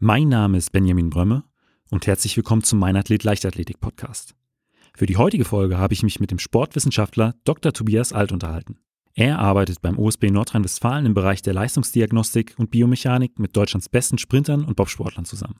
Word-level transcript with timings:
Mein 0.00 0.28
Name 0.28 0.56
ist 0.56 0.70
Benjamin 0.70 1.10
Brömme 1.10 1.42
und 1.90 2.06
herzlich 2.06 2.36
willkommen 2.36 2.62
zum 2.62 2.78
Mein 2.78 2.94
Athlet 2.94 3.24
Leichtathletik 3.24 3.80
Podcast. 3.80 4.36
Für 4.94 5.06
die 5.06 5.16
heutige 5.16 5.44
Folge 5.44 5.76
habe 5.76 5.92
ich 5.92 6.04
mich 6.04 6.20
mit 6.20 6.30
dem 6.30 6.38
Sportwissenschaftler 6.38 7.34
Dr. 7.42 7.72
Tobias 7.72 8.12
Alt 8.12 8.30
unterhalten. 8.30 8.78
Er 9.14 9.40
arbeitet 9.40 9.82
beim 9.82 9.98
OSB 9.98 10.30
Nordrhein-Westfalen 10.30 11.04
im 11.04 11.14
Bereich 11.14 11.42
der 11.42 11.52
Leistungsdiagnostik 11.54 12.54
und 12.58 12.70
Biomechanik 12.70 13.40
mit 13.40 13.56
Deutschlands 13.56 13.88
besten 13.88 14.18
Sprintern 14.18 14.64
und 14.64 14.76
Bobsportlern 14.76 15.24
zusammen. 15.24 15.58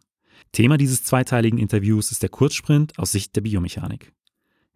Thema 0.52 0.76
dieses 0.76 1.02
zweiteiligen 1.02 1.58
Interviews 1.58 2.12
ist 2.12 2.22
der 2.22 2.30
Kurzsprint 2.30 2.96
aus 2.96 3.10
Sicht 3.10 3.34
der 3.34 3.40
Biomechanik. 3.40 4.12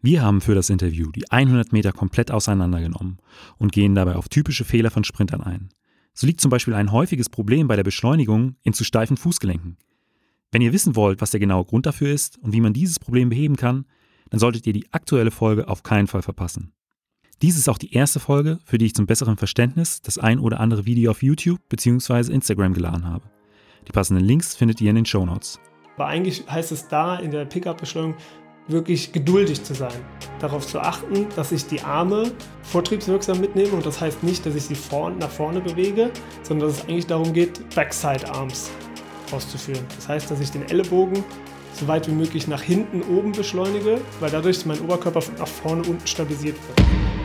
Wir 0.00 0.22
haben 0.22 0.40
für 0.40 0.56
das 0.56 0.70
Interview 0.70 1.12
die 1.12 1.30
100 1.30 1.72
Meter 1.72 1.92
komplett 1.92 2.32
auseinandergenommen 2.32 3.18
und 3.58 3.70
gehen 3.70 3.94
dabei 3.94 4.16
auf 4.16 4.28
typische 4.28 4.64
Fehler 4.64 4.90
von 4.90 5.04
Sprintern 5.04 5.40
ein. 5.40 5.68
So 6.14 6.26
liegt 6.26 6.40
zum 6.40 6.50
Beispiel 6.50 6.74
ein 6.74 6.92
häufiges 6.92 7.28
Problem 7.28 7.68
bei 7.68 7.76
der 7.76 7.84
Beschleunigung 7.84 8.56
in 8.62 8.72
zu 8.72 8.84
steifen 8.84 9.16
Fußgelenken. 9.16 9.76
Wenn 10.50 10.62
ihr 10.62 10.72
wissen 10.72 10.96
wollt, 10.96 11.20
was 11.20 11.30
der 11.30 11.40
genaue 11.40 11.64
Grund 11.64 11.86
dafür 11.86 12.12
ist 12.12 12.38
und 12.38 12.52
wie 12.52 12.60
man 12.60 12.74
dieses 12.74 12.98
Problem 12.98 13.30
beheben 13.30 13.56
kann, 13.56 13.86
dann 14.28 14.38
solltet 14.38 14.66
ihr 14.66 14.72
die 14.72 14.92
aktuelle 14.92 15.30
Folge 15.30 15.68
auf 15.68 15.82
keinen 15.82 16.06
Fall 16.06 16.22
verpassen. 16.22 16.72
Dies 17.40 17.56
ist 17.56 17.68
auch 17.68 17.78
die 17.78 17.92
erste 17.92 18.20
Folge, 18.20 18.60
für 18.64 18.78
die 18.78 18.86
ich 18.86 18.94
zum 18.94 19.06
besseren 19.06 19.36
Verständnis 19.36 20.00
das 20.02 20.18
ein 20.18 20.38
oder 20.38 20.60
andere 20.60 20.86
Video 20.86 21.10
auf 21.10 21.22
YouTube 21.22 21.60
bzw. 21.68 22.32
Instagram 22.32 22.74
geladen 22.74 23.06
habe. 23.06 23.24
Die 23.88 23.92
passenden 23.92 24.24
Links 24.24 24.54
findet 24.54 24.80
ihr 24.80 24.90
in 24.90 24.96
den 24.96 25.06
Show 25.06 25.26
Notes. 25.26 25.58
Aber 25.96 26.06
eigentlich 26.06 26.48
heißt 26.48 26.72
es 26.72 26.88
da 26.88 27.16
in 27.16 27.30
der 27.30 27.44
Pickup-Beschleunigung 27.44 28.16
wirklich 28.68 29.12
geduldig 29.12 29.62
zu 29.64 29.74
sein. 29.74 29.92
Darauf 30.38 30.66
zu 30.66 30.80
achten, 30.80 31.26
dass 31.36 31.52
ich 31.52 31.66
die 31.66 31.80
Arme 31.82 32.32
vortriebswirksam 32.62 33.40
mitnehme 33.40 33.72
und 33.72 33.86
das 33.86 34.00
heißt 34.00 34.22
nicht, 34.22 34.44
dass 34.46 34.54
ich 34.54 34.64
sie 34.64 34.74
vor 34.74 35.10
nach 35.10 35.30
vorne 35.30 35.60
bewege, 35.60 36.10
sondern 36.42 36.68
dass 36.68 36.78
es 36.78 36.84
eigentlich 36.84 37.06
darum 37.06 37.32
geht, 37.32 37.60
Backside 37.74 38.28
Arms 38.32 38.70
auszuführen. 39.32 39.84
Das 39.96 40.08
heißt, 40.08 40.30
dass 40.30 40.40
ich 40.40 40.50
den 40.50 40.68
Ellenbogen 40.68 41.24
so 41.74 41.88
weit 41.88 42.06
wie 42.08 42.12
möglich 42.12 42.48
nach 42.48 42.62
hinten 42.62 43.02
oben 43.02 43.32
beschleunige, 43.32 44.00
weil 44.20 44.30
dadurch 44.30 44.66
mein 44.66 44.80
Oberkörper 44.80 45.22
nach 45.38 45.48
vorne 45.48 45.82
unten 45.82 46.06
stabilisiert 46.06 46.56
wird. 46.56 47.21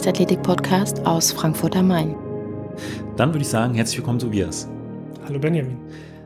Leichtathletik-Podcast 0.00 1.04
aus 1.04 1.30
Frankfurt 1.30 1.76
am 1.76 1.88
Main. 1.88 2.16
Dann 3.18 3.34
würde 3.34 3.42
ich 3.42 3.48
sagen, 3.48 3.74
herzlich 3.74 3.98
willkommen, 3.98 4.18
Tobias. 4.18 4.66
Hallo 5.26 5.38
Benjamin. 5.38 5.76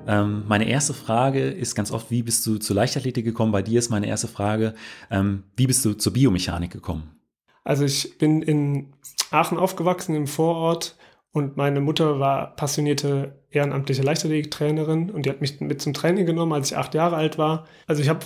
Ähm, 0.07 0.45
meine 0.47 0.69
erste 0.69 0.95
Frage 0.95 1.49
ist 1.49 1.75
ganz 1.75 1.91
oft, 1.91 2.09
wie 2.09 2.23
bist 2.23 2.47
du 2.47 2.59
zur 2.59 2.77
Leichtathletik 2.77 3.25
gekommen? 3.25 3.51
Bei 3.51 3.63
dir 3.63 3.81
ist 3.81 3.91
meine 3.91 4.07
erste 4.07 4.29
Frage, 4.29 4.75
ähm, 5.11 5.43
wie 5.57 5.67
bist 5.67 5.85
du 5.85 5.95
zur 5.95 6.13
Biomechanik 6.13 6.71
gekommen? 6.71 7.17
Also 7.65 7.85
ich 7.85 8.17
bin 8.17 8.43
in 8.43 8.93
Aachen 9.33 9.59
aufgewachsen, 9.59 10.15
im 10.15 10.29
Vorort. 10.29 10.95
Und 11.33 11.57
meine 11.57 11.81
Mutter 11.81 12.21
war 12.21 12.55
passionierte 12.55 13.41
ehrenamtliche 13.51 14.03
Leichtathletiktrainerin 14.03 15.11
und 15.11 15.27
die 15.27 15.31
hat 15.31 15.41
mich 15.41 15.61
mit 15.61 15.83
zum 15.83 15.95
Training 15.95 16.27
genommen, 16.27 16.53
als 16.53 16.71
ich 16.71 16.77
acht 16.77 16.95
Jahre 16.95 17.17
alt 17.17 17.39
war. 17.39 17.67
Also 17.89 18.03
ich 18.03 18.09
habe 18.09 18.25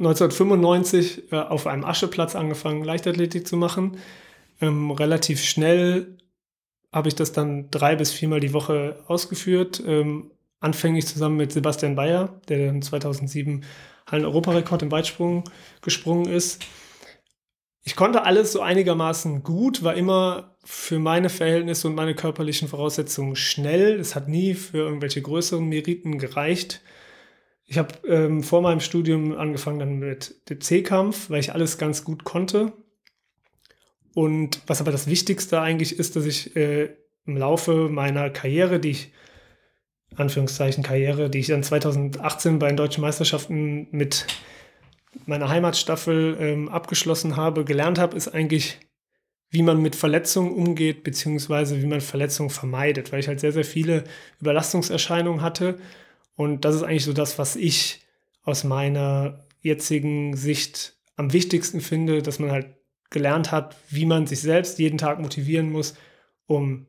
1995 0.00 1.30
äh, 1.30 1.36
auf 1.36 1.68
einem 1.68 1.84
Ascheplatz 1.84 2.34
angefangen, 2.34 2.82
Leichtathletik 2.82 3.46
zu 3.46 3.56
machen. 3.56 3.96
Ähm, 4.60 4.90
relativ 4.90 5.42
schnell 5.42 6.18
habe 6.92 7.08
ich 7.08 7.14
das 7.14 7.32
dann 7.32 7.70
drei 7.70 7.96
bis 7.96 8.12
viermal 8.12 8.40
die 8.40 8.52
Woche 8.52 9.02
ausgeführt. 9.06 9.82
Ähm, 9.86 10.30
anfänglich 10.60 11.06
zusammen 11.06 11.36
mit 11.36 11.52
Sebastian 11.52 11.94
Bayer, 11.94 12.40
der 12.48 12.66
dann 12.66 12.82
2007 12.82 13.64
Hallen-Europarekord 14.10 14.82
im 14.82 14.90
Weitsprung 14.90 15.44
gesprungen 15.82 16.26
ist. 16.26 16.64
Ich 17.82 17.96
konnte 17.96 18.24
alles 18.24 18.52
so 18.52 18.60
einigermaßen 18.60 19.42
gut, 19.42 19.82
war 19.82 19.94
immer 19.94 20.56
für 20.64 20.98
meine 20.98 21.30
Verhältnisse 21.30 21.88
und 21.88 21.94
meine 21.94 22.14
körperlichen 22.14 22.68
Voraussetzungen 22.68 23.36
schnell. 23.36 23.98
Es 23.98 24.14
hat 24.14 24.28
nie 24.28 24.54
für 24.54 24.78
irgendwelche 24.78 25.22
größeren 25.22 25.66
Meriten 25.66 26.18
gereicht. 26.18 26.82
Ich 27.64 27.78
habe 27.78 27.94
ähm, 28.06 28.42
vor 28.42 28.62
meinem 28.62 28.80
Studium 28.80 29.36
angefangen 29.36 29.78
dann 29.78 29.98
mit 29.98 30.48
dem 30.50 30.60
C-Kampf, 30.60 31.30
weil 31.30 31.40
ich 31.40 31.52
alles 31.52 31.78
ganz 31.78 32.04
gut 32.04 32.24
konnte. 32.24 32.72
Und 34.14 34.60
was 34.66 34.80
aber 34.80 34.92
das 34.92 35.06
Wichtigste 35.06 35.60
eigentlich 35.60 35.98
ist, 35.98 36.16
dass 36.16 36.24
ich 36.24 36.56
äh, 36.56 36.90
im 37.26 37.36
Laufe 37.36 37.88
meiner 37.88 38.30
Karriere, 38.30 38.80
die 38.80 38.90
ich, 38.90 39.12
Anführungszeichen 40.16 40.82
Karriere, 40.82 41.30
die 41.30 41.38
ich 41.38 41.48
dann 41.48 41.62
2018 41.62 42.58
bei 42.58 42.68
den 42.68 42.76
deutschen 42.76 43.02
Meisterschaften 43.02 43.88
mit 43.90 44.26
meiner 45.26 45.48
Heimatstaffel 45.48 46.36
ähm, 46.40 46.68
abgeschlossen 46.68 47.36
habe, 47.36 47.64
gelernt 47.64 47.98
habe, 47.98 48.16
ist 48.16 48.28
eigentlich, 48.28 48.78
wie 49.50 49.62
man 49.62 49.80
mit 49.80 49.96
Verletzungen 49.96 50.52
umgeht, 50.52 51.04
beziehungsweise 51.04 51.80
wie 51.82 51.86
man 51.86 52.00
Verletzungen 52.00 52.50
vermeidet, 52.50 53.12
weil 53.12 53.20
ich 53.20 53.28
halt 53.28 53.40
sehr, 53.40 53.52
sehr 53.52 53.64
viele 53.64 54.04
Überlastungserscheinungen 54.40 55.42
hatte. 55.42 55.78
Und 56.34 56.64
das 56.64 56.74
ist 56.74 56.82
eigentlich 56.82 57.04
so 57.04 57.12
das, 57.12 57.38
was 57.38 57.56
ich 57.56 58.00
aus 58.42 58.64
meiner 58.64 59.44
jetzigen 59.60 60.36
Sicht 60.36 60.96
am 61.16 61.32
wichtigsten 61.32 61.80
finde, 61.80 62.22
dass 62.22 62.38
man 62.38 62.50
halt 62.50 62.77
gelernt 63.10 63.52
hat, 63.52 63.76
wie 63.88 64.06
man 64.06 64.26
sich 64.26 64.40
selbst 64.40 64.78
jeden 64.78 64.98
Tag 64.98 65.20
motivieren 65.20 65.70
muss, 65.70 65.94
um 66.46 66.86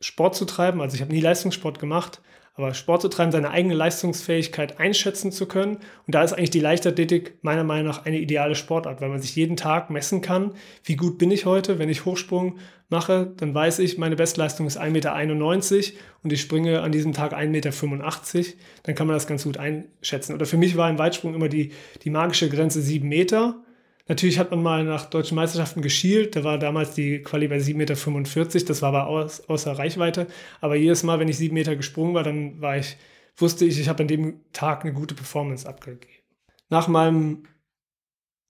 Sport 0.00 0.34
zu 0.34 0.44
treiben. 0.44 0.80
Also 0.80 0.94
ich 0.94 1.02
habe 1.02 1.12
nie 1.12 1.20
Leistungssport 1.20 1.78
gemacht, 1.78 2.22
aber 2.54 2.74
Sport 2.74 3.02
zu 3.02 3.08
treiben, 3.08 3.32
seine 3.32 3.50
eigene 3.50 3.74
Leistungsfähigkeit 3.74 4.80
einschätzen 4.80 5.32
zu 5.32 5.46
können. 5.46 5.76
Und 6.06 6.14
da 6.14 6.22
ist 6.22 6.32
eigentlich 6.32 6.50
die 6.50 6.60
Leichtathletik 6.60 7.38
meiner 7.42 7.64
Meinung 7.64 7.86
nach 7.86 8.04
eine 8.04 8.18
ideale 8.18 8.54
Sportart, 8.54 9.00
weil 9.00 9.08
man 9.08 9.20
sich 9.20 9.36
jeden 9.36 9.56
Tag 9.56 9.90
messen 9.90 10.20
kann, 10.20 10.54
wie 10.84 10.96
gut 10.96 11.18
bin 11.18 11.30
ich 11.30 11.46
heute. 11.46 11.78
Wenn 11.78 11.88
ich 11.88 12.04
Hochsprung 12.04 12.58
mache, 12.88 13.32
dann 13.36 13.54
weiß 13.54 13.78
ich, 13.78 13.98
meine 13.98 14.16
Bestleistung 14.16 14.66
ist 14.66 14.80
1,91 14.80 14.90
Meter 14.90 15.98
und 16.22 16.32
ich 16.32 16.40
springe 16.40 16.82
an 16.82 16.92
diesem 16.92 17.12
Tag 17.12 17.34
1,85 17.34 17.48
Meter. 17.48 18.52
Dann 18.82 18.94
kann 18.94 19.06
man 19.06 19.14
das 19.14 19.26
ganz 19.26 19.44
gut 19.44 19.56
einschätzen. 19.56 20.34
Oder 20.34 20.46
für 20.46 20.56
mich 20.56 20.76
war 20.76 20.90
im 20.90 20.98
Weitsprung 20.98 21.34
immer 21.34 21.48
die, 21.48 21.72
die 22.02 22.10
magische 22.10 22.48
Grenze 22.48 22.80
7 22.80 23.08
Meter. 23.08 23.62
Natürlich 24.10 24.40
hat 24.40 24.50
man 24.50 24.60
mal 24.60 24.82
nach 24.82 25.08
deutschen 25.08 25.36
Meisterschaften 25.36 25.82
geschielt. 25.82 26.34
Da 26.34 26.42
war 26.42 26.58
damals 26.58 26.96
die 26.96 27.22
Quali 27.22 27.46
bei 27.46 27.58
7,45 27.58 27.74
Meter. 27.76 28.64
Das 28.66 28.82
war 28.82 28.88
aber 28.88 29.06
aus, 29.06 29.48
außer 29.48 29.70
Reichweite. 29.70 30.26
Aber 30.60 30.74
jedes 30.74 31.04
Mal, 31.04 31.20
wenn 31.20 31.28
ich 31.28 31.36
7 31.36 31.54
Meter 31.54 31.76
gesprungen 31.76 32.12
war, 32.12 32.24
dann 32.24 32.60
war 32.60 32.76
ich, 32.76 32.96
wusste 33.36 33.64
ich, 33.64 33.78
ich 33.78 33.88
habe 33.88 34.02
an 34.02 34.08
dem 34.08 34.40
Tag 34.52 34.82
eine 34.82 34.94
gute 34.94 35.14
Performance 35.14 35.68
abgegeben. 35.68 36.24
Nach 36.70 36.88
meinem 36.88 37.44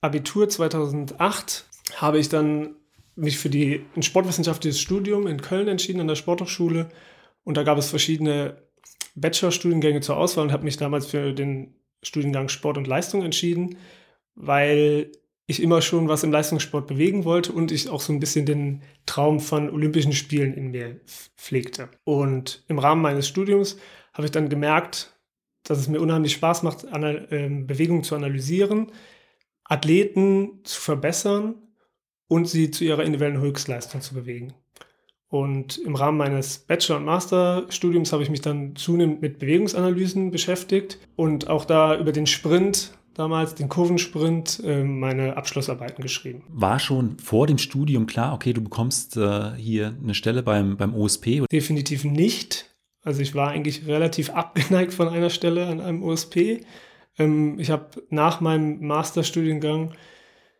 Abitur 0.00 0.48
2008 0.48 1.66
habe 1.96 2.18
ich 2.18 2.30
dann 2.30 2.76
mich 3.14 3.36
für 3.36 3.50
die, 3.50 3.84
ein 3.94 4.02
sportwissenschaftliches 4.02 4.80
Studium 4.80 5.26
in 5.26 5.42
Köln 5.42 5.68
entschieden, 5.68 6.00
an 6.00 6.08
der 6.08 6.14
Sporthochschule. 6.14 6.88
Und 7.44 7.58
da 7.58 7.64
gab 7.64 7.76
es 7.76 7.90
verschiedene 7.90 8.62
Bachelorstudiengänge 9.14 10.00
zur 10.00 10.16
Auswahl 10.16 10.46
und 10.46 10.52
habe 10.52 10.64
mich 10.64 10.78
damals 10.78 11.08
für 11.08 11.34
den 11.34 11.74
Studiengang 12.02 12.48
Sport 12.48 12.78
und 12.78 12.86
Leistung 12.86 13.22
entschieden, 13.22 13.76
weil 14.34 15.12
ich 15.50 15.62
immer 15.62 15.82
schon 15.82 16.08
was 16.08 16.22
im 16.22 16.32
Leistungssport 16.32 16.86
bewegen 16.86 17.24
wollte 17.24 17.52
und 17.52 17.72
ich 17.72 17.88
auch 17.88 18.00
so 18.00 18.12
ein 18.12 18.20
bisschen 18.20 18.46
den 18.46 18.82
Traum 19.06 19.40
von 19.40 19.68
Olympischen 19.68 20.12
Spielen 20.12 20.54
in 20.54 20.70
mir 20.70 21.00
pflegte. 21.36 21.88
Und 22.04 22.64
im 22.68 22.78
Rahmen 22.78 23.02
meines 23.02 23.28
Studiums 23.28 23.76
habe 24.14 24.26
ich 24.26 24.30
dann 24.30 24.48
gemerkt, 24.48 25.16
dass 25.64 25.78
es 25.78 25.88
mir 25.88 26.00
unheimlich 26.00 26.32
Spaß 26.32 26.62
macht, 26.62 26.86
ähm, 26.92 27.66
Bewegungen 27.66 28.04
zu 28.04 28.14
analysieren, 28.14 28.92
Athleten 29.64 30.60
zu 30.64 30.80
verbessern 30.80 31.54
und 32.28 32.48
sie 32.48 32.70
zu 32.70 32.84
ihrer 32.84 33.04
individuellen 33.04 33.40
Höchstleistung 33.40 34.00
zu 34.00 34.14
bewegen. 34.14 34.54
Und 35.28 35.78
im 35.78 35.94
Rahmen 35.94 36.18
meines 36.18 36.58
Bachelor- 36.58 36.96
und 36.96 37.04
Masterstudiums 37.04 38.12
habe 38.12 38.22
ich 38.22 38.30
mich 38.30 38.40
dann 38.40 38.74
zunehmend 38.74 39.22
mit 39.22 39.38
Bewegungsanalysen 39.38 40.30
beschäftigt 40.32 40.98
und 41.14 41.48
auch 41.48 41.64
da 41.64 41.96
über 41.96 42.10
den 42.10 42.26
Sprint 42.26 42.92
damals, 43.20 43.54
den 43.54 43.68
Kurvensprint, 43.68 44.60
äh, 44.64 44.82
meine 44.82 45.36
Abschlussarbeiten 45.36 46.02
geschrieben. 46.02 46.42
War 46.48 46.78
schon 46.80 47.18
vor 47.18 47.46
dem 47.46 47.58
Studium 47.58 48.06
klar, 48.06 48.32
okay, 48.32 48.52
du 48.52 48.62
bekommst 48.62 49.16
äh, 49.16 49.52
hier 49.56 49.94
eine 50.02 50.14
Stelle 50.14 50.42
beim, 50.42 50.76
beim 50.76 50.94
OSP? 50.94 51.44
Definitiv 51.52 52.04
nicht. 52.04 52.74
Also 53.02 53.20
ich 53.20 53.34
war 53.34 53.50
eigentlich 53.50 53.86
relativ 53.86 54.30
abgeneigt 54.30 54.94
von 54.94 55.08
einer 55.08 55.30
Stelle 55.30 55.66
an 55.66 55.80
einem 55.80 56.02
OSP. 56.02 56.64
Ähm, 57.18 57.58
ich 57.58 57.70
habe 57.70 58.02
nach 58.08 58.40
meinem 58.40 58.84
Masterstudiengang 58.86 59.92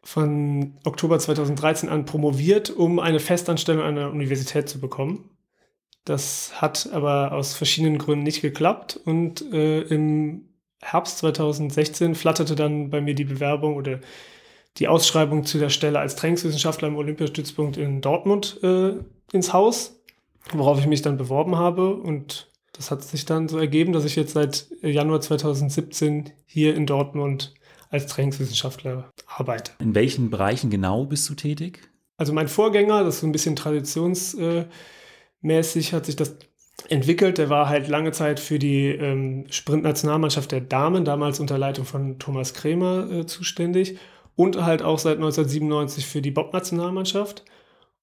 von 0.03 0.79
Oktober 0.85 1.19
2013 1.19 1.89
an 1.89 2.05
promoviert, 2.05 2.71
um 2.71 2.99
eine 2.99 3.21
Festanstellung 3.21 3.83
an 3.83 3.97
der 3.97 4.11
Universität 4.11 4.69
zu 4.69 4.81
bekommen. 4.81 5.31
Das 6.05 6.61
hat 6.61 6.91
aber 6.93 7.33
aus 7.33 7.55
verschiedenen 7.55 7.99
Gründen 7.99 8.25
nicht 8.25 8.43
geklappt 8.43 9.01
und 9.05 9.43
äh, 9.53 9.83
im 9.83 10.50
Herbst 10.83 11.19
2016 11.19 12.15
flatterte 12.15 12.55
dann 12.55 12.91
bei 12.91 13.01
mir 13.01 13.15
die 13.15 13.25
Bewerbung 13.25 13.77
oder 13.77 14.01
die 14.79 14.89
Ausschreibung 14.89 15.45
zu 15.45 15.59
der 15.59 15.69
Stelle 15.69 15.99
als 15.99 16.17
Trainingswissenschaftler 16.17 16.89
im 16.89 16.97
Olympiastützpunkt 16.97 17.77
in 17.77 18.01
Dortmund 18.01 18.59
äh, 18.63 18.95
ins 19.33 19.53
Haus, 19.53 20.01
worauf 20.53 20.79
ich 20.79 20.87
mich 20.87 21.03
dann 21.03 21.17
beworben 21.17 21.57
habe. 21.57 21.95
Und 21.95 22.49
das 22.73 22.91
hat 22.91 23.03
sich 23.03 23.27
dann 23.27 23.49
so 23.49 23.59
ergeben, 23.59 23.93
dass 23.93 24.05
ich 24.05 24.17
jetzt 24.17 24.33
seit 24.33 24.67
Januar 24.81 25.21
2017 25.21 26.31
hier 26.47 26.75
in 26.75 26.87
Dortmund 26.87 27.55
als 27.91 28.07
Trainingswissenschaftler 28.07 29.11
arbeite. 29.27 29.73
In 29.81 29.95
welchen 29.95 30.31
Bereichen 30.31 30.71
genau 30.71 31.05
bist 31.05 31.29
du 31.29 31.35
tätig? 31.35 31.91
Also 32.17 32.33
mein 32.33 32.49
Vorgänger, 32.49 33.03
das 33.03 33.17
ist 33.17 33.21
so 33.21 33.27
ein 33.27 33.33
bisschen 33.33 33.57
traditionsmäßig, 33.57 34.69
hat 35.93 36.07
sich 36.07 36.17
das 36.17 36.37
entwickelt. 36.89 37.39
Der 37.39 37.51
war 37.51 37.69
halt 37.69 37.89
lange 37.89 38.13
Zeit 38.13 38.41
für 38.41 38.59
die 38.59 38.87
ähm, 38.89 39.47
Sprint-Nationalmannschaft 39.51 40.53
der 40.53 40.61
Damen, 40.61 41.05
damals 41.05 41.41
unter 41.41 41.59
Leitung 41.59 41.85
von 41.85 42.19
Thomas 42.19 42.55
Krämer 42.55 43.11
äh, 43.11 43.27
zuständig 43.27 43.99
und 44.37 44.63
halt 44.63 44.83
auch 44.83 44.99
seit 44.99 45.17
1997 45.17 46.07
für 46.07 46.23
die 46.23 46.31
Bob-Nationalmannschaft. 46.31 47.45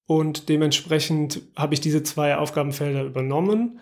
Und 0.06 0.48
dementsprechend 0.48 1.42
habe 1.56 1.74
ich 1.74 1.80
diese 1.80 2.02
zwei 2.02 2.36
Aufgabenfelder 2.36 3.02
übernommen. 3.02 3.80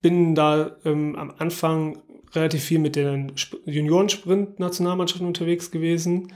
Bin 0.00 0.34
da 0.34 0.76
ähm, 0.84 1.16
am 1.16 1.34
Anfang 1.38 2.02
relativ 2.34 2.64
viel 2.64 2.78
mit 2.78 2.96
den 2.96 3.32
Juniorensprint-Nationalmannschaften 3.64 5.26
unterwegs 5.26 5.70
gewesen, 5.70 6.32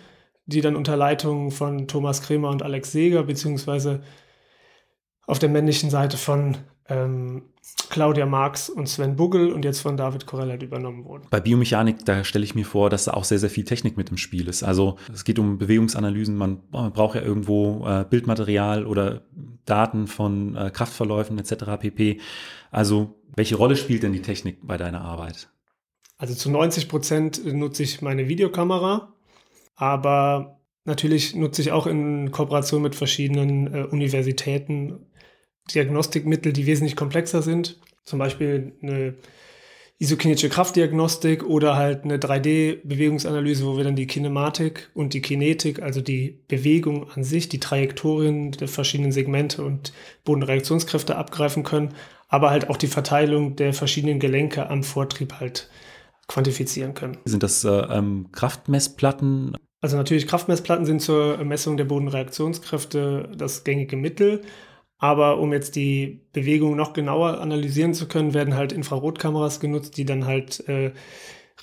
die 0.46 0.60
dann 0.60 0.76
unter 0.76 0.96
Leitung 0.96 1.50
von 1.50 1.86
Thomas 1.88 2.22
Kremer 2.22 2.50
und 2.50 2.62
Alex 2.62 2.92
Seeger, 2.92 3.22
beziehungsweise 3.22 4.02
auf 5.26 5.38
der 5.38 5.48
männlichen 5.48 5.90
Seite 5.90 6.16
von 6.16 6.56
ähm, 6.90 7.42
Claudia 7.88 8.26
Marx 8.26 8.68
und 8.68 8.88
Sven 8.88 9.16
Buggel 9.16 9.52
und 9.52 9.64
jetzt 9.64 9.80
von 9.80 9.96
David 9.96 10.26
Korellat 10.26 10.62
übernommen 10.62 11.04
wurden. 11.04 11.26
Bei 11.30 11.40
Biomechanik, 11.40 12.04
da 12.04 12.24
stelle 12.24 12.44
ich 12.44 12.54
mir 12.54 12.64
vor, 12.64 12.90
dass 12.90 13.04
da 13.04 13.12
auch 13.12 13.24
sehr, 13.24 13.38
sehr 13.38 13.50
viel 13.50 13.64
Technik 13.64 13.96
mit 13.96 14.10
im 14.10 14.16
Spiel 14.16 14.48
ist. 14.48 14.62
Also 14.62 14.96
es 15.12 15.24
geht 15.24 15.38
um 15.38 15.58
Bewegungsanalysen, 15.58 16.36
man, 16.36 16.60
man 16.70 16.92
braucht 16.92 17.14
ja 17.14 17.22
irgendwo 17.22 17.86
äh, 17.86 18.04
Bildmaterial 18.08 18.86
oder 18.86 19.22
Daten 19.64 20.06
von 20.08 20.56
äh, 20.56 20.70
Kraftverläufen 20.70 21.38
etc. 21.38 21.80
pp. 21.80 22.20
Also 22.70 23.14
welche 23.36 23.56
Rolle 23.56 23.76
spielt 23.76 24.02
denn 24.02 24.12
die 24.12 24.22
Technik 24.22 24.58
bei 24.62 24.76
deiner 24.76 25.02
Arbeit? 25.02 25.48
Also 26.18 26.34
zu 26.34 26.50
90 26.50 26.88
Prozent 26.88 27.44
nutze 27.44 27.82
ich 27.82 28.02
meine 28.02 28.28
Videokamera, 28.28 29.14
aber 29.76 30.60
natürlich 30.84 31.34
nutze 31.34 31.62
ich 31.62 31.72
auch 31.72 31.86
in 31.86 32.30
Kooperation 32.30 32.82
mit 32.82 32.94
verschiedenen 32.94 33.72
äh, 33.72 33.82
Universitäten 33.84 35.06
Diagnostikmittel, 35.72 36.52
die 36.52 36.66
wesentlich 36.66 36.96
komplexer 36.96 37.42
sind. 37.42 37.78
Zum 38.04 38.18
Beispiel 38.18 38.72
eine 38.82 39.14
isokinetische 40.00 40.48
Kraftdiagnostik 40.48 41.44
oder 41.44 41.76
halt 41.76 42.04
eine 42.04 42.16
3D-Bewegungsanalyse, 42.16 43.66
wo 43.66 43.76
wir 43.76 43.84
dann 43.84 43.96
die 43.96 44.06
Kinematik 44.06 44.90
und 44.94 45.12
die 45.12 45.20
Kinetik, 45.20 45.82
also 45.82 46.00
die 46.00 46.40
Bewegung 46.48 47.10
an 47.10 47.22
sich, 47.22 47.50
die 47.50 47.60
Trajektorien 47.60 48.52
der 48.52 48.68
verschiedenen 48.68 49.12
Segmente 49.12 49.62
und 49.62 49.92
Bodenreaktionskräfte 50.24 51.16
abgreifen 51.16 51.64
können, 51.64 51.94
aber 52.28 52.50
halt 52.50 52.70
auch 52.70 52.78
die 52.78 52.86
Verteilung 52.86 53.56
der 53.56 53.74
verschiedenen 53.74 54.20
Gelenke 54.20 54.70
am 54.70 54.84
Vortrieb 54.84 55.34
halt 55.34 55.68
quantifizieren 56.28 56.94
können. 56.94 57.18
Sind 57.26 57.42
das 57.42 57.64
äh, 57.64 57.68
ähm, 57.68 58.28
Kraftmessplatten? 58.32 59.54
Also 59.82 59.98
natürlich 59.98 60.26
Kraftmessplatten 60.26 60.86
sind 60.86 61.02
zur 61.02 61.44
Messung 61.44 61.76
der 61.76 61.84
Bodenreaktionskräfte 61.84 63.30
das 63.36 63.64
gängige 63.64 63.96
Mittel. 63.96 64.40
Aber 65.00 65.38
um 65.38 65.52
jetzt 65.52 65.76
die 65.76 66.20
Bewegung 66.32 66.76
noch 66.76 66.92
genauer 66.92 67.40
analysieren 67.40 67.94
zu 67.94 68.06
können, 68.06 68.34
werden 68.34 68.54
halt 68.54 68.72
Infrarotkameras 68.72 69.58
genutzt, 69.58 69.96
die 69.96 70.04
dann 70.04 70.26
halt 70.26 70.68
äh, 70.68 70.92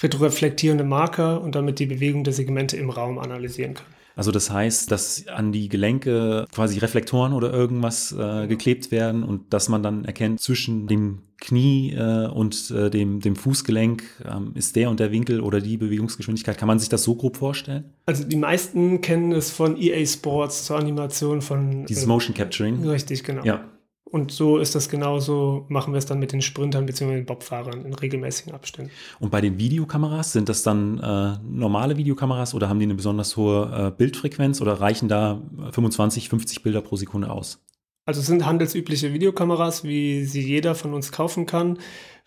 retroreflektierende 0.02 0.84
Marker 0.84 1.42
und 1.42 1.56
damit 1.56 1.80
die 1.80 1.86
Bewegung 1.86 2.24
der 2.24 2.34
Segmente 2.34 2.78
im 2.78 2.90
Raum 2.90 3.20
analysieren 3.20 3.76
können. 3.76 3.94
Also 4.16 4.32
das 4.32 4.50
heißt, 4.50 4.90
dass 4.90 5.28
an 5.28 5.52
die 5.52 5.70
Gelenke 5.70 6.46
quasi 6.52 6.80
Reflektoren 6.80 7.34
oder 7.34 7.54
irgendwas 7.54 8.12
äh, 8.12 8.48
geklebt 8.48 8.90
werden 8.92 9.24
und 9.24 9.54
dass 9.54 9.70
man 9.70 9.84
dann 9.84 10.06
erkennt, 10.06 10.40
zwischen 10.42 10.88
dem 10.88 11.22
Knie 11.40 11.94
äh, 11.94 12.28
und 12.28 12.72
äh, 12.72 12.90
dem, 12.90 13.20
dem 13.20 13.36
Fußgelenk 13.36 14.04
ähm, 14.26 14.52
ist 14.56 14.76
der 14.76 14.90
und 14.90 15.00
der 15.00 15.12
Winkel 15.12 15.42
oder 15.42 15.62
die 15.62 15.78
Bewegungsgeschwindigkeit. 15.78 16.58
Kann 16.58 16.68
man 16.68 16.80
sich 16.80 16.90
das 16.90 17.04
so 17.04 17.16
grob 17.16 17.38
vorstellen? 17.38 17.86
Also 18.06 18.24
die 18.24 18.36
meisten 18.36 19.02
kennen 19.02 19.32
es 19.32 19.52
von 19.52 19.78
EA 19.78 20.06
Sports 20.06 20.66
zur 20.66 20.78
Animation 20.78 21.42
von... 21.42 21.86
Dieses 21.86 22.06
äh, 22.06 22.08
Motion 22.08 22.36
Capturing. 22.36 22.88
Richtig, 22.88 23.24
genau. 23.24 23.44
Ja. 23.44 23.64
Und 24.10 24.32
so 24.32 24.58
ist 24.58 24.74
das 24.74 24.90
genauso, 24.90 25.66
machen 25.68 25.94
wir 25.94 25.98
es 25.98 26.06
dann 26.06 26.20
mit 26.20 26.32
den 26.32 26.42
Sprintern 26.42 26.86
bzw. 26.86 27.16
den 27.16 27.26
Bobfahrern 27.26 27.86
in 27.86 27.94
regelmäßigen 27.94 28.54
Abständen. 28.54 28.92
Und 29.20 29.32
bei 29.32 29.42
den 29.42 29.58
Videokameras, 29.58 30.32
sind 30.32 30.48
das 30.48 30.64
dann 30.64 31.00
äh, 31.00 31.38
normale 31.44 31.98
Videokameras 31.98 32.54
oder 32.54 32.70
haben 32.70 32.80
die 32.80 32.86
eine 32.86 32.96
besonders 32.96 33.36
hohe 33.36 33.88
äh, 33.88 33.92
Bildfrequenz 33.92 34.62
oder 34.62 34.80
reichen 34.80 35.10
da 35.10 35.42
25, 35.72 36.30
50 36.30 36.64
Bilder 36.64 36.82
pro 36.82 36.96
Sekunde 36.96 37.30
aus? 37.30 37.64
Also 38.08 38.22
es 38.22 38.28
sind 38.28 38.46
handelsübliche 38.46 39.14
Videokameras, 39.14 39.84
wie 39.84 40.24
sie 40.24 40.42
jeder 40.42 40.76
von 40.76 40.94
uns 40.94 41.12
kaufen 41.12 41.46
kann. 41.46 41.78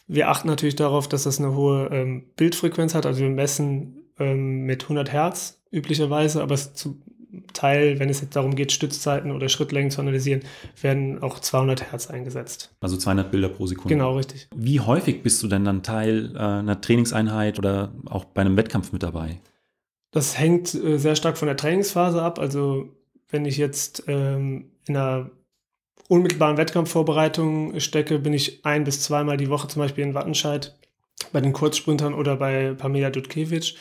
Wir 0.07 0.29
achten 0.29 0.47
natürlich 0.47 0.77
darauf, 0.77 1.09
dass 1.09 1.23
das 1.23 1.39
eine 1.39 1.55
hohe 1.55 1.89
ähm, 1.91 2.27
Bildfrequenz 2.37 2.95
hat. 2.95 3.07
Also 3.07 3.23
wir 3.23 3.31
messen 3.31 4.05
ähm, 4.19 4.67
mit 4.67 4.83
100 4.83 5.11
Hertz 5.11 5.63
üblicherweise, 5.73 6.43
aber 6.43 6.55
es 6.55 6.75
zu, 6.75 7.01
Teil, 7.55 7.99
wenn 7.99 8.11
es 8.11 8.21
jetzt 8.21 8.37
darum 8.37 8.57
geht, 8.57 8.73
Stützzeiten 8.73 9.31
oder 9.31 9.49
Schrittlängen 9.49 9.91
zu 9.91 10.03
analysieren, 10.03 10.43
werden 10.83 11.23
auch 11.23 11.39
200 11.39 11.91
Hertz 11.93 12.11
eingesetzt. 12.11 12.75
Also 12.81 12.99
200 12.99 13.31
Bilder 13.31 13.49
pro 13.49 13.67
Sekunde. 13.67 13.95
Genau, 13.95 14.17
richtig. 14.17 14.49
Wie 14.55 14.81
häufig 14.81 15.23
bist 15.23 15.43
du 15.43 15.49
denn 15.49 15.65
dann 15.65 15.83
Teil 15.83 16.33
äh, 16.35 16.41
einer 16.41 16.83
Trainingseinheit 16.83 17.59
oder 17.59 17.95
auch 18.05 18.27
bei 18.27 18.43
einem 18.43 18.59
Wettkampf 18.59 18.93
mit 18.93 19.03
dabei? 19.03 19.41
Das 20.11 20.39
hängt 20.39 20.75
äh, 20.75 20.99
sehr 20.99 21.17
stark 21.17 21.39
von 21.39 21.47
der 21.49 21.57
Trainingsphase 21.57 22.21
ab. 22.21 22.39
Also 22.39 22.95
wenn 23.31 23.47
ich 23.47 23.57
jetzt 23.57 24.05
ähm, 24.09 24.73
in 24.87 24.97
einer 24.97 25.31
unmittelbaren 26.11 26.57
Wettkampfvorbereitung 26.57 27.79
stecke, 27.79 28.19
bin 28.19 28.33
ich 28.33 28.65
ein 28.67 28.83
bis 28.83 29.01
zweimal 29.01 29.37
die 29.37 29.49
Woche 29.49 29.69
zum 29.69 29.81
Beispiel 29.81 30.03
in 30.03 30.15
Wattenscheid 30.15 30.77
bei 31.33 31.41
den 31.41 31.53
Kurzsprintern 31.53 32.15
oder 32.15 32.37
bei 32.37 32.75
Pamela 32.75 33.11
Dudkiewicz. 33.11 33.75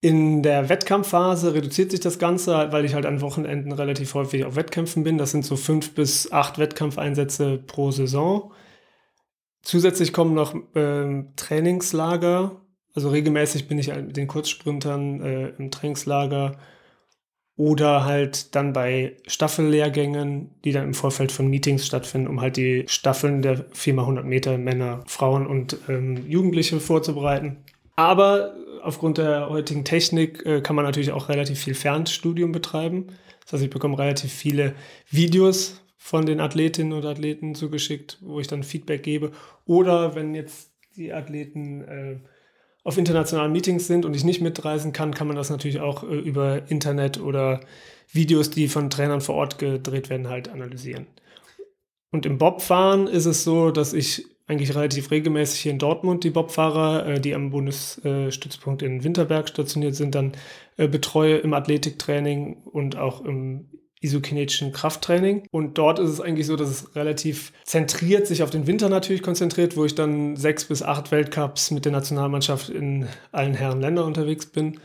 In 0.00 0.44
der 0.44 0.68
Wettkampfphase 0.68 1.52
reduziert 1.52 1.90
sich 1.90 1.98
das 1.98 2.20
Ganze, 2.20 2.70
weil 2.70 2.84
ich 2.84 2.94
halt 2.94 3.06
an 3.06 3.22
Wochenenden 3.22 3.72
relativ 3.72 4.14
häufig 4.14 4.44
auf 4.44 4.54
Wettkämpfen 4.54 5.02
bin. 5.02 5.18
Das 5.18 5.32
sind 5.32 5.44
so 5.44 5.56
fünf 5.56 5.96
bis 5.96 6.30
acht 6.30 6.58
Wettkampfeinsätze 6.58 7.58
pro 7.58 7.90
Saison. 7.90 8.52
Zusätzlich 9.62 10.12
kommen 10.12 10.34
noch 10.34 10.54
äh, 10.76 11.24
Trainingslager. 11.34 12.60
Also 12.94 13.08
regelmäßig 13.08 13.66
bin 13.66 13.80
ich 13.80 13.90
halt 13.90 14.06
mit 14.06 14.16
den 14.16 14.28
Kurzsprintern 14.28 15.20
äh, 15.22 15.48
im 15.58 15.72
Trainingslager 15.72 16.56
oder 17.56 18.04
halt 18.04 18.54
dann 18.54 18.72
bei 18.72 19.16
Staffellehrgängen, 19.26 20.50
die 20.64 20.72
dann 20.72 20.84
im 20.84 20.94
Vorfeld 20.94 21.32
von 21.32 21.48
Meetings 21.48 21.86
stattfinden, 21.86 22.28
um 22.28 22.40
halt 22.40 22.56
die 22.56 22.84
Staffeln 22.86 23.40
der 23.40 23.70
4x100 23.70 24.22
Meter 24.24 24.58
Männer, 24.58 25.02
Frauen 25.06 25.46
und 25.46 25.76
ähm, 25.88 26.28
Jugendliche 26.28 26.80
vorzubereiten. 26.80 27.56
Aber 27.96 28.54
aufgrund 28.82 29.16
der 29.16 29.48
heutigen 29.48 29.84
Technik 29.84 30.44
äh, 30.44 30.60
kann 30.60 30.76
man 30.76 30.84
natürlich 30.84 31.12
auch 31.12 31.30
relativ 31.30 31.58
viel 31.58 31.74
Fernstudium 31.74 32.52
betreiben. 32.52 33.06
Das 33.44 33.54
heißt, 33.54 33.64
ich 33.64 33.70
bekomme 33.70 33.98
relativ 33.98 34.32
viele 34.32 34.74
Videos 35.08 35.80
von 35.96 36.26
den 36.26 36.40
Athletinnen 36.40 36.92
und 36.92 37.06
Athleten 37.06 37.54
zugeschickt, 37.54 38.18
wo 38.20 38.38
ich 38.38 38.48
dann 38.48 38.64
Feedback 38.64 39.02
gebe. 39.02 39.32
Oder 39.64 40.14
wenn 40.14 40.34
jetzt 40.34 40.72
die 40.94 41.12
Athleten 41.12 41.82
äh, 41.82 42.16
auf 42.86 42.98
internationalen 42.98 43.50
Meetings 43.50 43.88
sind 43.88 44.04
und 44.04 44.14
ich 44.14 44.22
nicht 44.22 44.40
mitreisen 44.40 44.92
kann, 44.92 45.12
kann 45.12 45.26
man 45.26 45.34
das 45.34 45.50
natürlich 45.50 45.80
auch 45.80 46.04
äh, 46.04 46.14
über 46.14 46.70
Internet 46.70 47.20
oder 47.20 47.60
Videos, 48.12 48.48
die 48.48 48.68
von 48.68 48.90
Trainern 48.90 49.20
vor 49.20 49.34
Ort 49.34 49.58
gedreht 49.58 50.08
werden, 50.08 50.28
halt 50.28 50.48
analysieren. 50.48 51.08
Und 52.12 52.26
im 52.26 52.38
Bobfahren 52.38 53.08
ist 53.08 53.26
es 53.26 53.42
so, 53.42 53.72
dass 53.72 53.92
ich 53.92 54.26
eigentlich 54.46 54.76
relativ 54.76 55.10
regelmäßig 55.10 55.58
hier 55.58 55.72
in 55.72 55.80
Dortmund 55.80 56.22
die 56.22 56.30
Bobfahrer, 56.30 57.06
äh, 57.08 57.20
die 57.20 57.34
am 57.34 57.50
Bundesstützpunkt 57.50 58.82
in 58.82 59.02
Winterberg 59.02 59.48
stationiert 59.48 59.96
sind, 59.96 60.14
dann 60.14 60.30
äh, 60.76 60.86
betreue 60.86 61.38
im 61.38 61.54
Athletiktraining 61.54 62.62
und 62.66 62.96
auch 62.96 63.24
im 63.24 63.68
isokinetischen 64.06 64.72
Krafttraining. 64.72 65.46
Und 65.50 65.78
dort 65.78 65.98
ist 65.98 66.10
es 66.10 66.20
eigentlich 66.20 66.46
so, 66.46 66.56
dass 66.56 66.70
es 66.70 66.96
relativ 66.96 67.52
zentriert 67.64 68.26
sich 68.26 68.42
auf 68.42 68.50
den 68.50 68.66
Winter 68.66 68.88
natürlich 68.88 69.22
konzentriert, 69.22 69.76
wo 69.76 69.84
ich 69.84 69.94
dann 69.94 70.36
sechs 70.36 70.64
bis 70.64 70.82
acht 70.82 71.12
Weltcups 71.12 71.70
mit 71.70 71.84
der 71.84 71.92
Nationalmannschaft 71.92 72.68
in 72.68 73.06
allen 73.32 73.54
Herren 73.54 73.80
Ländern 73.80 74.06
unterwegs 74.06 74.46
bin 74.46 74.80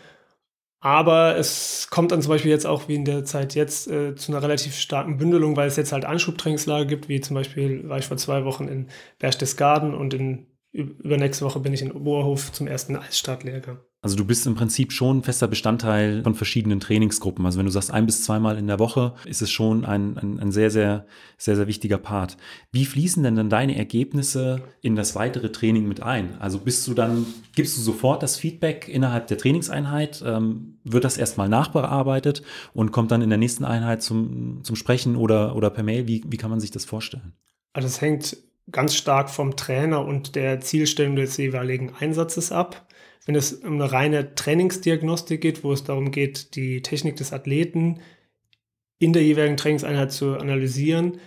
aber 0.84 1.38
es 1.38 1.90
kommt 1.92 2.12
dann 2.12 2.24
zum 2.24 2.32
Beispiel 2.32 2.50
jetzt 2.50 2.66
auch 2.66 2.88
wie 2.88 2.96
in 2.96 3.06
der 3.06 3.24
Zeit 3.24 3.54
jetzt 3.54 3.88
äh, 3.88 4.16
zu 4.16 4.32
einer 4.32 4.42
relativ 4.42 4.76
starken 4.76 5.18
Bündelung, 5.18 5.56
weil 5.56 5.68
es 5.68 5.76
jetzt 5.76 5.92
halt 5.92 6.06
Anschubtrainingslager 6.06 6.86
gibt, 6.86 7.08
wie 7.08 7.22
zum 7.22 7.36
Beispiel 7.36 7.88
war 7.88 8.00
ich 8.00 8.08
vor 8.08 8.18
zwei 8.18 8.46
Wochen 8.46 8.68
in 8.68 8.90
Berchtesgaden 9.20 9.94
und 9.94 10.16
in 10.16 10.48
übernächste 10.72 11.46
Woche 11.46 11.60
bin 11.60 11.74
ich 11.74 11.84
in 11.84 11.92
Oberhof 11.92 12.52
zum 12.52 12.66
ersten 12.66 12.96
Eisstartlehrgang. 12.96 13.80
Also 14.04 14.16
du 14.16 14.26
bist 14.26 14.48
im 14.48 14.56
Prinzip 14.56 14.92
schon 14.92 15.22
fester 15.22 15.48
Bestandteil 15.48 16.24
von 16.24 16.34
verschiedenen 16.34 16.80
Trainingsgruppen. 16.80 17.46
Also 17.46 17.60
wenn 17.60 17.68
du 17.68 17.72
sagst 17.72 17.92
ein 17.92 18.08
bis 18.08 18.24
zweimal 18.24 18.58
in 18.58 18.66
der 18.66 18.80
Woche, 18.80 19.14
ist 19.26 19.44
es 19.44 19.52
schon 19.52 19.86
ein, 19.86 20.18
ein, 20.18 20.40
ein 20.40 20.52
sehr, 20.52 20.72
sehr, 20.72 21.06
sehr, 21.38 21.56
sehr 21.56 21.68
wichtiger 21.68 22.00
Part. 22.00 22.36
Wie 22.72 22.86
fließen 22.86 23.22
denn 23.22 23.36
dann 23.36 23.52
deine 23.52 23.78
Ergebnisse 23.78 24.64
in 24.82 24.96
das 24.96 25.14
weitere 25.14 25.52
Training 25.52 25.88
mit 25.88 26.02
ein? 26.02 26.36
Also 26.40 26.58
bist 26.58 26.88
du 26.88 26.96
dann, 26.96 27.28
gibst 27.54 27.78
du 27.78 27.82
sofort 27.82 28.24
das 28.24 28.38
Feedback 28.38 28.88
innerhalb 28.88 29.28
der 29.28 29.38
Trainingseinheit? 29.38 30.24
Ähm, 30.26 30.80
wird 30.84 31.04
das 31.04 31.20
erstmal 31.20 31.48
nachbearbeitet 31.48 32.42
und 32.74 32.92
kommt 32.92 33.12
dann 33.12 33.22
in 33.22 33.30
der 33.30 33.38
nächsten 33.38 33.66
Einheit 33.66 34.02
zum, 34.02 34.64
zum 34.64 34.76
Sprechen 34.76 35.16
oder, 35.16 35.56
oder 35.56 35.70
per 35.70 35.84
Mail? 35.84 36.08
Wie, 36.08 36.24
wie 36.28 36.38
kann 36.38 36.50
man 36.50 36.60
sich 36.60 36.72
das 36.72 36.86
vorstellen? 36.86 37.34
Also 37.72 37.88
es 37.88 38.02
hängt 38.02 38.36
ganz 38.72 38.96
stark 38.96 39.30
vom 39.30 39.56
Trainer 39.56 40.04
und 40.04 40.36
der 40.36 40.60
Zielstellung 40.62 41.16
des 41.16 41.38
jeweiligen 41.38 41.94
Einsatzes 42.00 42.52
ab. 42.52 42.88
Wenn 43.26 43.36
es 43.36 43.54
um 43.54 43.74
eine 43.74 43.92
reine 43.92 44.36
Trainingsdiagnostik 44.36 45.42
geht, 45.42 45.64
wo 45.64 45.72
es 45.72 45.84
darum 45.84 46.12
geht, 46.12 46.56
die 46.56 46.82
Technik 46.82 47.18
des 47.18 47.34
Athleten 47.34 48.00
in 48.98 49.14
der 49.14 49.24
jeweiligen 49.24 49.58
Trainingseinheit 49.58 50.12
zu 50.12 50.38
analysieren, 50.38 51.20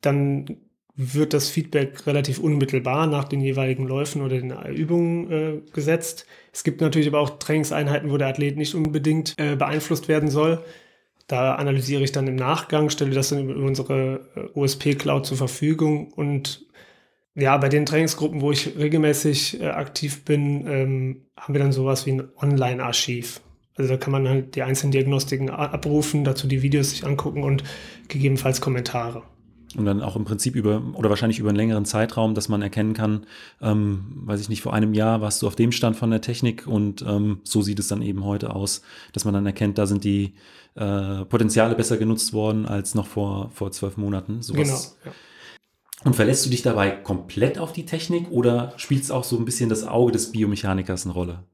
dann 0.00 0.58
wird 1.00 1.32
das 1.32 1.48
Feedback 1.48 2.06
relativ 2.08 2.40
unmittelbar 2.40 3.06
nach 3.06 3.24
den 3.24 3.40
jeweiligen 3.40 3.86
Läufen 3.86 4.20
oder 4.20 4.40
den 4.40 4.50
Übungen 4.74 5.30
äh, 5.30 5.60
gesetzt. 5.72 6.26
Es 6.52 6.64
gibt 6.64 6.80
natürlich 6.80 7.06
aber 7.06 7.20
auch 7.20 7.38
Trainingseinheiten, 7.38 8.10
wo 8.10 8.16
der 8.16 8.26
Athlet 8.28 8.56
nicht 8.56 8.74
unbedingt 8.74 9.34
äh, 9.38 9.54
beeinflusst 9.54 10.08
werden 10.08 10.28
soll. 10.28 10.64
Da 11.28 11.54
analysiere 11.54 12.02
ich 12.02 12.10
dann 12.10 12.26
im 12.26 12.34
Nachgang, 12.34 12.90
stelle 12.90 13.12
das 13.12 13.28
dann 13.28 13.48
über 13.48 13.64
unsere 13.64 14.28
äh, 14.34 14.58
OSP-Cloud 14.58 15.24
zur 15.24 15.36
Verfügung 15.36 16.12
und 16.12 16.66
ja, 17.38 17.56
bei 17.56 17.68
den 17.68 17.86
Trainingsgruppen, 17.86 18.40
wo 18.40 18.50
ich 18.50 18.76
regelmäßig 18.76 19.60
äh, 19.60 19.66
aktiv 19.66 20.24
bin, 20.24 20.66
ähm, 20.66 21.22
haben 21.36 21.54
wir 21.54 21.60
dann 21.60 21.72
sowas 21.72 22.04
wie 22.04 22.12
ein 22.12 22.28
Online-Archiv. 22.36 23.40
Also 23.76 23.90
da 23.90 23.96
kann 23.96 24.10
man 24.10 24.28
halt 24.28 24.56
die 24.56 24.62
einzelnen 24.62 24.90
Diagnostiken 24.90 25.50
abrufen, 25.50 26.24
dazu 26.24 26.48
die 26.48 26.62
Videos 26.62 26.90
sich 26.90 27.06
angucken 27.06 27.44
und 27.44 27.62
gegebenenfalls 28.08 28.60
Kommentare. 28.60 29.22
Und 29.76 29.84
dann 29.84 30.02
auch 30.02 30.16
im 30.16 30.24
Prinzip 30.24 30.56
über, 30.56 30.82
oder 30.94 31.10
wahrscheinlich 31.10 31.38
über 31.38 31.50
einen 31.50 31.58
längeren 31.58 31.84
Zeitraum, 31.84 32.34
dass 32.34 32.48
man 32.48 32.60
erkennen 32.60 32.94
kann, 32.94 33.26
ähm, 33.60 34.22
weiß 34.24 34.40
ich 34.40 34.48
nicht, 34.48 34.62
vor 34.62 34.74
einem 34.74 34.94
Jahr 34.94 35.20
warst 35.20 35.42
du 35.42 35.46
auf 35.46 35.54
dem 35.54 35.70
Stand 35.70 35.94
von 35.94 36.10
der 36.10 36.22
Technik 36.22 36.66
und 36.66 37.02
ähm, 37.06 37.40
so 37.44 37.62
sieht 37.62 37.78
es 37.78 37.86
dann 37.86 38.02
eben 38.02 38.24
heute 38.24 38.56
aus, 38.56 38.82
dass 39.12 39.24
man 39.24 39.34
dann 39.34 39.46
erkennt, 39.46 39.78
da 39.78 39.86
sind 39.86 40.02
die 40.02 40.34
äh, 40.74 41.24
Potenziale 41.26 41.76
besser 41.76 41.98
genutzt 41.98 42.32
worden 42.32 42.66
als 42.66 42.94
noch 42.96 43.06
vor, 43.06 43.50
vor 43.52 43.70
zwölf 43.70 43.96
Monaten. 43.96 44.42
Sowas. 44.42 44.96
Genau. 45.04 45.12
Ja. 45.12 45.27
Und 46.08 46.14
verlässt 46.14 46.46
du 46.46 46.48
dich 46.48 46.62
dabei 46.62 46.90
komplett 46.90 47.58
auf 47.58 47.74
die 47.74 47.84
Technik 47.84 48.30
oder 48.30 48.72
spielst 48.78 49.12
auch 49.12 49.24
so 49.24 49.36
ein 49.36 49.44
bisschen 49.44 49.68
das 49.68 49.86
Auge 49.86 50.10
des 50.10 50.32
Biomechanikers 50.32 51.04
eine 51.04 51.12
Rolle? 51.12 51.44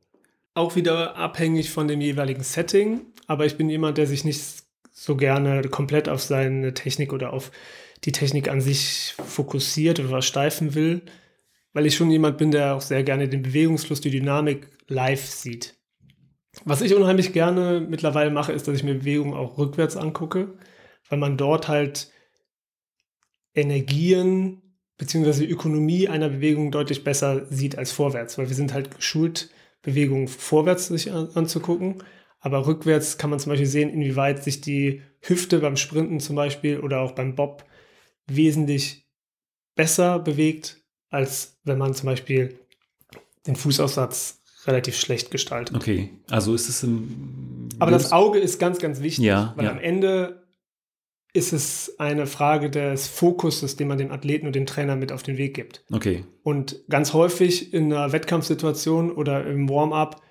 Auch 0.54 0.76
wieder 0.76 1.16
abhängig 1.16 1.70
von 1.70 1.88
dem 1.88 2.00
jeweiligen 2.00 2.44
Setting, 2.44 3.00
aber 3.26 3.46
ich 3.46 3.56
bin 3.56 3.68
jemand, 3.68 3.98
der 3.98 4.06
sich 4.06 4.24
nicht 4.24 4.40
so 4.92 5.16
gerne 5.16 5.62
komplett 5.62 6.08
auf 6.08 6.22
seine 6.22 6.72
Technik 6.72 7.12
oder 7.12 7.32
auf 7.32 7.50
die 8.04 8.12
Technik 8.12 8.48
an 8.48 8.60
sich 8.60 9.16
fokussiert 9.26 9.98
oder 9.98 10.10
versteifen 10.10 10.76
will, 10.76 11.02
weil 11.72 11.86
ich 11.86 11.96
schon 11.96 12.12
jemand 12.12 12.38
bin, 12.38 12.52
der 12.52 12.76
auch 12.76 12.80
sehr 12.80 13.02
gerne 13.02 13.28
den 13.28 13.42
Bewegungsfluss, 13.42 14.02
die 14.02 14.10
Dynamik 14.10 14.68
live 14.86 15.26
sieht. 15.26 15.74
Was 16.64 16.80
ich 16.80 16.94
unheimlich 16.94 17.32
gerne 17.32 17.80
mittlerweile 17.80 18.30
mache, 18.30 18.52
ist, 18.52 18.68
dass 18.68 18.76
ich 18.76 18.84
mir 18.84 18.94
Bewegungen 18.94 19.34
auch 19.34 19.58
rückwärts 19.58 19.96
angucke, 19.96 20.56
weil 21.08 21.18
man 21.18 21.36
dort 21.36 21.66
halt 21.66 22.13
Energien 23.54 24.62
bzw. 24.98 25.44
Ökonomie 25.44 26.08
einer 26.08 26.28
Bewegung 26.28 26.70
deutlich 26.70 27.04
besser 27.04 27.46
sieht 27.50 27.78
als 27.78 27.92
vorwärts, 27.92 28.38
weil 28.38 28.48
wir 28.48 28.56
sind 28.56 28.72
halt 28.72 28.94
geschult, 28.94 29.50
Bewegungen 29.82 30.28
vorwärts 30.28 30.88
sich 30.88 31.12
an, 31.12 31.28
anzugucken, 31.34 32.02
aber 32.40 32.66
rückwärts 32.66 33.18
kann 33.18 33.30
man 33.30 33.38
zum 33.38 33.50
Beispiel 33.50 33.66
sehen, 33.66 33.90
inwieweit 33.90 34.42
sich 34.42 34.60
die 34.60 35.02
Hüfte 35.20 35.60
beim 35.60 35.76
Sprinten 35.76 36.20
zum 36.20 36.36
Beispiel 36.36 36.80
oder 36.80 37.00
auch 37.00 37.12
beim 37.12 37.34
Bob 37.34 37.64
wesentlich 38.26 39.06
besser 39.74 40.18
bewegt, 40.18 40.82
als 41.10 41.58
wenn 41.64 41.78
man 41.78 41.94
zum 41.94 42.06
Beispiel 42.06 42.58
den 43.46 43.56
Fußaussatz 43.56 44.42
relativ 44.66 44.96
schlecht 44.98 45.30
gestaltet. 45.30 45.76
Okay, 45.76 46.10
also 46.30 46.54
ist 46.54 46.68
es 46.68 46.82
im. 46.82 47.68
Aber 47.78 47.90
das 47.90 48.12
Auge 48.12 48.38
ist 48.38 48.58
ganz, 48.58 48.78
ganz 48.78 49.00
wichtig, 49.00 49.24
ja, 49.24 49.52
weil 49.56 49.66
ja. 49.66 49.72
am 49.72 49.78
Ende 49.78 50.43
ist 51.34 51.52
es 51.52 51.96
eine 51.98 52.26
Frage 52.26 52.70
des 52.70 53.08
Fokuses, 53.08 53.74
den 53.76 53.88
man 53.88 53.98
dem 53.98 54.12
Athleten 54.12 54.46
und 54.46 54.54
dem 54.54 54.66
Trainer 54.66 54.94
mit 54.94 55.10
auf 55.10 55.24
den 55.24 55.36
Weg 55.36 55.54
gibt. 55.54 55.84
Okay. 55.92 56.24
Und 56.44 56.80
ganz 56.88 57.12
häufig 57.12 57.74
in 57.74 57.92
einer 57.92 58.12
Wettkampfsituation 58.12 59.10
oder 59.10 59.44
im 59.44 59.68
Warm-up 59.68 60.22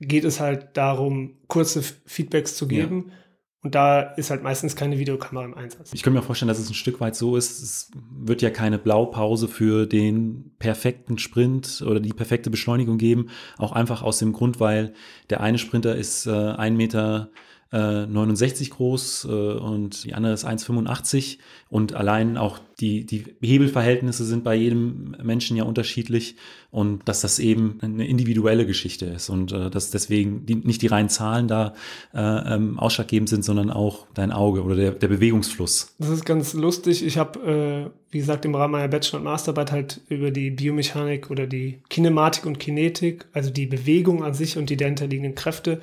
geht 0.00 0.24
es 0.24 0.40
halt 0.40 0.76
darum, 0.76 1.38
kurze 1.46 1.82
Feedbacks 1.82 2.56
zu 2.56 2.66
geben. 2.66 3.06
Ja. 3.08 3.14
Und 3.62 3.76
da 3.76 4.00
ist 4.00 4.30
halt 4.30 4.42
meistens 4.42 4.76
keine 4.76 4.98
Videokamera 4.98 5.44
im 5.44 5.54
Einsatz. 5.54 5.92
Ich 5.94 6.02
kann 6.02 6.12
mir 6.12 6.22
vorstellen, 6.22 6.48
dass 6.48 6.58
es 6.58 6.68
ein 6.68 6.74
Stück 6.74 7.00
weit 7.00 7.14
so 7.14 7.36
ist. 7.36 7.62
Es 7.62 7.90
wird 8.10 8.42
ja 8.42 8.50
keine 8.50 8.78
Blaupause 8.78 9.46
für 9.46 9.86
den 9.86 10.54
perfekten 10.58 11.18
Sprint 11.18 11.82
oder 11.86 12.00
die 12.00 12.12
perfekte 12.12 12.50
Beschleunigung 12.50 12.98
geben. 12.98 13.30
Auch 13.56 13.72
einfach 13.72 14.02
aus 14.02 14.18
dem 14.18 14.32
Grund, 14.32 14.60
weil 14.60 14.92
der 15.30 15.40
eine 15.40 15.56
Sprinter 15.56 15.94
ist 15.94 16.26
äh, 16.26 16.32
ein 16.32 16.76
Meter 16.76 17.30
69 17.74 18.68
äh, 18.68 18.70
groß 18.70 19.24
äh, 19.24 19.28
und 19.28 20.04
die 20.04 20.14
andere 20.14 20.32
ist 20.32 20.46
1,85 20.46 21.38
und 21.68 21.94
allein 21.94 22.36
auch 22.36 22.60
die, 22.78 23.04
die 23.04 23.24
Hebelverhältnisse 23.40 24.24
sind 24.24 24.44
bei 24.44 24.54
jedem 24.54 25.16
Menschen 25.22 25.56
ja 25.56 25.64
unterschiedlich 25.64 26.36
und 26.70 27.08
dass 27.08 27.20
das 27.20 27.38
eben 27.38 27.78
eine 27.80 28.06
individuelle 28.06 28.66
Geschichte 28.66 29.06
ist 29.06 29.28
und 29.28 29.52
äh, 29.52 29.70
dass 29.70 29.90
deswegen 29.90 30.46
die, 30.46 30.56
nicht 30.56 30.82
die 30.82 30.86
reinen 30.86 31.08
Zahlen 31.08 31.48
da 31.48 31.74
äh, 32.12 32.20
ähm, 32.20 32.78
ausschlaggebend 32.78 33.28
sind, 33.28 33.44
sondern 33.44 33.70
auch 33.70 34.06
dein 34.14 34.30
Auge 34.30 34.62
oder 34.62 34.76
der, 34.76 34.92
der 34.92 35.08
Bewegungsfluss. 35.08 35.94
Das 35.98 36.10
ist 36.10 36.24
ganz 36.24 36.54
lustig. 36.54 37.04
Ich 37.04 37.18
habe, 37.18 37.90
äh, 37.90 37.90
wie 38.12 38.18
gesagt, 38.18 38.44
im 38.44 38.54
Rahmen 38.54 38.72
meiner 38.72 38.88
Bachelor- 38.88 39.18
und 39.18 39.24
Masterarbeit 39.24 39.72
halt 39.72 40.00
über 40.08 40.30
die 40.30 40.50
Biomechanik 40.50 41.30
oder 41.30 41.48
die 41.48 41.80
Kinematik 41.88 42.46
und 42.46 42.60
Kinetik, 42.60 43.26
also 43.32 43.50
die 43.50 43.66
Bewegung 43.66 44.22
an 44.22 44.34
sich 44.34 44.58
und 44.58 44.70
die 44.70 44.76
dahinter 44.76 45.08
liegenden 45.08 45.34
Kräfte, 45.34 45.80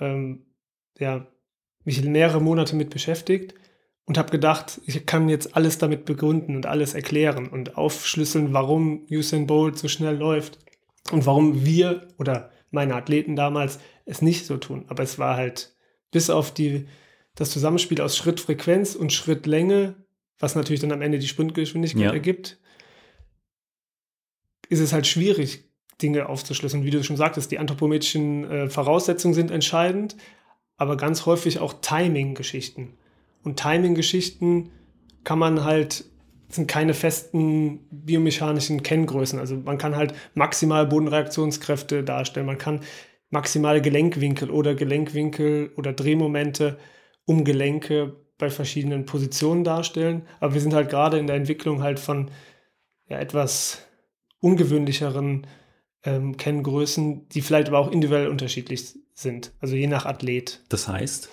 ähm, 0.00 0.40
ja, 1.02 1.26
mich 1.84 2.02
mehrere 2.02 2.40
Monate 2.40 2.76
mit 2.76 2.90
beschäftigt 2.90 3.54
und 4.04 4.16
habe 4.16 4.30
gedacht, 4.30 4.80
ich 4.86 5.04
kann 5.04 5.28
jetzt 5.28 5.56
alles 5.56 5.78
damit 5.78 6.04
begründen 6.04 6.56
und 6.56 6.66
alles 6.66 6.94
erklären 6.94 7.48
und 7.48 7.76
aufschlüsseln, 7.76 8.52
warum 8.52 9.06
Usain 9.10 9.46
Bolt 9.46 9.78
so 9.78 9.88
schnell 9.88 10.16
läuft 10.16 10.58
und 11.10 11.26
warum 11.26 11.64
wir 11.64 12.08
oder 12.18 12.50
meine 12.70 12.94
Athleten 12.94 13.36
damals 13.36 13.80
es 14.06 14.22
nicht 14.22 14.46
so 14.46 14.56
tun. 14.56 14.84
Aber 14.88 15.02
es 15.02 15.18
war 15.18 15.36
halt 15.36 15.74
bis 16.10 16.30
auf 16.30 16.54
die, 16.54 16.86
das 17.34 17.50
Zusammenspiel 17.50 18.00
aus 18.00 18.16
Schrittfrequenz 18.16 18.94
und 18.94 19.12
Schrittlänge, 19.12 19.96
was 20.38 20.54
natürlich 20.54 20.80
dann 20.80 20.92
am 20.92 21.02
Ende 21.02 21.18
die 21.18 21.28
Sprintgeschwindigkeit 21.28 22.02
ja. 22.02 22.12
ergibt, 22.12 22.58
ist 24.68 24.80
es 24.80 24.92
halt 24.92 25.06
schwierig, 25.06 25.64
Dinge 26.00 26.28
aufzuschlüsseln. 26.28 26.84
Wie 26.84 26.90
du 26.90 27.02
schon 27.04 27.16
sagtest, 27.16 27.50
die 27.50 27.58
anthropometrischen 27.58 28.50
äh, 28.50 28.68
Voraussetzungen 28.68 29.34
sind 29.34 29.50
entscheidend, 29.50 30.16
aber 30.76 30.96
ganz 30.96 31.26
häufig 31.26 31.58
auch 31.60 31.74
Timing-Geschichten. 31.80 32.94
Und 33.42 33.58
Timing-Geschichten 33.58 34.70
kann 35.24 35.38
man 35.38 35.64
halt, 35.64 36.04
sind 36.48 36.68
keine 36.68 36.94
festen 36.94 37.80
biomechanischen 37.90 38.82
Kenngrößen. 38.82 39.38
Also 39.38 39.56
man 39.56 39.78
kann 39.78 39.96
halt 39.96 40.14
maximal 40.34 40.86
Bodenreaktionskräfte 40.86 42.04
darstellen, 42.04 42.46
man 42.46 42.58
kann 42.58 42.80
maximale 43.30 43.80
Gelenkwinkel 43.80 44.50
oder 44.50 44.74
Gelenkwinkel 44.74 45.72
oder 45.76 45.92
Drehmomente 45.92 46.78
um 47.24 47.44
Gelenke 47.44 48.16
bei 48.38 48.50
verschiedenen 48.50 49.06
Positionen 49.06 49.64
darstellen. 49.64 50.26
Aber 50.40 50.54
wir 50.54 50.60
sind 50.60 50.74
halt 50.74 50.90
gerade 50.90 51.18
in 51.18 51.26
der 51.26 51.36
Entwicklung 51.36 51.82
halt 51.82 51.98
von 51.98 52.30
ja, 53.08 53.18
etwas 53.18 53.86
ungewöhnlicheren 54.40 55.46
ähm, 56.04 56.36
Kenngrößen, 56.36 57.28
die 57.28 57.40
vielleicht 57.40 57.68
aber 57.68 57.78
auch 57.78 57.90
individuell 57.90 58.28
unterschiedlich 58.28 58.98
sind, 59.14 59.52
also 59.60 59.74
je 59.74 59.86
nach 59.86 60.06
Athlet. 60.06 60.60
Das 60.68 60.88
heißt? 60.88 61.28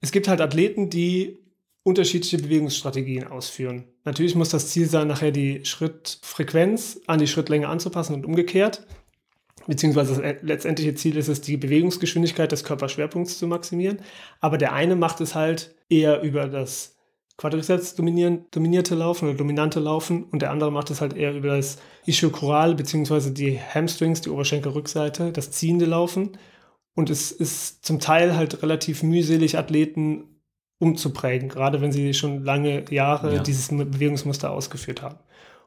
Es 0.00 0.12
gibt 0.12 0.28
halt 0.28 0.40
Athleten, 0.40 0.90
die 0.90 1.38
unterschiedliche 1.82 2.38
Bewegungsstrategien 2.38 3.26
ausführen. 3.26 3.84
Natürlich 4.04 4.34
muss 4.34 4.50
das 4.50 4.68
Ziel 4.68 4.88
sein, 4.88 5.08
nachher 5.08 5.30
die 5.30 5.64
Schrittfrequenz 5.64 7.00
an 7.06 7.18
die 7.18 7.26
Schrittlänge 7.26 7.68
anzupassen 7.68 8.14
und 8.14 8.26
umgekehrt. 8.26 8.86
Beziehungsweise 9.66 10.20
das 10.20 10.42
letztendliche 10.42 10.94
Ziel 10.94 11.16
ist 11.16 11.28
es, 11.28 11.40
die 11.42 11.56
Bewegungsgeschwindigkeit 11.56 12.50
des 12.50 12.64
Körperschwerpunkts 12.64 13.38
zu 13.38 13.46
maximieren. 13.46 14.00
Aber 14.40 14.58
der 14.58 14.72
eine 14.72 14.96
macht 14.96 15.20
es 15.20 15.34
halt 15.34 15.74
eher 15.88 16.22
über 16.22 16.48
das 16.48 16.96
Quadrizeps 17.36 17.94
dominierte 17.94 18.94
Laufen 18.94 19.28
oder 19.28 19.38
dominante 19.38 19.80
Laufen 19.80 20.24
und 20.24 20.42
der 20.42 20.50
andere 20.50 20.70
macht 20.70 20.90
es 20.90 21.00
halt 21.00 21.14
eher 21.16 21.34
über 21.34 21.56
das 21.56 21.78
Ischiochoral 22.04 22.74
beziehungsweise 22.74 23.32
die 23.32 23.58
Hamstrings, 23.58 24.20
die 24.20 24.28
Oberschenkelrückseite, 24.28 25.32
das 25.32 25.50
ziehende 25.50 25.86
Laufen. 25.86 26.36
Und 26.94 27.10
es 27.10 27.32
ist 27.32 27.84
zum 27.84 28.00
Teil 28.00 28.36
halt 28.36 28.62
relativ 28.62 29.02
mühselig, 29.02 29.56
Athleten 29.56 30.24
umzuprägen, 30.78 31.48
gerade 31.48 31.80
wenn 31.80 31.92
sie 31.92 32.14
schon 32.14 32.42
lange 32.42 32.84
Jahre 32.90 33.36
ja. 33.36 33.42
dieses 33.42 33.68
Bewegungsmuster 33.68 34.50
ausgeführt 34.50 35.02
haben. 35.02 35.18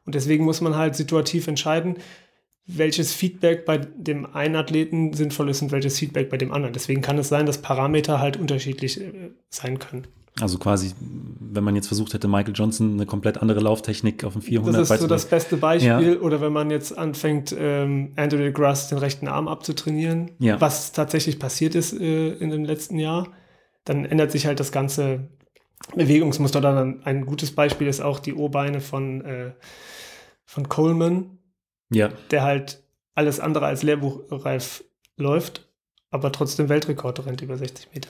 Und 0.05 0.15
deswegen 0.15 0.43
muss 0.43 0.59
man 0.59 0.75
halt 0.75 0.95
situativ 0.95 1.47
entscheiden, 1.47 1.97
welches 2.65 3.13
Feedback 3.13 3.65
bei 3.65 3.77
dem 3.77 4.25
einen 4.25 4.55
Athleten 4.55 5.13
sinnvoll 5.13 5.49
ist 5.49 5.61
und 5.61 5.71
welches 5.71 5.99
Feedback 5.99 6.29
bei 6.29 6.37
dem 6.37 6.51
anderen. 6.51 6.73
Deswegen 6.73 7.01
kann 7.01 7.17
es 7.17 7.29
sein, 7.29 7.45
dass 7.45 7.61
Parameter 7.61 8.19
halt 8.19 8.37
unterschiedlich 8.37 8.99
äh, 9.01 9.31
sein 9.49 9.79
können. 9.79 10.07
Also 10.41 10.57
quasi, 10.57 10.93
wenn 10.99 11.63
man 11.63 11.75
jetzt 11.75 11.87
versucht 11.87 12.13
hätte, 12.13 12.27
Michael 12.27 12.53
Johnson 12.55 12.93
eine 12.93 13.05
komplett 13.05 13.37
andere 13.37 13.59
Lauftechnik 13.59 14.23
auf 14.23 14.33
dem 14.33 14.41
400 14.41 14.81
Das 14.81 14.89
ist 14.89 15.01
so 15.01 15.07
das 15.07 15.27
beste 15.27 15.57
Beispiel. 15.57 16.13
Ja. 16.15 16.19
Oder 16.21 16.41
wenn 16.41 16.51
man 16.51 16.71
jetzt 16.71 16.97
anfängt, 16.97 17.55
ähm, 17.57 18.13
Andrew 18.15 18.51
Grass 18.51 18.89
den 18.89 18.97
rechten 18.97 19.27
Arm 19.27 19.47
abzutrainieren, 19.47 20.31
ja. 20.39 20.59
was 20.59 20.91
tatsächlich 20.91 21.37
passiert 21.37 21.75
ist 21.75 21.93
äh, 21.93 22.29
in 22.33 22.49
dem 22.49 22.65
letzten 22.65 22.97
Jahr, 22.97 23.27
dann 23.85 24.05
ändert 24.05 24.31
sich 24.31 24.47
halt 24.47 24.59
das 24.59 24.71
ganze 24.71 25.29
Bewegungsmuster. 25.95 26.61
Dann 26.61 27.03
ein 27.03 27.27
gutes 27.27 27.51
Beispiel 27.51 27.87
ist 27.87 28.01
auch 28.01 28.19
die 28.19 28.33
O-Beine 28.33 28.81
von, 28.81 29.21
äh, 29.21 29.51
von 30.45 30.67
Coleman, 30.67 31.37
ja. 31.91 32.09
der 32.31 32.41
halt 32.41 32.81
alles 33.13 33.39
andere 33.39 33.67
als 33.67 33.83
lehrbuchreif 33.83 34.83
läuft, 35.17 35.69
aber 36.09 36.31
trotzdem 36.31 36.69
Weltrekord 36.69 37.23
rennt 37.25 37.41
über 37.41 37.57
60 37.57 37.89
Meter. 37.93 38.09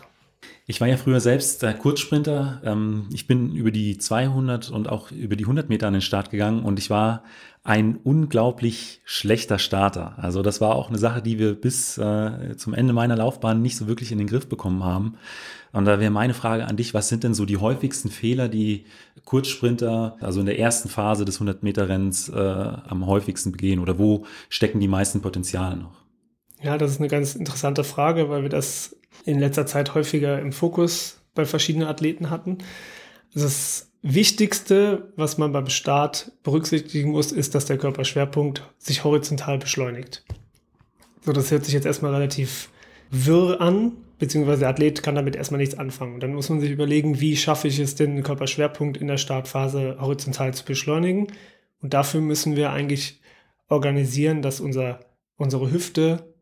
Ich 0.66 0.80
war 0.80 0.88
ja 0.88 0.98
früher 0.98 1.20
selbst 1.20 1.62
der 1.62 1.74
Kurzsprinter. 1.74 2.62
Ähm, 2.64 3.10
ich 3.14 3.28
bin 3.28 3.54
über 3.54 3.72
die 3.72 3.98
200 3.98 4.70
und 4.70 4.90
auch 4.90 5.12
über 5.12 5.36
die 5.36 5.44
100 5.44 5.70
Meter 5.70 5.88
an 5.88 5.94
den 5.94 6.02
Start 6.02 6.30
gegangen 6.30 6.64
und 6.64 6.80
ich 6.80 6.90
war 6.90 7.24
ein 7.64 7.98
unglaublich 8.04 9.02
schlechter 9.06 9.58
Starter. 9.58 10.16
Also 10.18 10.42
das 10.42 10.60
war 10.60 10.76
auch 10.76 10.90
eine 10.90 10.98
Sache, 10.98 11.22
die 11.22 11.40
wir 11.40 11.54
bis 11.56 11.98
äh, 11.98 12.56
zum 12.58 12.74
Ende 12.74 12.94
meiner 12.94 13.16
Laufbahn 13.16 13.62
nicht 13.62 13.78
so 13.78 13.88
wirklich 13.88 14.12
in 14.12 14.18
den 14.18 14.28
Griff 14.28 14.48
bekommen 14.48 14.84
haben. 14.84 15.16
Und 15.72 15.86
da 15.86 16.00
wäre 16.00 16.12
meine 16.12 16.34
Frage 16.34 16.66
an 16.66 16.78
dich, 16.78 16.94
was 16.94 17.08
sind 17.08 17.24
denn 17.24 17.34
so 17.34 17.46
die 17.46 17.58
häufigsten 17.58 18.10
Fehler, 18.10 18.50
die 18.50 18.86
Kurzsprinter, 19.26 20.18
also 20.20 20.42
in 20.42 20.46
der 20.46 20.60
ersten 20.60 20.90
Phase 20.90 21.26
des 21.26 21.42
100-Meter-Rennens 21.42 22.30
äh, 22.30 22.34
am 22.38 23.08
häufigsten 23.08 23.52
begehen 23.52 23.80
oder 23.80 23.98
wo 23.98 24.26
stecken 24.50 24.80
die 24.80 24.88
meisten 24.90 25.22
Potenziale 25.22 25.78
noch? 25.78 26.04
Ja, 26.62 26.78
das 26.78 26.92
ist 26.92 27.00
eine 27.00 27.10
ganz 27.10 27.36
interessante 27.36 27.84
Frage, 27.84 28.30
weil 28.30 28.44
wir 28.44 28.50
das 28.50 28.96
in 29.26 29.40
letzter 29.40 29.66
Zeit 29.66 29.94
häufiger 29.96 30.40
im 30.40 30.52
Fokus 30.52 31.20
bei 31.34 31.46
verschiedenen 31.46 31.88
Athleten 31.88 32.30
hatten. 32.30 32.60
Das 33.34 33.92
Wichtigste, 34.02 35.14
was 35.16 35.38
man 35.38 35.54
beim 35.54 35.70
Start 35.70 36.32
berücksichtigen 36.44 37.12
muss, 37.12 37.32
ist, 37.32 37.56
dass 37.56 37.66
der 37.66 37.78
Körperschwerpunkt 37.78 38.62
sich 38.78 39.04
horizontal 39.04 39.58
beschleunigt. 39.58 40.24
So, 41.22 41.32
das 41.32 41.52
hört 41.52 41.64
sich 41.64 41.74
jetzt 41.74 41.86
erstmal 41.86 42.14
relativ 42.14 42.70
wirr 43.10 43.62
an, 43.62 43.94
beziehungsweise 44.20 44.62
der 44.62 44.70
Athlet 44.70 45.04
kann 45.04 45.16
damit 45.16 45.36
erstmal 45.36 45.60
nichts 45.60 45.78
anfangen. 45.78 46.20
dann 46.20 46.34
muss 46.34 46.50
man 46.50 46.60
sich 46.60 46.72
überlegen, 46.72 47.22
wie 47.22 47.38
schaffe 47.38 47.70
ich 47.70 47.80
es 47.80 47.96
denn, 47.96 48.16
den 48.16 48.24
Körperschwerpunkt 48.24 48.98
in 48.98 49.08
der 49.08 49.18
Startphase 49.18 49.98
horizontal 50.00 50.54
zu 50.54 50.66
beschleunigen. 50.66 51.28
Und 51.82 51.94
dafür 51.94 52.20
müssen 52.22 52.56
wir 52.56 52.72
eigentlich 52.72 53.22
organisieren, 53.70 54.42
dass 54.42 54.60
unser, 54.60 55.00
unsere 55.38 55.72
Hüfte 55.72 56.34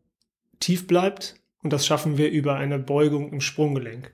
tief 0.58 0.86
bleibt, 0.86 1.36
und 1.62 1.72
das 1.72 1.86
schaffen 1.86 2.18
wir 2.18 2.30
über 2.30 2.56
eine 2.56 2.78
Beugung 2.78 3.32
im 3.32 3.40
Sprunggelenk. 3.40 4.12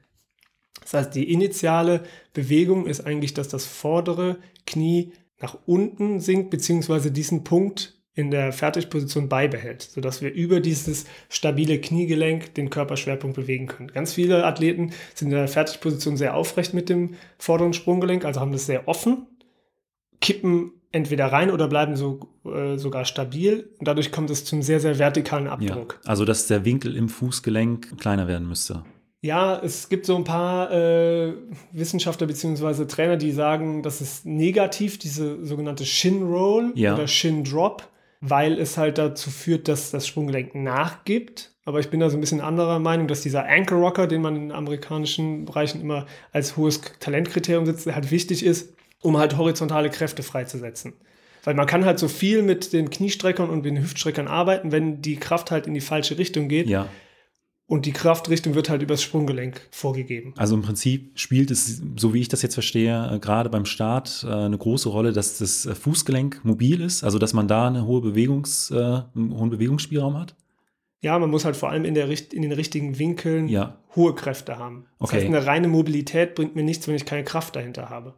Das 0.81 0.95
heißt, 0.95 1.15
die 1.15 1.33
initiale 1.33 2.05
Bewegung 2.33 2.87
ist 2.87 3.01
eigentlich, 3.01 3.35
dass 3.35 3.49
das 3.49 3.67
vordere 3.67 4.39
Knie 4.67 5.13
nach 5.41 5.59
unten 5.67 6.21
sinkt, 6.21 6.51
beziehungsweise 6.51 7.11
diesen 7.11 7.45
Punkt 7.45 7.99
in 8.15 8.31
der 8.33 8.53
Fertigposition 8.53 9.29
beibehält, 9.29 9.83
sodass 9.83 10.23
wir 10.23 10.33
über 10.33 10.59
dieses 10.59 11.05
stabile 11.29 11.81
Kniegelenk 11.81 12.53
den 12.55 12.69
Körperschwerpunkt 12.69 13.37
bewegen 13.37 13.67
können. 13.67 13.93
Ganz 13.93 14.15
viele 14.15 14.45
Athleten 14.45 14.91
sind 15.15 15.29
in 15.29 15.37
der 15.37 15.47
Fertigposition 15.47 16.17
sehr 16.17 16.35
aufrecht 16.35 16.75
mit 16.75 16.89
dem 16.89 17.15
vorderen 17.39 17.75
Sprunggelenk, 17.75 18.25
also 18.25 18.41
haben 18.41 18.51
das 18.51 18.67
sehr 18.67 18.89
offen, 18.89 19.27
kippen 20.21 20.73
entweder 20.93 21.27
rein 21.27 21.51
oder 21.51 21.69
bleiben 21.69 21.97
so, 21.97 22.21
äh, 22.45 22.77
sogar 22.77 23.05
stabil. 23.05 23.71
Und 23.79 23.89
dadurch 23.89 24.13
kommt 24.13 24.31
es 24.31 24.45
zum 24.45 24.63
sehr, 24.63 24.81
sehr 24.81 24.99
vertikalen 24.99 25.47
Abdruck. 25.47 26.01
Ja, 26.05 26.11
also, 26.11 26.25
dass 26.25 26.47
der 26.47 26.65
Winkel 26.65 26.97
im 26.97 27.09
Fußgelenk 27.09 27.99
kleiner 27.99 28.29
werden 28.29 28.49
müsste. 28.49 28.85
Ja, 29.21 29.59
es 29.59 29.89
gibt 29.89 30.07
so 30.07 30.15
ein 30.15 30.25
paar 30.25 30.71
äh, 30.71 31.33
Wissenschaftler 31.73 32.29
bzw. 32.29 32.85
Trainer, 32.85 33.17
die 33.17 33.33
sagen, 33.33 33.83
das 33.83 34.01
ist 34.01 34.25
negativ, 34.25 34.99
diese 34.99 35.45
sogenannte 35.45 35.85
Shin 35.85 36.23
Roll 36.23 36.73
ja. 36.77 36.95
oder 36.95 37.09
Shin 37.09 37.43
Drop, 37.43 37.89
weil 38.21 38.59
es 38.59 38.79
halt 38.79 38.97
dazu 38.97 39.31
führt, 39.31 39.67
dass 39.67 39.91
das 39.91 40.07
Sprunggelenk 40.07 40.55
nachgibt. 40.55 41.53
Aber 41.65 41.81
ich 41.81 41.91
bin 41.91 42.01
da 42.01 42.09
so 42.09 42.17
ein 42.17 42.21
bisschen 42.21 42.41
anderer 42.41 42.79
Meinung, 42.79 43.09
dass 43.09 43.21
dieser 43.21 43.45
Anchor 43.45 43.79
Rocker, 43.79 44.07
den 44.07 44.23
man 44.23 44.37
in 44.37 44.53
amerikanischen 44.53 45.45
Bereichen 45.45 45.81
immer 45.81 46.07
als 46.33 46.57
hohes 46.57 46.81
Talentkriterium 47.01 47.67
setzt, 47.67 47.87
halt 47.87 48.11
wichtig 48.11 48.45
ist, 48.45 48.73
um 49.03 49.17
halt 49.17 49.37
horizontale 49.37 49.91
Kräfte 49.91 50.23
freizusetzen. 50.23 50.95
Weil 51.45 51.55
man 51.55 51.67
kann 51.67 51.85
halt 51.85 51.99
so 51.99 52.09
viel 52.09 52.43
mit 52.43 52.73
den 52.73 52.91
Kniestreckern 52.91 53.49
und 53.49 53.65
den 53.65 53.81
Hüftstreckern 53.81 54.29
arbeiten, 54.29 54.73
wenn 54.73 55.01
die 55.01 55.17
Kraft 55.17 55.51
halt 55.51 55.67
in 55.67 55.75
die 55.75 55.81
falsche 55.81 56.19
Richtung 56.19 56.49
geht. 56.49 56.69
Ja. 56.69 56.89
Und 57.71 57.85
die 57.85 57.93
Kraftrichtung 57.93 58.55
wird 58.55 58.71
halt 58.71 58.81
übers 58.81 59.03
Sprunggelenk 59.03 59.61
vorgegeben. 59.71 60.33
Also 60.39 60.55
im 60.55 60.63
Prinzip 60.63 61.19
spielt 61.19 61.51
es, 61.51 61.83
so 61.97 62.15
wie 62.15 62.21
ich 62.21 62.29
das 62.29 62.41
jetzt 62.41 62.55
verstehe, 62.55 63.13
äh, 63.13 63.19
gerade 63.19 63.51
beim 63.51 63.67
Start 63.67 64.25
äh, 64.27 64.33
eine 64.33 64.57
große 64.57 64.89
Rolle, 64.89 65.13
dass 65.13 65.37
das 65.37 65.67
äh, 65.67 65.75
Fußgelenk 65.75 66.47
mobil 66.47 66.81
ist, 66.81 67.05
also 67.05 67.19
dass 67.19 67.35
man 67.35 67.47
da 67.47 67.67
eine 67.67 67.87
hohe 67.87 68.01
Bewegungs, 68.01 68.73
einen 68.73 69.35
hohen 69.37 69.51
Bewegungsspielraum 69.51 70.19
hat. 70.19 70.35
Ja, 71.03 71.19
man 71.19 71.31
muss 71.31 71.45
halt 71.45 71.57
vor 71.57 71.69
allem 71.69 71.85
in, 71.85 71.95
der, 71.95 72.09
in 72.09 72.43
den 72.43 72.53
richtigen 72.53 72.99
Winkeln 72.99 73.49
ja. 73.49 73.79
hohe 73.95 74.15
Kräfte 74.15 74.59
haben. 74.59 74.87
Das 74.99 75.11
okay. 75.11 75.17
heißt, 75.17 75.27
eine 75.27 75.45
reine 75.45 75.69
Mobilität 75.69 76.35
bringt 76.35 76.57
mir 76.57 76.65
nichts, 76.65 76.89
wenn 76.89 76.95
ich 76.95 77.05
keine 77.05 77.23
Kraft 77.23 77.55
dahinter 77.55 77.91
habe. 77.91 78.15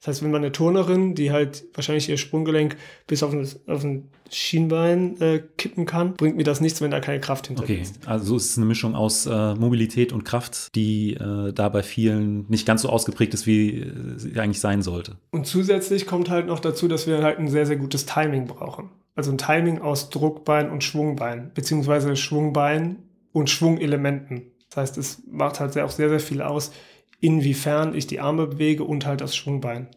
Das 0.00 0.08
heißt, 0.08 0.22
wenn 0.22 0.30
man 0.30 0.42
eine 0.42 0.50
Turnerin, 0.50 1.14
die 1.14 1.30
halt 1.30 1.64
wahrscheinlich 1.74 2.08
ihr 2.08 2.16
Sprunggelenk 2.16 2.76
bis 3.06 3.22
auf 3.22 3.34
ein, 3.34 3.46
auf 3.66 3.84
ein 3.84 4.08
Schienbein 4.30 5.20
äh, 5.20 5.42
kippen 5.58 5.84
kann, 5.84 6.14
bringt 6.14 6.38
mir 6.38 6.44
das 6.44 6.62
nichts, 6.62 6.80
wenn 6.80 6.90
da 6.90 7.00
keine 7.00 7.20
Kraft 7.20 7.48
hinter 7.48 7.64
okay. 7.64 7.80
ist. 7.82 8.08
Also 8.08 8.36
es 8.36 8.46
ist 8.46 8.56
eine 8.56 8.64
Mischung 8.64 8.94
aus 8.94 9.26
äh, 9.26 9.54
Mobilität 9.56 10.14
und 10.14 10.24
Kraft, 10.24 10.74
die 10.74 11.14
äh, 11.14 11.52
da 11.52 11.68
bei 11.68 11.82
vielen 11.82 12.46
nicht 12.48 12.66
ganz 12.66 12.80
so 12.80 12.88
ausgeprägt 12.88 13.34
ist, 13.34 13.46
wie 13.46 13.80
äh, 13.80 13.92
sie 14.16 14.40
eigentlich 14.40 14.60
sein 14.60 14.80
sollte. 14.80 15.18
Und 15.32 15.46
zusätzlich 15.46 16.06
kommt 16.06 16.30
halt 16.30 16.46
noch 16.46 16.60
dazu, 16.60 16.88
dass 16.88 17.06
wir 17.06 17.22
halt 17.22 17.38
ein 17.38 17.48
sehr, 17.48 17.66
sehr 17.66 17.76
gutes 17.76 18.06
Timing 18.06 18.46
brauchen. 18.46 18.88
Also 19.16 19.30
ein 19.30 19.38
Timing 19.38 19.82
aus 19.82 20.08
Druckbein 20.08 20.70
und 20.70 20.82
Schwungbein, 20.82 21.50
beziehungsweise 21.52 22.16
Schwungbein 22.16 22.96
und 23.32 23.50
Schwungelementen. 23.50 24.52
Das 24.70 24.76
heißt, 24.78 24.98
es 24.98 25.22
macht 25.30 25.60
halt 25.60 25.74
sehr, 25.74 25.84
auch 25.84 25.90
sehr, 25.90 26.08
sehr 26.08 26.20
viel 26.20 26.40
aus, 26.40 26.72
inwiefern 27.20 27.94
ich 27.94 28.06
die 28.06 28.20
Arme 28.20 28.46
bewege 28.46 28.84
und 28.84 29.06
halt 29.06 29.20
das 29.20 29.36
Schwungbein. 29.36 29.88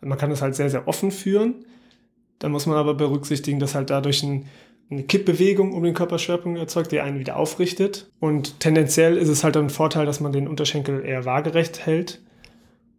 Man 0.00 0.18
kann 0.18 0.30
das 0.30 0.42
halt 0.42 0.54
sehr, 0.54 0.70
sehr 0.70 0.88
offen 0.88 1.10
führen. 1.10 1.66
Da 2.38 2.48
muss 2.48 2.66
man 2.66 2.78
aber 2.78 2.94
berücksichtigen, 2.94 3.60
dass 3.60 3.74
halt 3.74 3.90
dadurch 3.90 4.22
ein, 4.22 4.46
eine 4.90 5.02
Kippbewegung 5.02 5.74
um 5.74 5.82
den 5.82 5.94
Körperschwerpunkt 5.94 6.58
erzeugt, 6.58 6.90
die 6.90 7.00
einen 7.00 7.18
wieder 7.18 7.36
aufrichtet. 7.36 8.10
Und 8.18 8.60
tendenziell 8.60 9.18
ist 9.18 9.28
es 9.28 9.44
halt 9.44 9.56
ein 9.58 9.68
Vorteil, 9.68 10.06
dass 10.06 10.20
man 10.20 10.32
den 10.32 10.48
Unterschenkel 10.48 11.04
eher 11.04 11.26
waagerecht 11.26 11.84
hält 11.84 12.22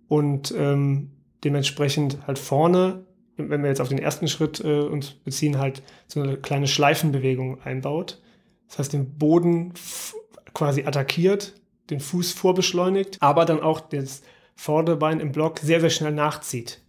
und 0.08 0.54
ähm, 0.56 1.12
dementsprechend 1.44 2.20
halt 2.28 2.38
vorne, 2.38 3.06
wenn 3.38 3.64
wir 3.64 3.70
jetzt 3.70 3.82
auf 3.82 3.90
den 3.90 3.98
ersten 3.98 4.28
Schritt 4.28 4.64
äh, 4.64 4.82
uns 4.82 5.12
beziehen, 5.12 5.58
halt 5.58 5.82
so 6.08 6.22
eine 6.22 6.38
kleine 6.38 6.68
Schleifenbewegung 6.68 7.62
einbaut. 7.62 8.22
Das 8.68 8.78
heißt, 8.78 8.94
den 8.94 9.18
Boden 9.18 9.74
quasi 10.54 10.84
attackiert 10.84 11.56
den 11.92 12.00
Fuß 12.00 12.32
vorbeschleunigt, 12.32 13.18
aber 13.22 13.46
dann 13.46 13.60
auch 13.60 13.82
das 13.82 14.24
Vorderbein 14.56 15.20
im 15.20 15.32
Block 15.32 15.60
sehr, 15.60 15.82
sehr 15.82 15.90
schnell 15.90 16.12
nachzieht. 16.12 16.82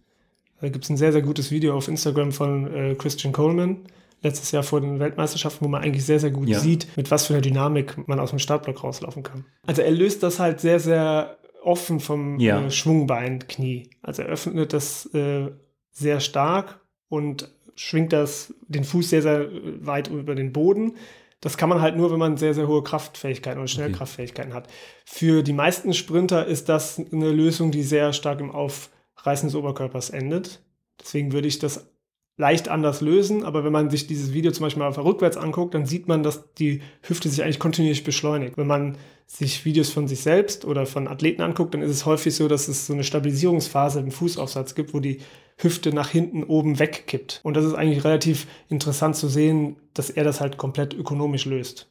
Da 0.61 0.69
gibt 0.69 0.85
es 0.85 0.89
ein 0.89 0.97
sehr, 0.97 1.11
sehr 1.11 1.21
gutes 1.21 1.51
Video 1.51 1.75
auf 1.75 1.87
Instagram 1.87 2.31
von 2.31 2.73
äh, 2.73 2.95
Christian 2.95 3.33
Coleman, 3.33 3.79
letztes 4.21 4.51
Jahr 4.51 4.63
vor 4.63 4.79
den 4.79 4.99
Weltmeisterschaften, 4.99 5.65
wo 5.65 5.69
man 5.69 5.83
eigentlich 5.83 6.05
sehr, 6.05 6.19
sehr 6.19 6.31
gut 6.31 6.47
ja. 6.47 6.59
sieht, 6.59 6.87
mit 6.95 7.11
was 7.11 7.27
für 7.27 7.33
einer 7.33 7.41
Dynamik 7.41 8.07
man 8.07 8.19
aus 8.19 8.29
dem 8.29 8.39
Startblock 8.39 8.83
rauslaufen 8.83 9.23
kann. 9.23 9.45
Also 9.67 9.81
er 9.81 9.91
löst 9.91 10.23
das 10.23 10.39
halt 10.39 10.61
sehr, 10.61 10.79
sehr 10.79 11.37
offen 11.63 11.99
vom 11.99 12.39
ja. 12.39 12.65
äh, 12.65 12.71
Schwungbeinknie. 12.71 13.89
Also 14.01 14.21
er 14.21 14.29
öffnet 14.29 14.73
das 14.73 15.05
äh, 15.13 15.51
sehr 15.91 16.19
stark 16.19 16.79
und 17.09 17.51
schwingt 17.75 18.13
das 18.13 18.53
den 18.67 18.83
Fuß 18.83 19.09
sehr, 19.09 19.21
sehr 19.21 19.49
weit 19.81 20.09
über 20.09 20.35
den 20.35 20.53
Boden. 20.53 20.93
Das 21.43 21.57
kann 21.57 21.67
man 21.67 21.81
halt 21.81 21.97
nur, 21.97 22.09
wenn 22.09 22.19
man 22.19 22.37
sehr, 22.37 22.53
sehr 22.53 22.69
hohe 22.69 22.83
Kraftfähigkeiten 22.83 23.59
und 23.59 23.69
Schnellkraftfähigkeiten 23.69 24.53
hat. 24.53 24.69
Für 25.03 25.43
die 25.43 25.51
meisten 25.51 25.93
Sprinter 25.93 26.45
ist 26.45 26.69
das 26.69 27.01
eine 27.11 27.31
Lösung, 27.31 27.69
die 27.69 27.83
sehr 27.83 28.13
stark 28.13 28.39
im 28.39 28.49
Aufreißen 28.49 29.49
des 29.49 29.55
Oberkörpers 29.55 30.09
endet. 30.09 30.63
Deswegen 31.01 31.33
würde 31.33 31.49
ich 31.49 31.59
das 31.59 31.91
leicht 32.37 32.69
anders 32.69 33.01
lösen, 33.01 33.43
aber 33.43 33.65
wenn 33.65 33.73
man 33.73 33.89
sich 33.89 34.07
dieses 34.07 34.31
Video 34.31 34.53
zum 34.53 34.63
Beispiel 34.63 34.83
mal 34.83 34.93
rückwärts 34.93 35.35
anguckt, 35.35 35.73
dann 35.73 35.85
sieht 35.85 36.07
man, 36.07 36.23
dass 36.23 36.53
die 36.53 36.81
Hüfte 37.01 37.27
sich 37.27 37.43
eigentlich 37.43 37.59
kontinuierlich 37.59 38.05
beschleunigt. 38.05 38.57
Wenn 38.57 38.67
man 38.67 38.97
sich 39.25 39.65
Videos 39.65 39.89
von 39.89 40.07
sich 40.07 40.21
selbst 40.21 40.65
oder 40.65 40.85
von 40.85 41.07
Athleten 41.07 41.41
anguckt, 41.41 41.73
dann 41.73 41.81
ist 41.81 41.91
es 41.91 42.05
häufig 42.05 42.35
so, 42.35 42.47
dass 42.47 42.67
es 42.67 42.87
so 42.87 42.93
eine 42.93 43.03
Stabilisierungsphase 43.03 43.99
im 43.99 44.11
Fußaufsatz 44.11 44.75
gibt, 44.75 44.93
wo 44.93 44.99
die 44.99 45.19
Hüfte 45.57 45.93
nach 45.93 46.09
hinten 46.09 46.43
oben 46.43 46.79
wegkippt. 46.79 47.39
Und 47.43 47.55
das 47.55 47.65
ist 47.65 47.73
eigentlich 47.73 48.03
relativ 48.03 48.47
interessant 48.69 49.15
zu 49.15 49.27
sehen, 49.27 49.77
dass 49.93 50.09
er 50.09 50.23
das 50.23 50.41
halt 50.41 50.57
komplett 50.57 50.93
ökonomisch 50.93 51.45
löst. 51.45 51.89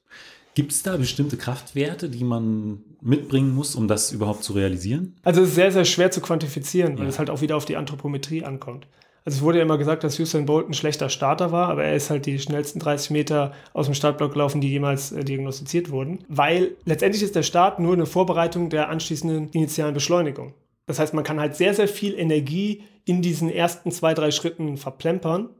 Gibt 0.54 0.72
es 0.72 0.82
da 0.82 0.98
bestimmte 0.98 1.38
Kraftwerte, 1.38 2.10
die 2.10 2.24
man 2.24 2.82
mitbringen 3.00 3.54
muss, 3.54 3.74
um 3.74 3.88
das 3.88 4.12
überhaupt 4.12 4.44
zu 4.44 4.52
realisieren? 4.52 5.16
Also 5.22 5.42
es 5.42 5.50
ist 5.50 5.54
sehr, 5.54 5.72
sehr 5.72 5.86
schwer 5.86 6.10
zu 6.10 6.20
quantifizieren, 6.20 6.98
weil 6.98 7.04
ja. 7.04 7.08
es 7.08 7.18
halt 7.18 7.30
auch 7.30 7.40
wieder 7.40 7.56
auf 7.56 7.64
die 7.64 7.76
Anthropometrie 7.76 8.44
ankommt. 8.44 8.86
Also 9.24 9.36
es 9.36 9.42
wurde 9.42 9.58
ja 9.58 9.64
immer 9.64 9.78
gesagt, 9.78 10.02
dass 10.02 10.18
Usain 10.18 10.46
Bolt 10.46 10.68
ein 10.68 10.74
schlechter 10.74 11.08
Starter 11.08 11.52
war, 11.52 11.68
aber 11.68 11.84
er 11.84 11.94
ist 11.94 12.10
halt 12.10 12.26
die 12.26 12.38
schnellsten 12.38 12.80
30 12.80 13.10
Meter 13.10 13.52
aus 13.72 13.86
dem 13.86 13.94
Startblock 13.94 14.32
gelaufen, 14.32 14.60
die 14.60 14.70
jemals 14.70 15.12
äh, 15.12 15.24
diagnostiziert 15.24 15.90
wurden. 15.90 16.24
Weil 16.28 16.76
letztendlich 16.84 17.22
ist 17.22 17.36
der 17.36 17.44
Start 17.44 17.78
nur 17.78 17.92
eine 17.92 18.06
Vorbereitung 18.06 18.68
der 18.68 18.88
anschließenden 18.88 19.50
initialen 19.50 19.94
Beschleunigung. 19.94 20.54
Das 20.86 20.98
heißt, 20.98 21.14
man 21.14 21.24
kann 21.24 21.38
halt 21.38 21.54
sehr, 21.54 21.74
sehr 21.74 21.88
viel 21.88 22.18
Energie 22.18 22.82
in 23.04 23.22
diesen 23.22 23.48
ersten 23.48 23.92
zwei, 23.92 24.14
drei 24.14 24.30
Schritten 24.30 24.76
verplempern 24.76 25.50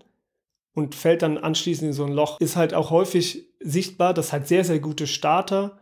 und 0.75 0.95
fällt 0.95 1.23
dann 1.23 1.39
anschließend 1.39 1.89
in 1.89 1.93
so 1.93 2.05
ein 2.05 2.13
Loch. 2.13 2.41
Ist 2.41 2.57
halt 2.57 2.75
auch 2.75 2.91
häufig 2.91 3.45
sichtbar, 3.61 4.15
dass 4.15 4.33
halt 4.33 4.49
sehr, 4.49 4.65
sehr 4.65 4.81
gute 4.81 5.07
Starter 5.07 5.79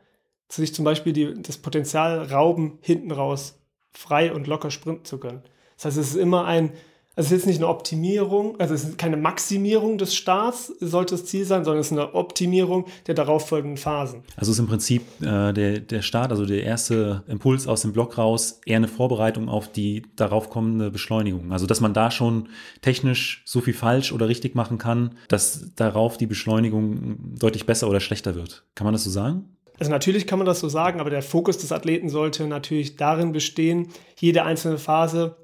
sich 0.48 0.74
zum 0.74 0.84
Beispiel 0.84 1.12
die, 1.12 1.40
das 1.40 1.58
Potenzial 1.58 2.24
rauben, 2.24 2.78
hinten 2.82 3.12
raus 3.12 3.56
frei 3.92 4.32
und 4.32 4.46
locker 4.46 4.70
sprinten 4.70 5.04
zu 5.04 5.18
können. 5.18 5.42
Das 5.76 5.86
heißt, 5.86 5.96
es 5.98 6.10
ist 6.10 6.16
immer 6.16 6.44
ein 6.44 6.72
also 7.16 7.26
es 7.26 7.32
ist 7.32 7.38
jetzt 7.38 7.46
nicht 7.46 7.58
eine 7.58 7.68
Optimierung, 7.68 8.58
also 8.60 8.72
es 8.72 8.84
ist 8.84 8.96
keine 8.96 9.16
Maximierung 9.16 9.98
des 9.98 10.14
Starts, 10.14 10.72
sollte 10.78 11.16
das 11.16 11.26
Ziel 11.26 11.44
sein, 11.44 11.64
sondern 11.64 11.80
es 11.80 11.88
ist 11.88 11.92
eine 11.92 12.14
Optimierung 12.14 12.86
der 13.08 13.14
darauffolgenden 13.14 13.78
Phasen. 13.78 14.22
Also 14.36 14.52
es 14.52 14.56
ist 14.56 14.60
im 14.60 14.68
Prinzip 14.68 15.02
äh, 15.20 15.52
der, 15.52 15.80
der 15.80 16.02
Start, 16.02 16.30
also 16.30 16.46
der 16.46 16.62
erste 16.62 17.24
Impuls 17.26 17.66
aus 17.66 17.82
dem 17.82 17.92
Block 17.92 18.16
raus, 18.16 18.60
eher 18.64 18.76
eine 18.76 18.86
Vorbereitung 18.86 19.48
auf 19.48 19.70
die 19.72 20.02
darauf 20.14 20.50
kommende 20.50 20.92
Beschleunigung. 20.92 21.50
Also 21.52 21.66
dass 21.66 21.80
man 21.80 21.94
da 21.94 22.12
schon 22.12 22.48
technisch 22.80 23.42
so 23.44 23.60
viel 23.60 23.74
falsch 23.74 24.12
oder 24.12 24.28
richtig 24.28 24.54
machen 24.54 24.78
kann, 24.78 25.16
dass 25.26 25.74
darauf 25.74 26.16
die 26.16 26.26
Beschleunigung 26.26 27.34
deutlich 27.36 27.66
besser 27.66 27.88
oder 27.88 27.98
schlechter 27.98 28.36
wird. 28.36 28.64
Kann 28.76 28.84
man 28.84 28.94
das 28.94 29.02
so 29.02 29.10
sagen? 29.10 29.56
Also 29.80 29.90
natürlich 29.90 30.28
kann 30.28 30.38
man 30.38 30.46
das 30.46 30.60
so 30.60 30.68
sagen, 30.68 31.00
aber 31.00 31.10
der 31.10 31.22
Fokus 31.22 31.58
des 31.58 31.72
Athleten 31.72 32.08
sollte 32.08 32.46
natürlich 32.46 32.96
darin 32.96 33.32
bestehen, 33.32 33.88
jede 34.16 34.44
einzelne 34.44 34.78
Phase 34.78 35.36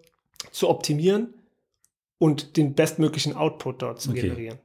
zu 0.53 0.69
optimieren 0.69 1.35
und 2.19 2.57
den 2.57 2.75
bestmöglichen 2.75 3.35
Output 3.35 3.83
dort 3.83 4.01
zu 4.01 4.11
okay. 4.11 4.23
generieren. 4.23 4.59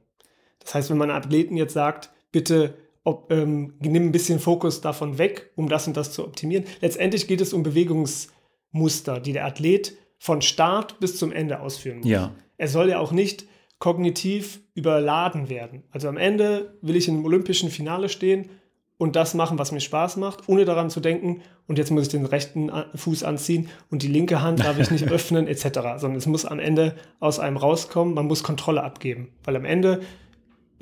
Das 0.60 0.74
heißt, 0.74 0.90
wenn 0.90 0.98
man 0.98 1.10
Athleten 1.10 1.56
jetzt 1.56 1.74
sagt, 1.74 2.10
bitte 2.30 2.74
ob, 3.04 3.32
ähm, 3.32 3.74
nimm 3.80 4.06
ein 4.06 4.12
bisschen 4.12 4.38
Fokus 4.38 4.80
davon 4.80 5.18
weg, 5.18 5.50
um 5.56 5.68
das 5.68 5.86
und 5.86 5.96
das 5.96 6.12
zu 6.12 6.24
optimieren. 6.24 6.64
Letztendlich 6.80 7.26
geht 7.26 7.40
es 7.40 7.52
um 7.52 7.62
Bewegungsmuster, 7.62 9.20
die 9.20 9.32
der 9.32 9.44
Athlet 9.44 9.96
von 10.18 10.40
Start 10.40 11.00
bis 11.00 11.16
zum 11.18 11.32
Ende 11.32 11.60
ausführen 11.60 11.98
muss. 11.98 12.06
Ja. 12.06 12.32
Er 12.58 12.68
soll 12.68 12.90
ja 12.90 13.00
auch 13.00 13.10
nicht 13.10 13.46
kognitiv 13.80 14.60
überladen 14.74 15.48
werden. 15.48 15.82
Also 15.90 16.08
am 16.08 16.16
Ende 16.16 16.78
will 16.80 16.94
ich 16.94 17.08
im 17.08 17.24
olympischen 17.24 17.70
Finale 17.70 18.08
stehen 18.08 18.48
und 18.98 19.16
das 19.16 19.34
machen, 19.34 19.58
was 19.58 19.72
mir 19.72 19.80
Spaß 19.80 20.16
macht, 20.16 20.48
ohne 20.48 20.64
daran 20.64 20.90
zu 20.90 21.00
denken, 21.00 21.42
und 21.66 21.78
jetzt 21.78 21.90
muss 21.90 22.04
ich 22.04 22.08
den 22.08 22.26
rechten 22.26 22.70
Fuß 22.94 23.24
anziehen 23.24 23.68
und 23.90 24.02
die 24.02 24.08
linke 24.08 24.42
Hand 24.42 24.60
darf 24.60 24.78
ich 24.78 24.90
nicht 24.90 25.08
öffnen, 25.10 25.46
etc. 25.46 25.64
Sondern 25.96 26.16
es 26.16 26.26
muss 26.26 26.44
am 26.44 26.58
Ende 26.58 26.94
aus 27.18 27.38
einem 27.38 27.56
rauskommen, 27.56 28.14
man 28.14 28.26
muss 28.26 28.42
Kontrolle 28.42 28.82
abgeben. 28.82 29.28
Weil 29.44 29.56
am 29.56 29.64
Ende 29.64 30.00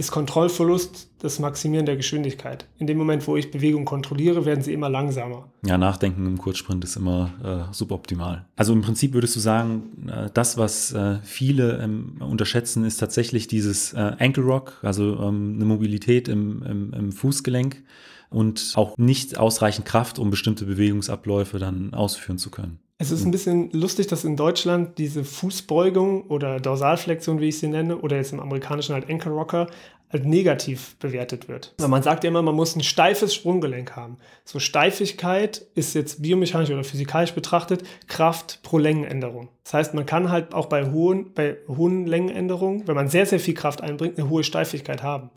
ist 0.01 0.11
Kontrollverlust 0.11 1.11
das 1.19 1.39
Maximieren 1.39 1.85
der 1.85 1.97
Geschwindigkeit. 1.97 2.67
In 2.79 2.87
dem 2.87 2.97
Moment, 2.97 3.27
wo 3.29 3.37
ich 3.37 3.51
Bewegung 3.51 3.85
kontrolliere, 3.85 4.47
werden 4.47 4.65
sie 4.65 4.73
immer 4.73 4.89
langsamer. 4.89 5.51
Ja, 5.63 5.77
Nachdenken 5.77 6.27
im 6.27 6.39
Kurzsprint 6.39 6.83
ist 6.85 6.97
immer 6.97 7.31
äh, 7.45 7.73
suboptimal. 7.75 8.47
Also 8.57 8.73
im 8.73 8.81
Prinzip 8.81 9.13
würdest 9.13 9.37
du 9.37 9.41
sagen, 9.41 10.09
äh, 10.09 10.31
das, 10.33 10.57
was 10.57 10.93
äh, 10.93 11.19
viele 11.23 11.83
ähm, 11.83 12.17
unterschätzen, 12.21 12.85
ist 12.85 12.97
tatsächlich 12.97 13.47
dieses 13.47 13.93
äh, 13.93 14.13
Ankle 14.19 14.43
Rock, 14.43 14.79
also 14.83 15.21
ähm, 15.21 15.57
eine 15.57 15.67
Mobilität 15.67 16.29
im, 16.29 16.63
im, 16.63 16.93
im 16.95 17.13
Fußgelenk 17.13 17.83
und 18.31 18.73
auch 18.77 18.97
nicht 18.97 19.37
ausreichend 19.37 19.85
Kraft, 19.85 20.19
um 20.19 20.31
bestimmte 20.31 20.65
Bewegungsabläufe 20.65 21.59
dann 21.59 21.93
ausführen 21.93 22.39
zu 22.39 22.51
können. 22.51 22.79
Es 23.03 23.11
ist 23.11 23.25
ein 23.25 23.31
bisschen 23.31 23.71
lustig, 23.73 24.09
dass 24.09 24.25
in 24.25 24.37
Deutschland 24.37 24.99
diese 24.99 25.25
Fußbeugung 25.25 26.25
oder 26.25 26.61
Dorsalflexion, 26.61 27.41
wie 27.41 27.49
ich 27.49 27.59
sie 27.59 27.69
nenne, 27.69 27.97
oder 27.97 28.17
jetzt 28.17 28.35
im 28.35 28.41
amerikanischen 28.41 28.93
halt 28.93 29.09
Ankle 29.09 29.33
Rocker, 29.33 29.69
halt 30.13 30.27
negativ 30.27 30.97
bewertet 30.99 31.49
wird. 31.49 31.73
Also 31.79 31.89
man 31.89 32.03
sagt 32.03 32.25
ja 32.25 32.29
immer, 32.29 32.43
man 32.43 32.55
muss 32.55 32.77
ein 32.77 32.83
steifes 32.83 33.35
Sprunggelenk 33.35 33.97
haben. 33.97 34.19
So 34.45 34.59
Steifigkeit 34.59 35.65
ist 35.75 35.95
jetzt 35.95 36.21
biomechanisch 36.21 36.69
oder 36.69 36.85
physikalisch 36.85 37.33
betrachtet 37.33 37.85
Kraft 38.07 38.61
pro 38.63 38.77
Längenänderung. 38.77 39.49
Das 39.65 39.73
heißt, 39.73 39.95
man 39.95 40.05
kann 40.05 40.31
halt 40.31 40.53
auch 40.53 40.67
bei 40.67 40.91
hohen, 40.91 41.33
bei 41.33 41.57
hohen 41.69 42.07
Längenänderungen, 42.07 42.87
wenn 42.87 42.97
man 42.97 43.09
sehr, 43.09 43.25
sehr 43.25 43.41
viel 43.41 43.55
Kraft 43.55 43.81
einbringt, 43.81 44.19
eine 44.19 44.29
hohe 44.29 44.45
Steifigkeit 44.45 45.03
haben. 45.03 45.31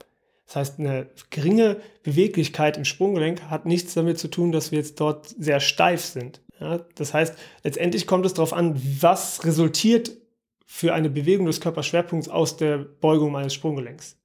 Das 0.48 0.58
heißt, 0.58 0.80
eine 0.80 1.08
geringe 1.30 1.78
Beweglichkeit 2.04 2.76
im 2.76 2.84
Sprunggelenk 2.84 3.44
hat 3.44 3.66
nichts 3.66 3.94
damit 3.94 4.20
zu 4.20 4.28
tun, 4.28 4.52
dass 4.52 4.72
wir 4.72 4.80
jetzt 4.80 5.00
dort 5.00 5.30
sehr 5.30 5.62
steif 5.62 6.02
sind. 6.02 6.42
Ja, 6.64 6.80
das 6.96 7.14
heißt, 7.14 7.36
letztendlich 7.64 8.08
kommt 8.08 8.26
es 8.26 8.34
darauf 8.34 8.54
an, 8.54 8.82
was 9.02 9.44
resultiert 9.44 10.12
für 10.66 10.94
eine 10.94 11.10
Bewegung 11.10 11.46
des 11.46 11.60
Körperschwerpunkts 11.60 12.30
aus 12.30 12.56
der 12.56 12.78
Beugung 12.78 13.34
meines 13.34 13.54
Sprunggelenks. 13.54 14.18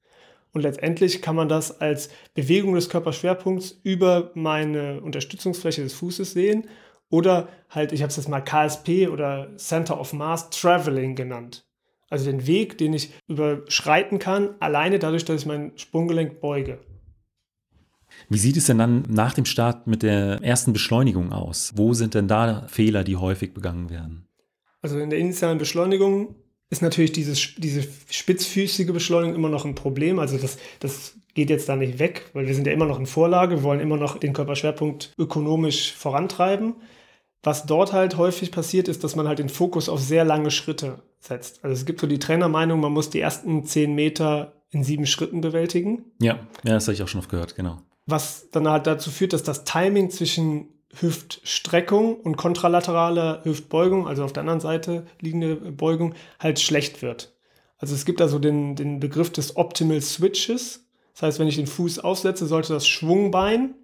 Und 0.53 0.61
letztendlich 0.61 1.21
kann 1.21 1.35
man 1.35 1.49
das 1.49 1.81
als 1.81 2.09
Bewegung 2.33 2.75
des 2.75 2.87
Körperschwerpunkts 2.87 3.81
über 3.83 4.31
meine 4.35 5.01
Unterstützungsfläche 5.01 5.83
des 5.83 5.93
Fußes 5.95 6.31
sehen 6.31 6.69
oder 7.09 7.49
halt, 7.69 7.91
ich 7.91 8.01
habe 8.01 8.09
es 8.09 8.15
jetzt 8.15 8.29
mal 8.29 8.39
KSP 8.39 9.09
oder 9.09 9.49
Center 9.57 9.99
of 9.99 10.13
Mass 10.13 10.49
Traveling 10.49 11.15
genannt. 11.15 11.67
Also 12.09 12.31
den 12.31 12.47
Weg, 12.47 12.77
den 12.77 12.93
ich 12.93 13.11
überschreiten 13.27 14.17
kann, 14.17 14.55
alleine 14.61 14.97
dadurch, 14.97 15.25
dass 15.25 15.41
ich 15.41 15.45
mein 15.45 15.73
Sprunggelenk 15.75 16.39
beuge. 16.39 16.79
Wie 18.27 18.37
sieht 18.37 18.57
es 18.57 18.65
denn 18.65 18.77
dann 18.77 19.03
nach 19.07 19.33
dem 19.33 19.45
Start 19.45 19.87
mit 19.87 20.03
der 20.03 20.39
ersten 20.41 20.73
Beschleunigung 20.73 21.31
aus? 21.31 21.71
Wo 21.75 21.93
sind 21.93 22.13
denn 22.13 22.27
da 22.27 22.67
Fehler, 22.67 23.03
die 23.03 23.15
häufig 23.15 23.53
begangen 23.53 23.89
werden? 23.89 24.27
Also 24.81 24.97
in 24.99 25.09
der 25.09 25.19
initialen 25.19 25.57
Beschleunigung 25.57 26.35
ist 26.69 26.81
natürlich 26.81 27.11
dieses, 27.11 27.55
diese 27.57 27.83
spitzfüßige 28.09 28.91
Beschleunigung 28.91 29.35
immer 29.35 29.49
noch 29.49 29.65
ein 29.65 29.75
Problem. 29.75 30.19
Also 30.19 30.37
das, 30.37 30.57
das 30.79 31.15
geht 31.33 31.49
jetzt 31.49 31.67
da 31.67 31.75
nicht 31.75 31.99
weg, 31.99 32.29
weil 32.33 32.47
wir 32.47 32.55
sind 32.55 32.67
ja 32.67 32.73
immer 32.73 32.85
noch 32.85 32.99
in 32.99 33.05
Vorlage, 33.05 33.57
wir 33.57 33.63
wollen 33.63 33.79
immer 33.79 33.97
noch 33.97 34.17
den 34.17 34.33
Körperschwerpunkt 34.33 35.13
ökonomisch 35.17 35.93
vorantreiben. 35.93 36.75
Was 37.41 37.65
dort 37.65 37.93
halt 37.93 38.17
häufig 38.17 38.51
passiert, 38.51 38.87
ist, 38.87 39.03
dass 39.03 39.15
man 39.15 39.27
halt 39.27 39.39
den 39.39 39.49
Fokus 39.49 39.89
auf 39.89 40.01
sehr 40.01 40.25
lange 40.25 40.51
Schritte 40.51 41.01
setzt. 41.19 41.63
Also 41.63 41.73
es 41.73 41.85
gibt 41.85 42.01
so 42.01 42.07
die 42.07 42.19
Trainermeinung, 42.19 42.79
man 42.79 42.91
muss 42.91 43.09
die 43.09 43.21
ersten 43.21 43.63
zehn 43.63 43.95
Meter 43.95 44.53
in 44.69 44.83
sieben 44.83 45.05
Schritten 45.05 45.41
bewältigen. 45.41 46.11
Ja, 46.21 46.39
ja 46.63 46.73
das 46.73 46.87
habe 46.87 46.93
ich 46.93 47.01
auch 47.01 47.07
schon 47.07 47.19
oft 47.19 47.29
gehört, 47.29 47.55
genau 47.55 47.81
was 48.09 48.49
dann 48.51 48.67
halt 48.67 48.87
dazu 48.87 49.11
führt, 49.11 49.33
dass 49.33 49.43
das 49.43 49.63
Timing 49.63 50.09
zwischen 50.09 50.67
Hüftstreckung 50.99 52.19
und 52.19 52.35
kontralateraler 52.37 53.41
Hüftbeugung, 53.43 54.07
also 54.07 54.23
auf 54.23 54.33
der 54.33 54.41
anderen 54.41 54.59
Seite 54.59 55.05
liegende 55.19 55.55
Beugung, 55.55 56.15
halt 56.39 56.59
schlecht 56.59 57.01
wird. 57.01 57.35
Also 57.77 57.95
es 57.95 58.05
gibt 58.05 58.21
also 58.21 58.39
den, 58.39 58.75
den 58.75 58.99
Begriff 58.99 59.31
des 59.31 59.55
Optimal 59.55 60.01
Switches. 60.01 60.87
Das 61.13 61.23
heißt, 61.23 61.39
wenn 61.39 61.47
ich 61.47 61.55
den 61.55 61.67
Fuß 61.67 61.99
aufsetze, 61.99 62.45
sollte 62.45 62.73
das 62.73 62.87
Schwungbein 62.87 63.75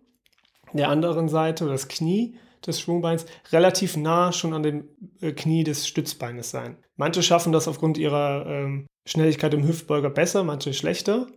der 0.73 0.89
anderen 0.89 1.29
Seite 1.29 1.63
oder 1.63 1.73
das 1.73 1.87
Knie 1.87 2.37
des 2.65 2.79
Schwungbeins 2.79 3.25
relativ 3.51 3.95
nah 3.95 4.31
schon 4.31 4.53
an 4.53 4.63
dem 4.63 4.89
äh, 5.21 5.31
Knie 5.31 5.63
des 5.63 5.87
Stützbeines 5.87 6.49
sein. 6.49 6.77
Manche 6.95 7.23
schaffen 7.23 7.51
das 7.51 7.67
aufgrund 7.67 7.97
ihrer 7.97 8.45
ähm, 8.47 8.87
Schnelligkeit 9.05 9.53
im 9.53 9.67
Hüftbeuger 9.67 10.09
besser, 10.09 10.43
manche 10.43 10.73
schlechter. 10.73 11.27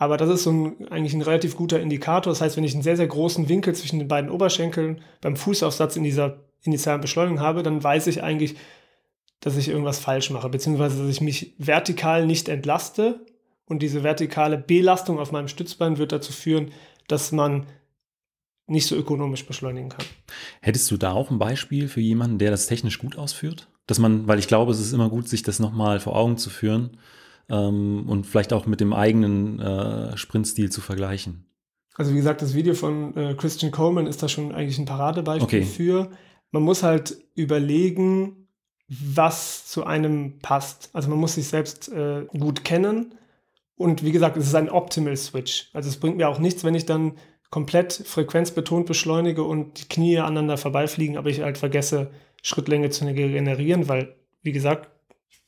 Aber 0.00 0.16
das 0.16 0.30
ist 0.30 0.44
so 0.44 0.50
ein, 0.50 0.88
eigentlich 0.88 1.12
ein 1.12 1.20
relativ 1.20 1.56
guter 1.56 1.78
Indikator. 1.78 2.32
Das 2.32 2.40
heißt, 2.40 2.56
wenn 2.56 2.64
ich 2.64 2.72
einen 2.72 2.82
sehr, 2.82 2.96
sehr 2.96 3.06
großen 3.06 3.50
Winkel 3.50 3.74
zwischen 3.74 3.98
den 3.98 4.08
beiden 4.08 4.30
Oberschenkeln 4.30 5.02
beim 5.20 5.36
Fußaufsatz 5.36 5.94
in 5.94 6.04
dieser 6.04 6.38
initialen 6.62 7.02
Beschleunigung 7.02 7.40
habe, 7.40 7.62
dann 7.62 7.84
weiß 7.84 8.06
ich 8.06 8.22
eigentlich, 8.22 8.56
dass 9.40 9.58
ich 9.58 9.68
irgendwas 9.68 9.98
falsch 9.98 10.30
mache, 10.30 10.48
beziehungsweise 10.48 11.02
dass 11.02 11.10
ich 11.10 11.20
mich 11.20 11.54
vertikal 11.58 12.24
nicht 12.24 12.48
entlaste. 12.48 13.26
Und 13.66 13.82
diese 13.82 14.02
vertikale 14.02 14.56
Belastung 14.56 15.18
auf 15.18 15.32
meinem 15.32 15.48
Stützbein 15.48 15.98
wird 15.98 16.12
dazu 16.12 16.32
führen, 16.32 16.72
dass 17.06 17.30
man 17.30 17.66
nicht 18.66 18.86
so 18.86 18.96
ökonomisch 18.96 19.44
beschleunigen 19.44 19.90
kann. 19.90 20.06
Hättest 20.62 20.90
du 20.90 20.96
da 20.96 21.12
auch 21.12 21.30
ein 21.30 21.38
Beispiel 21.38 21.88
für 21.88 22.00
jemanden, 22.00 22.38
der 22.38 22.50
das 22.50 22.66
technisch 22.66 22.98
gut 22.98 23.18
ausführt? 23.18 23.68
Dass 23.86 23.98
man, 23.98 24.26
weil 24.26 24.38
ich 24.38 24.48
glaube, 24.48 24.72
es 24.72 24.80
ist 24.80 24.94
immer 24.94 25.10
gut, 25.10 25.28
sich 25.28 25.42
das 25.42 25.58
nochmal 25.58 26.00
vor 26.00 26.16
Augen 26.16 26.38
zu 26.38 26.48
führen, 26.48 26.96
ähm, 27.50 28.04
und 28.08 28.26
vielleicht 28.26 28.52
auch 28.52 28.66
mit 28.66 28.80
dem 28.80 28.92
eigenen 28.92 29.60
äh, 29.60 30.16
Sprintstil 30.16 30.70
zu 30.70 30.80
vergleichen. 30.80 31.46
Also 31.94 32.12
wie 32.12 32.16
gesagt, 32.16 32.40
das 32.40 32.54
Video 32.54 32.74
von 32.74 33.16
äh, 33.16 33.34
Christian 33.34 33.72
Coleman 33.72 34.06
ist 34.06 34.22
da 34.22 34.28
schon 34.28 34.52
eigentlich 34.52 34.78
ein 34.78 34.86
Paradebeispiel 34.86 35.60
okay. 35.60 35.62
für. 35.62 36.10
Man 36.52 36.62
muss 36.62 36.82
halt 36.82 37.16
überlegen, 37.34 38.48
was 38.88 39.66
zu 39.66 39.84
einem 39.84 40.38
passt. 40.40 40.90
Also 40.92 41.10
man 41.10 41.18
muss 41.18 41.34
sich 41.34 41.48
selbst 41.48 41.88
äh, 41.90 42.24
gut 42.26 42.64
kennen. 42.64 43.14
Und 43.76 44.04
wie 44.04 44.12
gesagt, 44.12 44.36
es 44.36 44.46
ist 44.46 44.54
ein 44.54 44.68
Optimal 44.68 45.16
Switch. 45.16 45.70
Also 45.72 45.88
es 45.88 45.96
bringt 45.96 46.16
mir 46.16 46.28
auch 46.28 46.38
nichts, 46.38 46.64
wenn 46.64 46.74
ich 46.74 46.86
dann 46.86 47.12
komplett 47.50 47.92
frequenzbetont 47.92 48.86
beschleunige 48.86 49.42
und 49.42 49.80
die 49.80 49.88
Knie 49.88 50.18
aneinander 50.18 50.56
vorbeifliegen, 50.56 51.16
aber 51.16 51.30
ich 51.30 51.40
halt 51.40 51.58
vergesse, 51.58 52.10
Schrittlänge 52.42 52.90
zu 52.90 53.04
generieren, 53.12 53.88
weil, 53.88 54.16
wie 54.42 54.52
gesagt, 54.52 54.88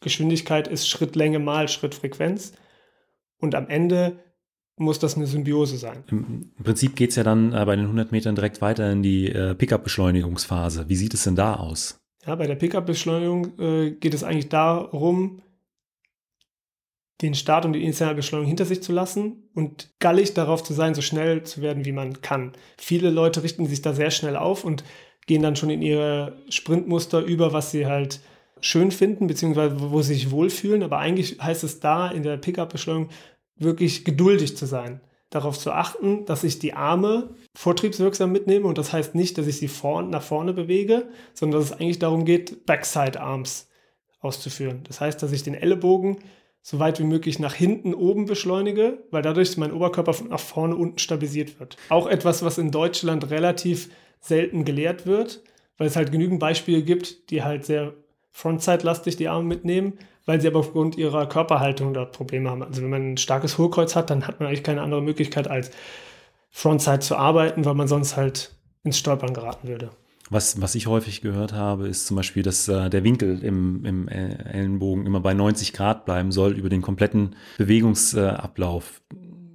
Geschwindigkeit 0.03 0.69
ist 0.69 0.89
Schrittlänge 0.89 1.39
mal 1.39 1.69
Schrittfrequenz. 1.69 2.53
Und 3.39 3.55
am 3.55 3.69
Ende 3.69 4.19
muss 4.77 4.99
das 4.99 5.17
eine 5.17 5.27
Symbiose 5.27 5.77
sein. 5.77 6.05
Im 6.11 6.53
Prinzip 6.63 6.97
geht 6.97 7.11
es 7.11 7.17
ja 7.17 7.25
dann 7.25 7.53
äh, 7.53 7.65
bei 7.65 7.77
den 7.77 7.85
100 7.87 8.13
Metern 8.13 8.35
direkt 8.35 8.61
weiter 8.61 8.91
in 8.91 9.03
die 9.03 9.29
äh, 9.29 9.55
Pickup-Beschleunigungsphase. 9.55 10.89
Wie 10.89 10.97
sieht 10.97 11.15
es 11.15 11.25
denn 11.25 11.37
da 11.37 11.55
aus? 11.55 12.01
Ja, 12.27 12.35
bei 12.37 12.47
der 12.47 12.55
Pickup-Beschleunigung 12.55 13.59
äh, 13.59 13.91
geht 13.93 14.15
es 14.15 14.25
eigentlich 14.25 14.49
darum, 14.49 15.43
den 17.21 17.35
Start 17.35 17.65
und 17.65 17.73
die 17.73 17.83
initiale 17.83 18.15
Beschleunigung 18.15 18.49
hinter 18.49 18.65
sich 18.65 18.83
zu 18.83 18.93
lassen 18.93 19.49
und 19.55 19.91
gallig 20.01 20.35
darauf 20.35 20.63
zu 20.65 20.73
sein, 20.73 20.95
so 20.95 21.03
schnell 21.03 21.45
zu 21.45 21.63
werden, 21.63 21.85
wie 21.85 21.93
man 21.93 22.21
kann. 22.21 22.53
Viele 22.77 23.11
Leute 23.11 23.43
richten 23.43 23.67
sich 23.67 23.83
da 23.83 23.95
sehr 23.95 24.11
schnell 24.11 24.37
auf 24.37 24.65
und 24.65 24.83
gehen 25.27 25.43
dann 25.43 25.57
schon 25.57 25.71
in 25.71 25.83
ihre 25.83 26.43
Sprintmuster 26.49 27.21
über, 27.21 27.53
was 27.53 27.71
sie 27.71 27.87
halt 27.87 28.21
schön 28.63 28.91
finden, 28.91 29.27
beziehungsweise 29.27 29.77
wo 29.91 30.01
sie 30.01 30.15
sich 30.15 30.31
wohlfühlen. 30.31 30.83
Aber 30.83 30.99
eigentlich 30.99 31.39
heißt 31.41 31.65
es 31.65 31.81
da 31.81 32.09
in 32.09 32.23
der 32.23 32.39
Pickup-Beschleunigung 32.39 33.11
wirklich 33.57 34.05
geduldig 34.05 34.57
zu 34.57 34.67
sein. 34.67 35.01
Darauf 35.29 35.59
zu 35.59 35.73
achten, 35.73 36.25
dass 36.27 36.45
ich 36.45 36.59
die 36.59 36.75
Arme 36.75 37.35
vortriebswirksam 37.55 38.33
mitnehme 38.33 38.67
und 38.67 38.79
das 38.79 38.93
heißt 38.93 39.15
nicht, 39.15 39.39
dass 39.39 39.47
ich 39.47 39.59
sie 39.59 39.69
vor, 39.69 40.03
nach 40.03 40.23
vorne 40.23 40.53
bewege, 40.53 41.09
sondern 41.33 41.61
dass 41.61 41.71
es 41.71 41.77
eigentlich 41.79 41.99
darum 41.99 42.25
geht, 42.25 42.67
Backside 42.67 43.21
Arms 43.21 43.69
auszuführen. 44.21 44.83
Das 44.85 45.01
heißt, 45.01 45.23
dass 45.23 45.33
ich 45.33 45.43
den 45.43 45.55
Ellenbogen 45.55 46.19
so 46.61 46.79
weit 46.79 47.01
wie 47.01 47.05
möglich 47.05 47.39
nach 47.39 47.55
hinten 47.55 47.93
oben 47.95 48.27
beschleunige, 48.27 49.05
weil 49.11 49.23
dadurch 49.23 49.57
mein 49.57 49.73
Oberkörper 49.73 50.15
nach 50.29 50.39
vorne 50.39 50.77
unten 50.77 50.99
stabilisiert 50.99 51.59
wird. 51.59 51.77
Auch 51.89 52.07
etwas, 52.07 52.45
was 52.45 52.59
in 52.59 52.71
Deutschland 52.71 53.31
relativ 53.31 53.91
selten 54.21 54.65
gelehrt 54.65 55.07
wird, 55.07 55.43
weil 55.77 55.89
es 55.89 55.97
halt 55.97 56.13
genügend 56.13 56.39
Beispiele 56.39 56.83
gibt, 56.83 57.31
die 57.31 57.43
halt 57.43 57.65
sehr 57.65 57.95
frontside-lastig 58.33 59.17
die 59.17 59.29
Arme 59.29 59.47
mitnehmen, 59.47 59.95
weil 60.27 60.41
sie 60.41 60.49
aber 60.49 60.61
aufgrund 60.61 60.97
ihrer 60.97 61.29
Körperhaltung 61.29 61.95
dort 61.95 62.13
Probleme 62.13 62.51
haben. 62.51 62.63
Also 62.63 62.83
wenn 62.83 62.91
man 62.91 63.13
ein 63.13 63.17
starkes 63.17 63.59
Hohlkreuz 63.59 63.95
hat, 63.95 64.11
dann 64.11 64.27
hat 64.27 64.41
man 64.41 64.49
eigentlich 64.49 64.65
keine 64.65 64.83
andere 64.83 65.03
Möglichkeit 65.03 65.49
als 65.49 65.71
Frontside 66.51 67.01
zu 67.01 67.17
arbeiten, 67.17 67.65
weil 67.65 67.75
man 67.75 67.89
sonst 67.89 68.17
halt 68.17 68.55
ins 68.85 68.99
Stolpern 68.99 69.35
geraten 69.35 69.69
würde. 69.69 69.91
Was, 70.31 70.63
was 70.63 70.75
ich 70.75 70.87
häufig 70.87 71.21
gehört 71.21 71.53
habe, 71.53 71.89
ist 71.89 72.07
zum 72.07 72.17
Beispiel, 72.17 72.43
dass 72.43 72.67
äh, 72.67 72.89
der 72.89 73.05
Winkel 73.05 73.45
im, 73.45 73.85
im 73.85 74.09
Ellenbogen 74.09 75.05
immer 75.05 75.21
bei 75.21 75.35
90 75.35 75.75
Grad 75.75 76.07
bleiben 76.07 76.33
soll 76.33 76.53
über 76.53 76.71
den 76.71 76.81
kompletten 76.81 77.37
Bewegungsablauf. 77.59 79.03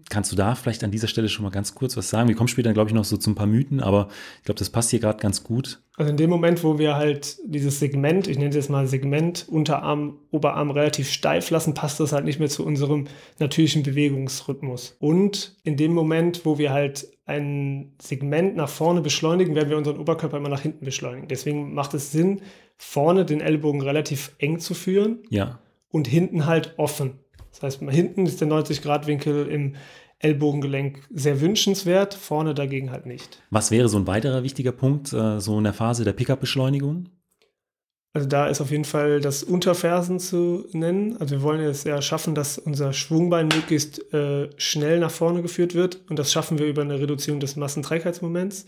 Kannst 0.09 0.31
du 0.31 0.37
da 0.37 0.55
vielleicht 0.55 0.85
an 0.85 0.91
dieser 0.91 1.07
Stelle 1.07 1.27
schon 1.27 1.43
mal 1.43 1.49
ganz 1.49 1.75
kurz 1.75 1.97
was 1.97 2.09
sagen? 2.09 2.29
Wir 2.29 2.35
kommen 2.35 2.47
später, 2.47 2.71
glaube 2.71 2.89
ich, 2.89 2.93
noch 2.93 3.03
so 3.03 3.17
zu 3.17 3.29
ein 3.29 3.35
paar 3.35 3.47
Mythen, 3.47 3.81
aber 3.81 4.07
ich 4.37 4.45
glaube, 4.45 4.59
das 4.59 4.69
passt 4.69 4.89
hier 4.89 4.99
gerade 4.99 5.19
ganz 5.19 5.43
gut. 5.43 5.81
Also 5.97 6.09
in 6.09 6.17
dem 6.17 6.29
Moment, 6.29 6.63
wo 6.63 6.79
wir 6.79 6.95
halt 6.95 7.37
dieses 7.45 7.79
Segment, 7.79 8.27
ich 8.27 8.37
nenne 8.37 8.49
es 8.49 8.55
jetzt 8.55 8.69
mal 8.69 8.87
Segment, 8.87 9.45
Unterarm, 9.49 10.19
Oberarm 10.31 10.71
relativ 10.71 11.09
steif 11.09 11.49
lassen, 11.49 11.73
passt 11.73 11.99
das 11.99 12.13
halt 12.13 12.23
nicht 12.23 12.39
mehr 12.39 12.49
zu 12.49 12.65
unserem 12.65 13.07
natürlichen 13.39 13.83
Bewegungsrhythmus. 13.83 14.95
Und 14.99 15.57
in 15.63 15.75
dem 15.75 15.93
Moment, 15.93 16.45
wo 16.45 16.57
wir 16.57 16.71
halt 16.71 17.09
ein 17.25 17.93
Segment 18.01 18.55
nach 18.55 18.69
vorne 18.69 19.01
beschleunigen, 19.01 19.55
werden 19.55 19.69
wir 19.69 19.77
unseren 19.77 19.97
Oberkörper 19.97 20.37
immer 20.37 20.49
nach 20.49 20.61
hinten 20.61 20.85
beschleunigen. 20.85 21.27
Deswegen 21.27 21.73
macht 21.73 21.93
es 21.93 22.11
Sinn, 22.11 22.41
vorne 22.77 23.25
den 23.25 23.41
Ellbogen 23.41 23.81
relativ 23.81 24.31
eng 24.37 24.59
zu 24.59 24.73
führen. 24.73 25.19
Ja. 25.29 25.59
Und 25.89 26.07
hinten 26.07 26.45
halt 26.45 26.75
offen. 26.77 27.19
Das 27.59 27.81
heißt, 27.81 27.89
hinten 27.89 28.25
ist 28.25 28.39
der 28.41 28.47
90-Grad-Winkel 28.47 29.47
im 29.47 29.75
Ellbogengelenk 30.19 31.01
sehr 31.11 31.41
wünschenswert, 31.41 32.13
vorne 32.13 32.53
dagegen 32.53 32.91
halt 32.91 33.05
nicht. 33.05 33.43
Was 33.51 33.71
wäre 33.71 33.87
so 33.87 33.97
ein 33.97 34.07
weiterer 34.07 34.43
wichtiger 34.43 34.71
Punkt, 34.71 35.13
äh, 35.13 35.39
so 35.39 35.57
in 35.57 35.63
der 35.63 35.73
Phase 35.73 36.03
der 36.03 36.13
Pickup-Beschleunigung? 36.13 37.09
Also 38.13 38.27
da 38.27 38.47
ist 38.47 38.61
auf 38.61 38.71
jeden 38.71 38.85
Fall 38.85 39.21
das 39.21 39.43
Unterfersen 39.43 40.19
zu 40.19 40.65
nennen. 40.71 41.17
Also 41.17 41.35
wir 41.35 41.43
wollen 41.43 41.61
es 41.61 41.83
ja 41.83 42.01
schaffen, 42.01 42.33
dass 42.33 42.57
unser 42.57 42.93
Schwungbein 42.93 43.47
möglichst 43.47 44.11
äh, 44.11 44.49
schnell 44.57 44.99
nach 44.99 45.11
vorne 45.11 45.43
geführt 45.43 45.75
wird 45.75 46.01
und 46.09 46.17
das 46.17 46.31
schaffen 46.31 46.57
wir 46.57 46.65
über 46.65 46.81
eine 46.81 46.99
Reduzierung 46.99 47.39
des 47.39 47.55
Massenträgheitsmoments. 47.55 48.65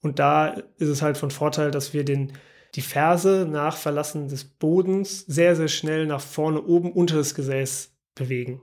Und 0.00 0.18
da 0.18 0.48
ist 0.78 0.88
es 0.88 1.02
halt 1.02 1.18
von 1.18 1.30
Vorteil, 1.30 1.70
dass 1.70 1.92
wir 1.92 2.04
den 2.04 2.32
die 2.74 2.82
Ferse 2.82 3.46
nach 3.50 3.76
Verlassen 3.76 4.28
des 4.28 4.44
Bodens 4.44 5.26
sehr, 5.26 5.56
sehr 5.56 5.68
schnell 5.68 6.06
nach 6.06 6.20
vorne 6.20 6.62
oben 6.62 6.92
unter 6.92 7.16
das 7.16 7.34
Gesäß 7.34 7.90
bewegen. 8.20 8.60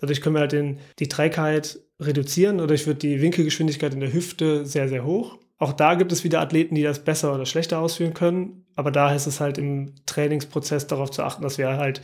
Dadurch 0.00 0.20
können 0.20 0.36
wir 0.36 0.40
halt 0.40 0.52
den, 0.52 0.78
die 0.98 1.08
Trägheit 1.08 1.80
reduzieren. 1.98 2.58
Dadurch 2.58 2.86
wird 2.86 3.02
die 3.02 3.20
Winkelgeschwindigkeit 3.20 3.94
in 3.94 4.00
der 4.00 4.12
Hüfte 4.12 4.66
sehr, 4.66 4.88
sehr 4.88 5.04
hoch. 5.04 5.38
Auch 5.58 5.74
da 5.74 5.94
gibt 5.94 6.10
es 6.10 6.24
wieder 6.24 6.40
Athleten, 6.40 6.74
die 6.74 6.82
das 6.82 7.04
besser 7.04 7.34
oder 7.34 7.44
schlechter 7.44 7.80
ausführen 7.80 8.14
können. 8.14 8.64
Aber 8.76 8.90
da 8.90 9.10
heißt 9.10 9.26
es 9.26 9.40
halt 9.40 9.58
im 9.58 9.94
Trainingsprozess 10.06 10.86
darauf 10.86 11.10
zu 11.10 11.22
achten, 11.22 11.42
dass 11.42 11.58
wir 11.58 11.76
halt 11.76 12.00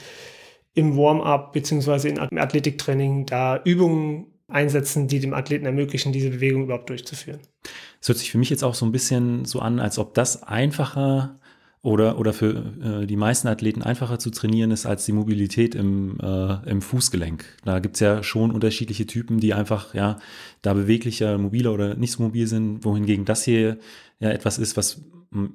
im 0.74 0.96
Warm-up 0.96 1.54
bzw. 1.54 2.10
im 2.10 2.38
Athletiktraining 2.38 3.24
da 3.24 3.60
Übungen 3.64 4.26
einsetzen, 4.48 5.08
die 5.08 5.20
dem 5.20 5.32
Athleten 5.32 5.64
ermöglichen, 5.64 6.12
diese 6.12 6.30
Bewegung 6.30 6.64
überhaupt 6.64 6.90
durchzuführen. 6.90 7.40
Es 8.00 8.08
hört 8.08 8.18
sich 8.18 8.30
für 8.30 8.38
mich 8.38 8.50
jetzt 8.50 8.62
auch 8.62 8.74
so 8.74 8.84
ein 8.84 8.92
bisschen 8.92 9.46
so 9.46 9.60
an, 9.60 9.80
als 9.80 9.98
ob 9.98 10.14
das 10.14 10.42
einfacher 10.42 11.40
oder, 11.86 12.18
oder 12.18 12.32
für 12.32 12.64
äh, 12.82 13.06
die 13.06 13.16
meisten 13.16 13.46
Athleten 13.46 13.80
einfacher 13.80 14.18
zu 14.18 14.30
trainieren 14.30 14.72
ist 14.72 14.86
als 14.86 15.04
die 15.04 15.12
Mobilität 15.12 15.76
im, 15.76 16.18
äh, 16.20 16.68
im 16.68 16.82
Fußgelenk. 16.82 17.44
Da 17.64 17.78
gibt's 17.78 18.00
ja 18.00 18.24
schon 18.24 18.50
unterschiedliche 18.50 19.06
Typen, 19.06 19.38
die 19.38 19.54
einfach 19.54 19.94
ja 19.94 20.18
da 20.62 20.74
beweglicher, 20.74 21.38
mobiler 21.38 21.72
oder 21.72 21.94
nicht 21.94 22.10
so 22.10 22.24
mobil 22.24 22.48
sind, 22.48 22.84
wohingegen 22.84 23.24
das 23.24 23.44
hier 23.44 23.78
ja 24.18 24.30
etwas 24.30 24.58
ist, 24.58 24.76
was 24.76 25.00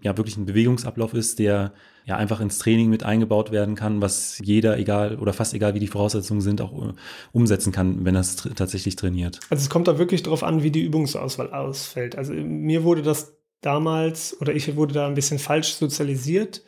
ja 0.01 0.15
wirklich 0.15 0.37
ein 0.37 0.45
Bewegungsablauf 0.45 1.13
ist, 1.13 1.37
der 1.39 1.73
ja 2.05 2.15
einfach 2.15 2.39
ins 2.39 2.59
Training 2.59 2.89
mit 2.89 3.03
eingebaut 3.03 3.51
werden 3.51 3.75
kann, 3.75 4.01
was 4.01 4.39
jeder, 4.41 4.77
egal 4.77 5.17
oder 5.17 5.33
fast 5.33 5.53
egal 5.53 5.73
wie 5.73 5.79
die 5.79 5.87
Voraussetzungen 5.87 6.41
sind, 6.41 6.61
auch 6.61 6.71
uh, 6.71 6.93
umsetzen 7.33 7.73
kann, 7.73 8.05
wenn 8.05 8.15
er 8.15 8.21
es 8.21 8.37
tatsächlich 8.55 8.95
trainiert. 8.95 9.41
Also 9.49 9.63
es 9.63 9.69
kommt 9.69 9.87
da 9.89 9.97
wirklich 9.97 10.23
darauf 10.23 10.43
an, 10.43 10.63
wie 10.63 10.71
die 10.71 10.83
Übungsauswahl 10.83 11.51
ausfällt. 11.51 12.15
Also 12.17 12.33
mir 12.33 12.83
wurde 12.83 13.01
das 13.01 13.33
damals, 13.61 14.39
oder 14.41 14.53
ich 14.53 14.75
wurde 14.75 14.93
da 14.93 15.07
ein 15.07 15.13
bisschen 15.13 15.39
falsch 15.39 15.73
sozialisiert, 15.73 16.63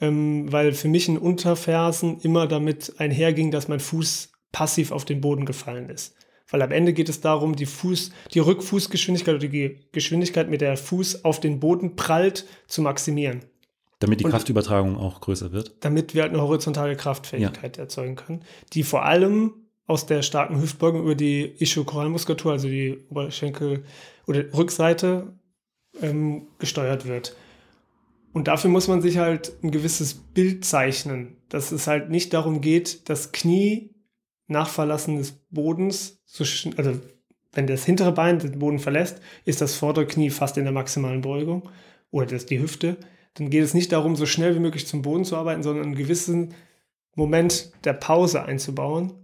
ähm, 0.00 0.50
weil 0.52 0.72
für 0.72 0.88
mich 0.88 1.08
ein 1.08 1.18
Unterfersen 1.18 2.20
immer 2.20 2.46
damit 2.46 2.94
einherging, 2.98 3.50
dass 3.50 3.68
mein 3.68 3.80
Fuß 3.80 4.32
passiv 4.52 4.92
auf 4.92 5.04
den 5.04 5.20
Boden 5.20 5.46
gefallen 5.46 5.88
ist. 5.88 6.14
Weil 6.48 6.62
am 6.62 6.70
Ende 6.70 6.92
geht 6.92 7.08
es 7.08 7.20
darum, 7.20 7.56
die 7.56 7.66
Fuß, 7.66 8.12
die 8.32 8.38
Rückfußgeschwindigkeit 8.38 9.34
oder 9.34 9.48
die 9.48 9.80
Geschwindigkeit, 9.92 10.48
mit 10.48 10.60
der 10.60 10.68
der 10.68 10.76
Fuß 10.76 11.24
auf 11.24 11.40
den 11.40 11.58
Boden 11.58 11.96
prallt, 11.96 12.46
zu 12.68 12.82
maximieren. 12.82 13.40
Damit 13.98 14.20
die 14.20 14.24
Und 14.24 14.30
Kraftübertragung 14.30 14.96
auch 14.96 15.20
größer 15.20 15.52
wird. 15.52 15.74
Damit 15.80 16.14
wir 16.14 16.22
halt 16.22 16.32
eine 16.32 16.42
horizontale 16.42 16.96
Kraftfähigkeit 16.96 17.78
ja. 17.78 17.82
erzeugen 17.82 18.14
können, 18.14 18.44
die 18.74 18.82
vor 18.82 19.04
allem 19.04 19.54
aus 19.86 20.06
der 20.06 20.22
starken 20.22 20.60
Hüftbeugung 20.60 21.02
über 21.02 21.14
die 21.14 21.54
Ischokoralmuskulatur, 21.58 22.52
also 22.52 22.68
die 22.68 22.98
Oberschenkel 23.08 23.84
oder 24.26 24.44
Rückseite 24.52 25.32
ähm, 26.02 26.46
gesteuert 26.58 27.06
wird. 27.06 27.36
Und 28.32 28.48
dafür 28.48 28.70
muss 28.70 28.88
man 28.88 29.00
sich 29.00 29.18
halt 29.18 29.52
ein 29.62 29.70
gewisses 29.70 30.14
Bild 30.14 30.64
zeichnen, 30.64 31.36
dass 31.48 31.72
es 31.72 31.86
halt 31.86 32.10
nicht 32.10 32.34
darum 32.34 32.60
geht, 32.60 33.08
das 33.08 33.32
Knie 33.32 33.94
nach 34.46 34.68
Verlassen 34.68 35.16
des 35.16 35.32
Bodens, 35.50 36.20
so 36.26 36.44
also 36.76 37.00
wenn 37.52 37.66
das 37.66 37.86
hintere 37.86 38.12
Bein 38.12 38.38
den 38.38 38.58
Boden 38.58 38.78
verlässt, 38.78 39.20
ist 39.44 39.62
das 39.62 39.74
vordere 39.74 40.06
Knie 40.06 40.30
fast 40.30 40.58
in 40.58 40.64
der 40.64 40.72
maximalen 40.72 41.22
Beugung 41.22 41.68
oder 42.10 42.26
das 42.26 42.46
die 42.46 42.60
Hüfte. 42.60 42.98
Dann 43.34 43.50
geht 43.50 43.64
es 43.64 43.74
nicht 43.74 43.92
darum, 43.92 44.16
so 44.16 44.26
schnell 44.26 44.54
wie 44.54 44.60
möglich 44.60 44.86
zum 44.86 45.02
Boden 45.02 45.24
zu 45.24 45.36
arbeiten, 45.36 45.62
sondern 45.62 45.86
einen 45.86 45.94
gewissen 45.94 46.54
Moment 47.14 47.72
der 47.84 47.94
Pause 47.94 48.44
einzubauen. 48.44 49.14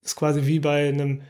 Das 0.00 0.12
ist 0.12 0.16
quasi 0.16 0.46
wie 0.46 0.60
bei 0.60 0.88
einem, 0.88 1.22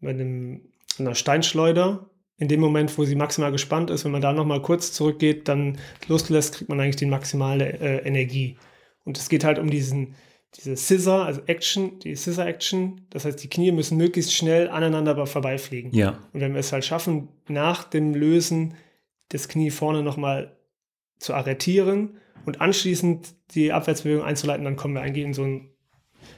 bei 0.00 0.10
einem 0.10 0.68
einer 0.98 1.14
Steinschleuder, 1.14 2.07
in 2.38 2.48
dem 2.48 2.60
Moment, 2.60 2.96
wo 2.96 3.04
sie 3.04 3.16
maximal 3.16 3.52
gespannt 3.52 3.90
ist, 3.90 4.04
wenn 4.04 4.12
man 4.12 4.22
da 4.22 4.32
nochmal 4.32 4.62
kurz 4.62 4.92
zurückgeht, 4.92 5.48
dann 5.48 5.78
loslässt, 6.06 6.54
kriegt 6.54 6.68
man 6.68 6.80
eigentlich 6.80 6.96
die 6.96 7.06
maximale 7.06 7.80
äh, 7.80 8.06
Energie. 8.06 8.56
Und 9.04 9.18
es 9.18 9.28
geht 9.28 9.42
halt 9.42 9.58
um 9.58 9.68
diesen, 9.68 10.14
diese 10.54 10.76
Scissor, 10.76 11.26
also 11.26 11.42
Action, 11.46 11.98
die 11.98 12.14
Scissor 12.14 12.46
Action. 12.46 13.00
Das 13.10 13.24
heißt, 13.24 13.42
die 13.42 13.50
Knie 13.50 13.72
müssen 13.72 13.98
möglichst 13.98 14.32
schnell 14.32 14.68
aneinander 14.68 15.26
vorbeifliegen. 15.26 15.92
Ja. 15.92 16.18
Und 16.32 16.40
wenn 16.40 16.52
wir 16.52 16.60
es 16.60 16.72
halt 16.72 16.84
schaffen, 16.84 17.28
nach 17.48 17.84
dem 17.84 18.14
Lösen 18.14 18.74
das 19.30 19.48
Knie 19.48 19.70
vorne 19.70 20.02
nochmal 20.02 20.56
zu 21.18 21.34
arretieren 21.34 22.18
und 22.46 22.60
anschließend 22.60 23.34
die 23.54 23.72
Abwärtsbewegung 23.72 24.24
einzuleiten, 24.24 24.64
dann 24.64 24.76
kommen 24.76 24.94
wir 24.94 25.02
eigentlich 25.02 25.24
in 25.24 25.34
so 25.34 25.42
einen, 25.42 25.70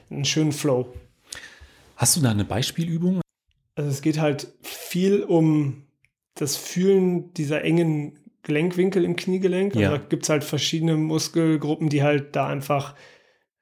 einen 0.09 0.25
schönen 0.25 0.51
Flow. 0.51 0.91
Hast 1.95 2.17
du 2.17 2.21
da 2.21 2.31
eine 2.31 2.45
Beispielübung? 2.45 3.21
Also 3.75 3.89
es 3.89 4.01
geht 4.01 4.19
halt 4.19 4.51
viel 4.61 5.23
um 5.23 5.83
das 6.35 6.55
Fühlen 6.55 7.33
dieser 7.33 7.63
engen 7.63 8.19
Gelenkwinkel 8.43 9.03
im 9.05 9.15
Kniegelenk. 9.15 9.73
Also 9.73 9.81
ja. 9.81 9.91
da 9.91 9.97
gibt 9.97 10.23
es 10.23 10.29
halt 10.29 10.43
verschiedene 10.43 10.97
Muskelgruppen, 10.97 11.89
die 11.89 12.03
halt 12.03 12.35
da 12.35 12.47
einfach 12.47 12.95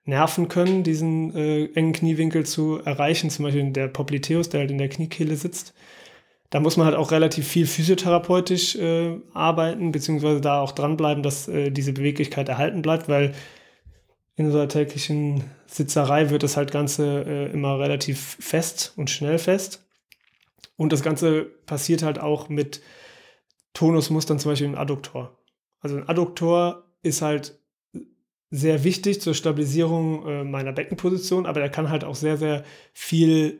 nerven 0.05 0.47
können, 0.47 0.83
diesen 0.83 1.35
äh, 1.35 1.65
engen 1.73 1.93
Kniewinkel 1.93 2.45
zu 2.45 2.79
erreichen. 2.83 3.29
Zum 3.29 3.43
Beispiel 3.43 3.71
der 3.71 3.87
Popliteus, 3.87 4.49
der 4.49 4.61
halt 4.61 4.71
in 4.71 4.77
der 4.77 4.89
Kniekehle 4.89 5.35
sitzt. 5.35 5.73
Da 6.49 6.59
muss 6.59 6.77
man 6.77 6.87
halt 6.87 6.95
auch 6.95 7.11
relativ 7.11 7.47
viel 7.47 7.67
physiotherapeutisch 7.67 8.75
äh, 8.75 9.17
arbeiten, 9.33 9.91
beziehungsweise 9.91 10.41
da 10.41 10.61
auch 10.61 10.71
dranbleiben, 10.71 11.21
dass 11.21 11.47
äh, 11.47 11.69
diese 11.69 11.93
Beweglichkeit 11.93 12.49
erhalten 12.49 12.81
bleibt, 12.81 13.07
weil 13.07 13.33
in 14.35 14.45
unserer 14.45 14.67
täglichen 14.67 15.43
Sitzerei 15.67 16.31
wird 16.31 16.41
das 16.41 16.57
halt 16.57 16.71
Ganze 16.71 17.25
äh, 17.27 17.51
immer 17.51 17.77
relativ 17.77 18.37
fest 18.39 18.93
und 18.95 19.09
schnell 19.11 19.37
fest. 19.37 19.85
Und 20.79 20.93
das 20.93 21.03
Ganze 21.03 21.43
passiert 21.65 22.03
halt 22.03 22.19
auch 22.19 22.47
mit 22.47 22.81
Tonusmustern, 23.73 24.39
zum 24.39 24.53
Beispiel 24.53 24.67
im 24.69 24.77
Adduktor. 24.77 25.37
Also 25.81 25.97
ein 25.97 26.07
Adduktor 26.07 26.85
ist 27.03 27.21
halt 27.21 27.59
sehr 28.49 28.85
wichtig 28.85 29.19
zur 29.19 29.33
Stabilisierung 29.33 30.25
äh, 30.25 30.43
meiner 30.45 30.71
Beckenposition, 30.71 31.45
aber 31.45 31.59
er 31.59 31.67
kann 31.67 31.89
halt 31.89 32.05
auch 32.05 32.15
sehr, 32.15 32.37
sehr 32.37 32.63
viel 32.93 33.59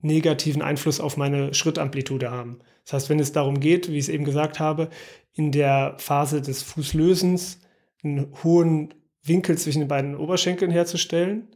negativen 0.00 0.60
Einfluss 0.60 0.98
auf 0.98 1.16
meine 1.16 1.54
Schrittamplitude 1.54 2.32
haben. 2.32 2.58
Das 2.82 2.94
heißt, 2.94 3.10
wenn 3.10 3.20
es 3.20 3.30
darum 3.30 3.60
geht, 3.60 3.88
wie 3.88 3.98
ich 3.98 4.06
es 4.06 4.08
eben 4.08 4.24
gesagt 4.24 4.58
habe, 4.58 4.90
in 5.34 5.52
der 5.52 5.94
Phase 5.98 6.42
des 6.42 6.64
Fußlösens 6.64 7.60
einen 8.02 8.34
hohen 8.42 8.92
Winkel 9.22 9.56
zwischen 9.56 9.82
den 9.82 9.88
beiden 9.88 10.16
Oberschenkeln 10.16 10.72
herzustellen, 10.72 11.46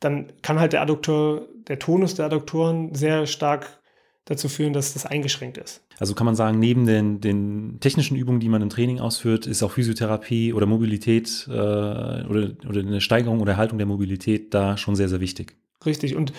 dann 0.00 0.32
kann 0.42 0.58
halt 0.58 0.72
der 0.72 0.82
Adduktor, 0.82 1.46
der 1.68 1.78
Tonus 1.78 2.16
der 2.16 2.26
Adduktoren 2.26 2.92
sehr 2.92 3.28
stark 3.28 3.80
dazu 4.26 4.48
führen, 4.48 4.72
dass 4.72 4.92
das 4.92 5.06
eingeschränkt 5.06 5.56
ist. 5.56 5.82
Also 5.98 6.14
kann 6.14 6.26
man 6.26 6.34
sagen, 6.34 6.58
neben 6.58 6.84
den, 6.84 7.20
den 7.20 7.78
technischen 7.80 8.16
Übungen, 8.16 8.40
die 8.40 8.48
man 8.48 8.60
im 8.60 8.68
Training 8.68 9.00
ausführt, 9.00 9.46
ist 9.46 9.62
auch 9.62 9.70
Physiotherapie 9.70 10.52
oder 10.52 10.66
Mobilität 10.66 11.46
äh, 11.48 11.52
oder, 11.52 12.50
oder 12.68 12.80
eine 12.80 13.00
Steigerung 13.00 13.40
oder 13.40 13.52
Erhaltung 13.52 13.78
der 13.78 13.86
Mobilität 13.86 14.52
da 14.52 14.76
schon 14.76 14.96
sehr, 14.96 15.08
sehr 15.08 15.20
wichtig. 15.20 15.56
Richtig. 15.86 16.16
Und 16.16 16.32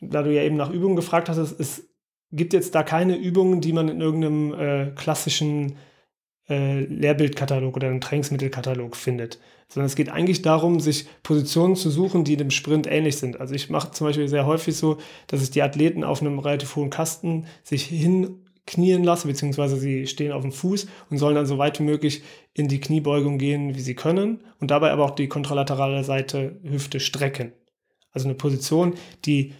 da 0.00 0.22
du 0.22 0.32
ja 0.32 0.42
eben 0.42 0.56
nach 0.56 0.70
Übungen 0.70 0.96
gefragt 0.96 1.28
hast, 1.28 1.38
es 1.38 1.88
gibt 2.30 2.52
jetzt 2.52 2.74
da 2.74 2.82
keine 2.82 3.16
Übungen, 3.16 3.62
die 3.62 3.72
man 3.72 3.88
in 3.88 4.00
irgendeinem 4.00 4.52
äh, 4.52 4.86
klassischen 4.94 5.76
äh, 6.48 6.80
Lehrbildkatalog 6.80 7.76
oder 7.76 7.88
einem 7.88 8.00
Trainingsmittelkatalog 8.00 8.96
findet, 8.96 9.38
sondern 9.68 9.86
es 9.86 9.96
geht 9.96 10.08
eigentlich 10.08 10.42
darum, 10.42 10.80
sich 10.80 11.06
Positionen 11.22 11.76
zu 11.76 11.90
suchen, 11.90 12.24
die 12.24 12.36
dem 12.36 12.50
Sprint 12.50 12.86
ähnlich 12.86 13.18
sind. 13.18 13.38
Also 13.40 13.54
ich 13.54 13.68
mache 13.70 13.90
zum 13.90 14.06
Beispiel 14.06 14.28
sehr 14.28 14.46
häufig 14.46 14.76
so, 14.76 14.98
dass 15.26 15.42
ich 15.42 15.50
die 15.50 15.62
Athleten 15.62 16.04
auf 16.04 16.20
einem 16.20 16.38
relativ 16.38 16.74
hohen 16.76 16.90
Kasten 16.90 17.46
sich 17.62 17.84
hinknien 17.84 19.04
lasse, 19.04 19.28
beziehungsweise 19.28 19.76
sie 19.76 20.06
stehen 20.06 20.32
auf 20.32 20.42
dem 20.42 20.52
Fuß 20.52 20.86
und 21.10 21.18
sollen 21.18 21.34
dann 21.34 21.46
so 21.46 21.58
weit 21.58 21.78
wie 21.80 21.84
möglich 21.84 22.22
in 22.54 22.68
die 22.68 22.80
Kniebeugung 22.80 23.38
gehen, 23.38 23.74
wie 23.74 23.80
sie 23.80 23.94
können 23.94 24.40
und 24.58 24.70
dabei 24.70 24.90
aber 24.90 25.04
auch 25.04 25.14
die 25.14 25.28
kontralaterale 25.28 26.02
Seite 26.02 26.58
Hüfte 26.62 26.98
strecken. 26.98 27.52
Also 28.12 28.26
eine 28.26 28.34
Position, 28.36 28.94
die 29.26 29.52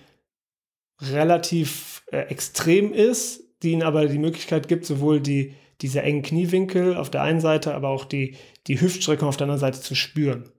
relativ 1.00 2.02
äh, 2.10 2.22
extrem 2.22 2.92
ist, 2.92 3.44
die 3.62 3.72
ihnen 3.72 3.82
aber 3.82 4.06
die 4.06 4.18
Möglichkeit 4.18 4.68
gibt, 4.68 4.84
sowohl 4.84 5.20
die, 5.20 5.54
diese 5.80 6.02
engen 6.02 6.22
Kniewinkel 6.22 6.96
auf 6.96 7.10
der 7.10 7.22
einen 7.22 7.40
Seite, 7.40 7.74
aber 7.74 7.88
auch 7.88 8.04
die, 8.04 8.36
die 8.66 8.80
Hüftstreckung 8.80 9.28
auf 9.28 9.36
der 9.36 9.44
anderen 9.44 9.60
Seite 9.60 9.80
zu 9.80 9.94
spüren. 9.94 10.50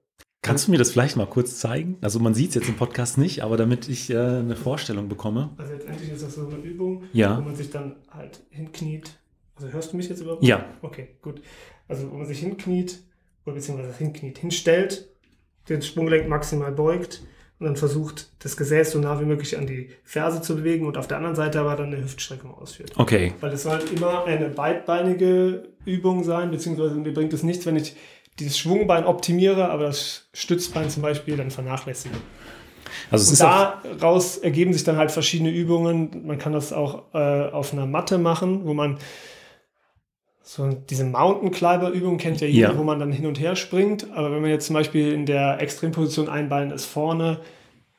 Kannst 0.42 0.68
du 0.68 0.72
mir 0.72 0.78
das 0.78 0.92
vielleicht 0.92 1.18
mal 1.18 1.28
kurz 1.28 1.60
zeigen? 1.60 1.98
Also 2.00 2.20
man 2.20 2.34
sieht 2.34 2.50
es 2.50 2.56
jetzt 2.56 2.70
im 2.70 2.78
Podcast 2.78 3.18
nicht, 3.18 3.44
aber 3.44 3.58
damit 3.58 3.90
ich 3.90 4.10
äh, 4.10 4.18
eine 4.18 4.56
Vorstellung 4.56 5.10
bekomme. 5.10 5.50
Also 5.58 5.74
letztendlich 5.74 6.12
ist 6.12 6.24
das 6.24 6.36
so 6.36 6.48
eine 6.48 6.56
Übung, 6.56 7.04
ja. 7.12 7.38
wo 7.38 7.42
man 7.42 7.56
sich 7.56 7.70
dann 7.70 7.98
halt 8.10 8.40
hinkniet. 8.50 9.20
Also 9.56 9.68
hörst 9.74 9.92
du 9.92 9.98
mich 9.98 10.08
jetzt 10.08 10.22
überhaupt? 10.22 10.44
Ja. 10.44 10.66
Okay, 10.82 11.10
gut. 11.22 11.42
Also 11.90 12.10
wo 12.10 12.16
man 12.16 12.26
sich 12.26 12.40
hinkniet, 12.40 13.00
oder 13.46 13.56
beziehungsweise 13.56 13.94
hinkniet, 13.98 14.38
hinstellt, 14.38 15.10
den 15.68 15.82
Sprunggelenk 15.82 16.30
maximal 16.30 16.72
beugt 16.72 17.22
und 17.60 17.66
dann 17.66 17.76
versucht, 17.76 18.30
das 18.40 18.56
Gesäß 18.56 18.92
so 18.92 19.00
nah 19.00 19.20
wie 19.20 19.26
möglich 19.26 19.58
an 19.58 19.68
die 19.68 19.90
Ferse 20.04 20.42
zu 20.42 20.56
bewegen 20.56 20.86
und 20.88 20.98
auf 20.98 21.08
der 21.08 21.18
anderen 21.18 21.36
Seite 21.36 21.60
aber 21.60 21.76
dann 21.76 21.88
eine 21.88 22.02
Hüftstreckung 22.02 22.54
ausführt. 22.54 22.94
Okay. 22.96 23.34
Weil 23.42 23.52
es 23.52 23.64
soll 23.64 23.82
immer 23.94 24.26
eine 24.26 24.50
beidbeinige 24.50 25.68
Übung 25.86 26.24
sein, 26.24 26.52
beziehungsweise 26.52 26.96
mir 26.96 27.14
bringt 27.14 27.34
es 27.34 27.44
nichts, 27.44 27.66
wenn 27.66 27.76
ich 27.76 27.96
dieses 28.40 28.58
Schwungbein 28.58 29.06
optimiere, 29.06 29.70
aber 29.70 29.86
das 29.86 30.30
Stützbein 30.34 30.90
zum 30.90 31.04
Beispiel 31.04 31.36
dann 31.36 31.52
vernachlässige. 31.52 32.16
Also 33.12 33.34
es 33.34 33.42
und 33.42 34.00
daraus 34.00 34.38
ergeben 34.38 34.72
sich 34.72 34.86
dann 34.86 34.98
halt 34.98 35.12
verschiedene 35.12 35.52
Übungen. 35.52 36.26
Man 36.26 36.38
kann 36.38 36.54
das 36.54 36.72
auch 36.72 37.14
äh, 37.14 37.18
auf 37.18 37.74
einer 37.74 37.86
Matte 37.86 38.18
machen, 38.18 38.66
wo 38.66 38.74
man 38.74 38.98
so 40.52 40.68
diese 40.68 41.04
Mountain 41.04 41.52
Climber 41.52 41.92
Übung 41.92 42.18
kennt 42.18 42.42
ja 42.42 42.48
jeder, 42.48 42.72
ja. 42.72 42.78
wo 42.78 42.82
man 42.82 42.98
dann 42.98 43.12
hin 43.12 43.28
und 43.28 43.40
her 43.40 43.56
springt. 43.56 44.10
Aber 44.14 44.32
wenn 44.32 44.42
man 44.42 44.50
jetzt 44.50 44.66
zum 44.66 44.74
Beispiel 44.74 45.14
in 45.14 45.28
der 45.28 45.62
Extremposition 45.62 46.28
ein 46.28 46.50
Bein 46.50 46.72
ist 46.72 46.86
vorne, 46.86 47.42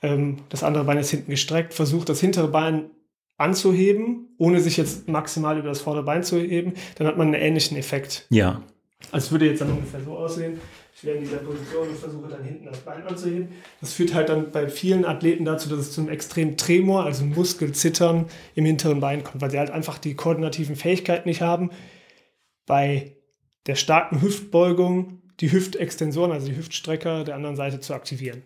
ähm, 0.03 0.39
das 0.49 0.65
andere 0.65 0.83
Bein 0.83 0.99
ist 0.99 1.11
hinten 1.11 1.31
gestreckt, 1.31 1.75
versucht 1.75 2.09
das 2.09 2.19
hintere 2.19 2.49
Bein 2.49 2.91
anzuheben, 3.37 4.35
ohne 4.37 4.59
sich 4.59 4.77
jetzt 4.77 5.09
maximal 5.09 5.59
über 5.61 5.69
das 5.69 5.81
vordere 5.81 6.03
Bein 6.03 6.25
zu 6.25 6.41
heben, 6.41 6.75
dann 6.97 7.07
hat 7.07 7.17
man 7.17 7.29
einen 7.29 7.41
ähnlichen 7.41 7.77
Effekt. 7.77 8.27
Ja. 8.31 8.61
Also 9.13 9.27
es 9.27 9.31
würde 9.31 9.47
jetzt 9.47 9.61
dann 9.61 9.71
ungefähr 9.71 10.01
so 10.05 10.17
aussehen. 10.17 10.61
Ich 10.97 11.05
wäre 11.05 11.19
in 11.19 11.23
dieser 11.23 11.37
Position 11.37 11.89
und 11.89 11.99
versuche 11.99 12.31
dann 12.31 12.43
hinten 12.43 12.65
das 12.65 12.79
Bein 12.79 13.07
anzuheben. 13.07 13.51
Das 13.81 13.93
führt 13.93 14.13
halt 14.13 14.29
dann 14.29 14.51
bei 14.51 14.69
vielen 14.69 15.05
Athleten 15.05 15.45
dazu, 15.45 15.69
dass 15.69 15.79
es 15.79 15.93
zu 15.93 16.01
einem 16.01 16.11
extremen 16.11 16.57
Tremor, 16.57 17.05
also 17.05 17.25
Muskelzittern 17.25 18.27
im 18.57 18.65
hinteren 18.65 18.99
Bein 18.99 19.23
kommt, 19.23 19.41
weil 19.41 19.53
sie 19.53 19.59
halt 19.61 19.71
einfach 19.71 19.99
die 19.99 20.15
koordinativen 20.15 20.75
Fähigkeiten 20.75 21.29
nicht 21.29 21.43
haben, 21.43 21.71
bei 22.71 23.17
der 23.67 23.75
starken 23.75 24.23
Hüftbeugung 24.23 25.23
die 25.41 25.51
Hüftextensoren, 25.51 26.31
also 26.31 26.47
die 26.47 26.57
Hüftstrecker 26.57 27.25
der 27.25 27.35
anderen 27.35 27.57
Seite 27.57 27.81
zu 27.81 27.95
aktivieren. 27.95 28.45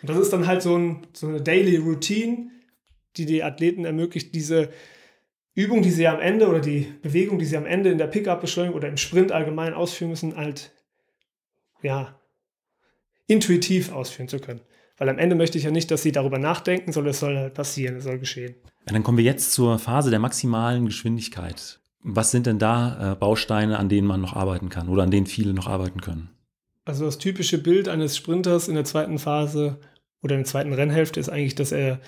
Und 0.00 0.10
das 0.10 0.18
ist 0.18 0.32
dann 0.32 0.48
halt 0.48 0.62
so, 0.62 0.76
ein, 0.76 1.06
so 1.12 1.28
eine 1.28 1.40
Daily 1.40 1.76
Routine, 1.76 2.50
die 3.16 3.24
die 3.24 3.44
Athleten 3.44 3.84
ermöglicht, 3.84 4.34
diese 4.34 4.70
Übung, 5.54 5.82
die 5.82 5.92
sie 5.92 6.08
am 6.08 6.18
Ende 6.18 6.48
oder 6.48 6.58
die 6.58 6.92
Bewegung, 7.02 7.38
die 7.38 7.44
sie 7.44 7.56
am 7.56 7.64
Ende 7.64 7.90
in 7.90 7.98
der 7.98 8.08
Pickup-Beschleunigung 8.08 8.76
oder 8.76 8.88
im 8.88 8.96
Sprint 8.96 9.30
allgemein 9.30 9.74
ausführen 9.74 10.10
müssen, 10.10 10.36
halt 10.36 10.72
ja 11.82 12.18
intuitiv 13.28 13.92
ausführen 13.92 14.26
zu 14.26 14.40
können. 14.40 14.60
Weil 14.98 15.08
am 15.08 15.18
Ende 15.18 15.36
möchte 15.36 15.56
ich 15.56 15.64
ja 15.64 15.70
nicht, 15.70 15.88
dass 15.92 16.02
sie 16.02 16.10
darüber 16.10 16.40
nachdenken, 16.40 16.90
sondern 16.90 17.12
es 17.12 17.20
soll 17.20 17.36
halt 17.36 17.54
passieren, 17.54 17.94
es 17.94 18.04
soll 18.04 18.18
geschehen. 18.18 18.56
Und 18.86 18.92
dann 18.92 19.04
kommen 19.04 19.18
wir 19.18 19.24
jetzt 19.24 19.52
zur 19.52 19.78
Phase 19.78 20.10
der 20.10 20.18
maximalen 20.18 20.86
Geschwindigkeit. 20.86 21.78
Was 22.02 22.30
sind 22.30 22.46
denn 22.46 22.58
da 22.58 23.12
äh, 23.12 23.14
Bausteine, 23.14 23.78
an 23.78 23.88
denen 23.88 24.06
man 24.06 24.20
noch 24.20 24.34
arbeiten 24.34 24.68
kann 24.68 24.88
oder 24.88 25.02
an 25.04 25.10
denen 25.10 25.26
viele 25.26 25.54
noch 25.54 25.68
arbeiten 25.68 26.00
können? 26.00 26.30
Also 26.84 27.04
das 27.04 27.18
typische 27.18 27.58
Bild 27.58 27.88
eines 27.88 28.16
Sprinters 28.16 28.68
in 28.68 28.74
der 28.74 28.84
zweiten 28.84 29.18
Phase 29.18 29.78
oder 30.20 30.34
in 30.34 30.42
der 30.42 30.50
zweiten 30.50 30.72
Rennhälfte 30.72 31.20
ist 31.20 31.28
eigentlich, 31.28 31.54
dass 31.54 31.70
er 31.70 32.00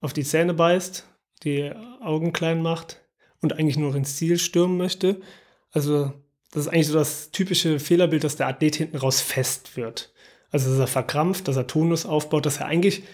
auf 0.00 0.12
die 0.12 0.24
Zähne 0.24 0.54
beißt, 0.54 1.06
die 1.44 1.72
Augen 2.00 2.32
klein 2.32 2.60
macht 2.62 3.00
und 3.40 3.52
eigentlich 3.52 3.76
nur 3.76 3.94
ins 3.94 4.16
Ziel 4.16 4.38
stürmen 4.38 4.76
möchte. 4.76 5.20
Also 5.70 6.12
das 6.50 6.66
ist 6.66 6.72
eigentlich 6.72 6.88
so 6.88 6.94
das 6.94 7.30
typische 7.30 7.78
Fehlerbild, 7.78 8.24
dass 8.24 8.36
der 8.36 8.48
Athlet 8.48 8.76
hinten 8.76 8.96
raus 8.96 9.20
fest 9.20 9.76
wird. 9.76 10.12
Also 10.50 10.70
dass 10.70 10.78
er 10.78 10.86
verkrampft, 10.86 11.46
dass 11.46 11.56
er 11.56 11.66
Tonus 11.66 12.06
aufbaut, 12.06 12.46
dass 12.46 12.58
er 12.58 12.66
eigentlich 12.66 13.04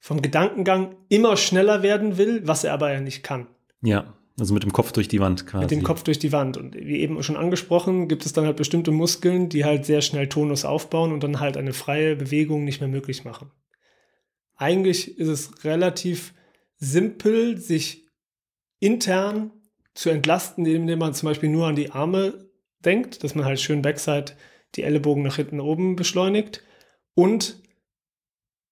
vom 0.00 0.22
Gedankengang 0.22 0.96
immer 1.08 1.36
schneller 1.36 1.82
werden 1.82 2.16
will, 2.18 2.46
was 2.46 2.64
er 2.64 2.72
aber 2.72 2.92
ja 2.92 3.00
nicht 3.00 3.22
kann. 3.22 3.46
Ja. 3.82 4.14
Also 4.38 4.52
mit 4.52 4.64
dem 4.64 4.72
Kopf 4.72 4.90
durch 4.92 5.06
die 5.06 5.20
Wand 5.20 5.46
quasi. 5.46 5.64
Mit 5.64 5.70
dem 5.70 5.82
Kopf 5.84 6.02
durch 6.02 6.18
die 6.18 6.32
Wand. 6.32 6.56
Und 6.56 6.74
wie 6.74 7.00
eben 7.00 7.22
schon 7.22 7.36
angesprochen, 7.36 8.08
gibt 8.08 8.26
es 8.26 8.32
dann 8.32 8.46
halt 8.46 8.56
bestimmte 8.56 8.90
Muskeln, 8.90 9.48
die 9.48 9.64
halt 9.64 9.86
sehr 9.86 10.00
schnell 10.00 10.28
Tonus 10.28 10.64
aufbauen 10.64 11.12
und 11.12 11.22
dann 11.22 11.38
halt 11.38 11.56
eine 11.56 11.72
freie 11.72 12.16
Bewegung 12.16 12.64
nicht 12.64 12.80
mehr 12.80 12.88
möglich 12.88 13.24
machen. 13.24 13.52
Eigentlich 14.56 15.18
ist 15.18 15.28
es 15.28 15.64
relativ 15.64 16.34
simpel, 16.78 17.58
sich 17.58 18.06
intern 18.80 19.52
zu 19.94 20.10
entlasten, 20.10 20.66
indem 20.66 20.98
man 20.98 21.14
zum 21.14 21.28
Beispiel 21.28 21.48
nur 21.48 21.66
an 21.66 21.76
die 21.76 21.92
Arme 21.92 22.48
denkt, 22.84 23.22
dass 23.22 23.34
man 23.34 23.44
halt 23.44 23.60
schön 23.60 23.82
Backside 23.82 24.32
die 24.74 24.82
Ellenbogen 24.82 25.22
nach 25.22 25.36
hinten 25.36 25.60
oben 25.60 25.94
beschleunigt 25.94 26.62
und 27.14 27.62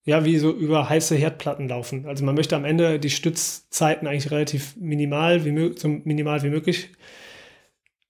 ja, 0.04 0.24
wie 0.24 0.38
so 0.38 0.50
über 0.50 0.88
heiße 0.88 1.14
Herdplatten 1.14 1.68
laufen. 1.68 2.06
Also 2.06 2.24
man 2.24 2.34
möchte 2.34 2.56
am 2.56 2.64
Ende 2.64 2.98
die 2.98 3.10
Stützzeiten 3.10 4.08
eigentlich 4.08 4.30
relativ 4.30 4.76
minimal 4.76 5.44
wie, 5.44 5.78
so 5.78 5.88
minimal 5.88 6.42
wie 6.42 6.50
möglich 6.50 6.90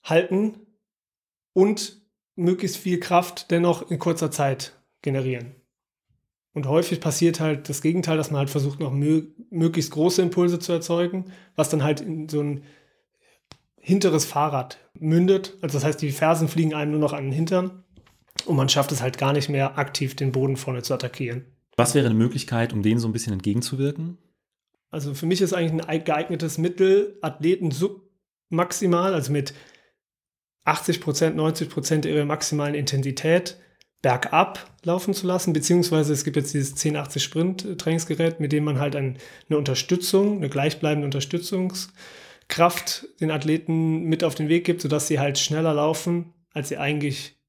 halten 0.02 0.54
und 1.52 2.00
möglichst 2.34 2.78
viel 2.78 2.98
Kraft 2.98 3.50
dennoch 3.50 3.90
in 3.90 3.98
kurzer 3.98 4.30
Zeit 4.30 4.72
generieren. 5.02 5.54
Und 6.54 6.66
häufig 6.66 7.00
passiert 7.00 7.40
halt 7.40 7.68
das 7.68 7.82
Gegenteil, 7.82 8.16
dass 8.16 8.30
man 8.30 8.40
halt 8.40 8.50
versucht, 8.50 8.80
noch 8.80 8.92
mö 8.92 9.22
möglichst 9.50 9.90
große 9.90 10.22
Impulse 10.22 10.58
zu 10.58 10.72
erzeugen, 10.72 11.26
was 11.56 11.68
dann 11.68 11.82
halt 11.82 12.00
in 12.00 12.28
so 12.28 12.42
ein 12.42 12.62
hinteres 13.80 14.24
Fahrrad 14.24 14.78
mündet. 14.94 15.54
Also 15.60 15.76
das 15.76 15.84
heißt, 15.84 16.00
die 16.00 16.10
Fersen 16.10 16.48
fliegen 16.48 16.74
einem 16.74 16.92
nur 16.92 17.00
noch 17.00 17.12
an 17.12 17.24
den 17.24 17.32
Hintern 17.32 17.84
und 18.46 18.56
man 18.56 18.68
schafft 18.68 18.92
es 18.92 19.02
halt 19.02 19.18
gar 19.18 19.32
nicht 19.32 19.48
mehr 19.48 19.78
aktiv 19.78 20.14
den 20.16 20.32
Boden 20.32 20.56
vorne 20.56 20.82
zu 20.82 20.94
attackieren. 20.94 21.44
Was 21.76 21.94
wäre 21.94 22.06
eine 22.06 22.14
Möglichkeit, 22.14 22.72
um 22.72 22.82
denen 22.82 23.00
so 23.00 23.08
ein 23.08 23.12
bisschen 23.12 23.32
entgegenzuwirken? 23.32 24.18
Also 24.90 25.14
für 25.14 25.26
mich 25.26 25.40
ist 25.40 25.54
eigentlich 25.54 25.86
ein 25.86 26.04
geeignetes 26.04 26.58
Mittel, 26.58 27.18
Athleten 27.22 27.70
submaximal, 27.70 29.14
also 29.14 29.32
mit 29.32 29.54
80 30.64 31.00
Prozent, 31.00 31.36
90 31.36 31.70
Prozent 31.70 32.04
ihrer 32.04 32.24
maximalen 32.24 32.74
Intensität 32.74 33.56
bergab 34.02 34.68
laufen 34.84 35.14
zu 35.14 35.26
lassen, 35.26 35.52
beziehungsweise 35.52 36.12
es 36.12 36.24
gibt 36.24 36.36
jetzt 36.36 36.52
dieses 36.52 36.72
1080 36.72 37.22
Sprint 37.22 37.78
Trainingsgerät, 37.78 38.40
mit 38.40 38.52
dem 38.52 38.64
man 38.64 38.80
halt 38.80 38.96
eine 38.96 39.16
Unterstützung, 39.48 40.38
eine 40.38 40.48
gleichbleibende 40.48 41.06
Unterstützungskraft 41.06 43.06
den 43.20 43.30
Athleten 43.30 44.04
mit 44.04 44.24
auf 44.24 44.34
den 44.34 44.48
Weg 44.48 44.64
gibt, 44.64 44.82
sodass 44.82 45.06
sie 45.06 45.20
halt 45.20 45.38
schneller 45.38 45.72
laufen, 45.72 46.34
als 46.52 46.68
sie 46.68 46.78
eigentlich 46.78 47.40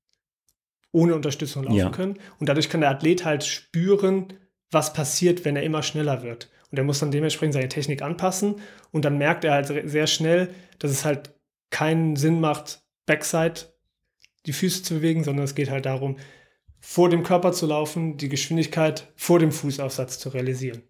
ohne 0.93 1.15
Unterstützung 1.15 1.63
laufen 1.63 1.77
ja. 1.77 1.89
können. 1.89 2.17
Und 2.39 2.47
dadurch 2.47 2.69
kann 2.69 2.79
der 2.79 2.91
Athlet 2.91 3.25
halt 3.25 3.43
spüren, 3.43 4.27
was 4.71 4.93
passiert, 4.93 5.43
wenn 5.43 5.57
er 5.57 5.63
immer 5.63 5.83
schneller 5.83 6.23
wird. 6.23 6.49
Und 6.71 6.77
er 6.77 6.85
muss 6.85 6.99
dann 6.99 7.11
dementsprechend 7.11 7.53
seine 7.53 7.67
Technik 7.67 8.01
anpassen. 8.01 8.55
Und 8.91 9.03
dann 9.03 9.17
merkt 9.17 9.43
er 9.43 9.53
halt 9.53 9.67
sehr 9.89 10.07
schnell, 10.07 10.49
dass 10.79 10.91
es 10.91 11.03
halt 11.03 11.33
keinen 11.69 12.15
Sinn 12.15 12.39
macht, 12.39 12.81
Backside 13.05 13.61
die 14.45 14.53
Füße 14.53 14.83
zu 14.83 14.95
bewegen, 14.95 15.23
sondern 15.23 15.45
es 15.45 15.55
geht 15.55 15.69
halt 15.69 15.85
darum, 15.85 16.17
vor 16.79 17.09
dem 17.09 17.23
Körper 17.23 17.53
zu 17.53 17.65
laufen, 17.65 18.17
die 18.17 18.29
Geschwindigkeit 18.29 19.11
vor 19.15 19.39
dem 19.39 19.51
Fußaufsatz 19.51 20.19
zu 20.19 20.29
realisieren. 20.29 20.83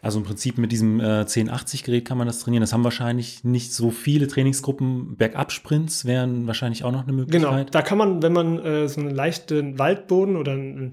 Also 0.00 0.20
im 0.20 0.24
Prinzip 0.24 0.58
mit 0.58 0.70
diesem 0.70 1.00
äh, 1.00 1.22
1080-Gerät 1.22 2.04
kann 2.04 2.18
man 2.18 2.26
das 2.26 2.38
trainieren. 2.38 2.60
Das 2.60 2.72
haben 2.72 2.84
wahrscheinlich 2.84 3.42
nicht 3.42 3.72
so 3.72 3.90
viele 3.90 4.28
Trainingsgruppen. 4.28 5.16
Bergabsprints 5.16 6.04
wären 6.04 6.46
wahrscheinlich 6.46 6.84
auch 6.84 6.92
noch 6.92 7.02
eine 7.02 7.12
Möglichkeit. 7.12 7.50
Genau, 7.50 7.64
da 7.70 7.82
kann 7.82 7.98
man, 7.98 8.22
wenn 8.22 8.32
man 8.32 8.58
äh, 8.64 8.88
so 8.88 9.00
einen 9.00 9.10
leichten 9.10 9.78
Waldboden 9.78 10.36
oder 10.36 10.52
einen, 10.52 10.92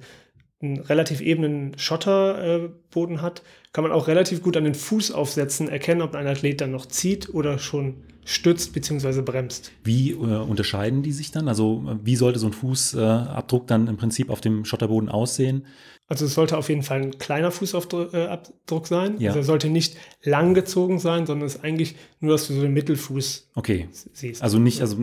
einen 0.61 0.79
relativ 0.79 1.21
ebenen 1.21 1.77
Schotterboden 1.77 3.17
äh, 3.17 3.19
hat, 3.19 3.43
kann 3.73 3.83
man 3.83 3.91
auch 3.91 4.07
relativ 4.07 4.41
gut 4.41 4.55
an 4.55 4.63
den 4.63 4.75
Fußaufsätzen 4.75 5.67
erkennen, 5.67 6.01
ob 6.01 6.15
ein 6.15 6.27
Athlet 6.27 6.61
dann 6.61 6.71
noch 6.71 6.85
zieht 6.85 7.33
oder 7.33 7.59
schon 7.59 7.95
stützt 8.25 8.73
bzw. 8.73 9.21
bremst. 9.21 9.71
Wie 9.83 10.11
äh, 10.11 10.15
unterscheiden 10.15 11.03
die 11.03 11.11
sich 11.11 11.31
dann? 11.31 11.47
Also 11.47 11.97
wie 12.03 12.15
sollte 12.15 12.39
so 12.39 12.47
ein 12.47 12.53
Fußabdruck 12.53 13.67
dann 13.67 13.87
im 13.87 13.97
Prinzip 13.97 14.29
auf 14.29 14.41
dem 14.41 14.65
Schotterboden 14.65 15.09
aussehen? 15.09 15.65
Also 16.07 16.25
es 16.25 16.35
sollte 16.35 16.57
auf 16.57 16.69
jeden 16.69 16.83
Fall 16.83 17.01
ein 17.01 17.17
kleiner 17.17 17.51
Fußabdruck 17.51 18.13
äh, 18.13 18.85
sein. 18.85 19.19
Ja. 19.19 19.29
Also 19.29 19.39
er 19.39 19.43
sollte 19.43 19.69
nicht 19.69 19.97
lang 20.23 20.53
gezogen 20.53 20.99
sein, 20.99 21.25
sondern 21.25 21.47
es 21.47 21.55
ist 21.55 21.63
eigentlich 21.63 21.95
nur, 22.19 22.31
dass 22.31 22.47
du 22.47 22.53
so 22.53 22.61
den 22.61 22.73
Mittelfuß 22.73 23.49
okay. 23.55 23.89
siehst. 23.91 24.41
Also 24.43 24.59
nicht, 24.59 24.81
also 24.81 24.97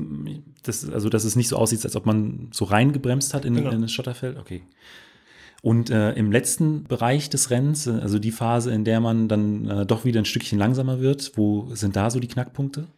das, 0.63 0.89
also 0.89 1.09
dass 1.09 1.25
es 1.25 1.35
nicht 1.35 1.49
so 1.49 1.57
aussieht, 1.57 1.85
als 1.85 1.97
ob 1.97 2.07
man 2.07 2.51
so 2.53 2.65
reingebremst 2.65 3.35
hat 3.35 3.45
in, 3.45 3.55
Genau. 3.55 3.71
in 3.71 3.83
das 3.83 3.93
Schotterfeld. 3.93 4.39
Okay. 4.39 4.63
Und 5.63 5.91
äh, 5.91 6.13
im 6.15 6.33
letzten 6.33 6.85
Bereich 6.85 7.31
des 7.31 7.51
Rennens, 7.51 7.87
äh, 7.87 7.93
also 7.93 8.19
die 8.19 8.33
Phase, 8.33 8.73
in 8.73 8.85
der 8.85 9.01
man 9.01 9.29
dann 9.29 9.69
äh, 9.69 9.87
doch 9.87 10.05
wieder 10.05 10.21
ein 10.21 10.25
Stückchen 10.25 10.59
langsamer 10.59 11.01
wird, 11.01 11.33
wo 11.37 11.69
sind 11.75 11.97
da 11.97 12.11
so 12.11 12.19
die 12.21 12.29
Knackpunkte? 12.29 12.89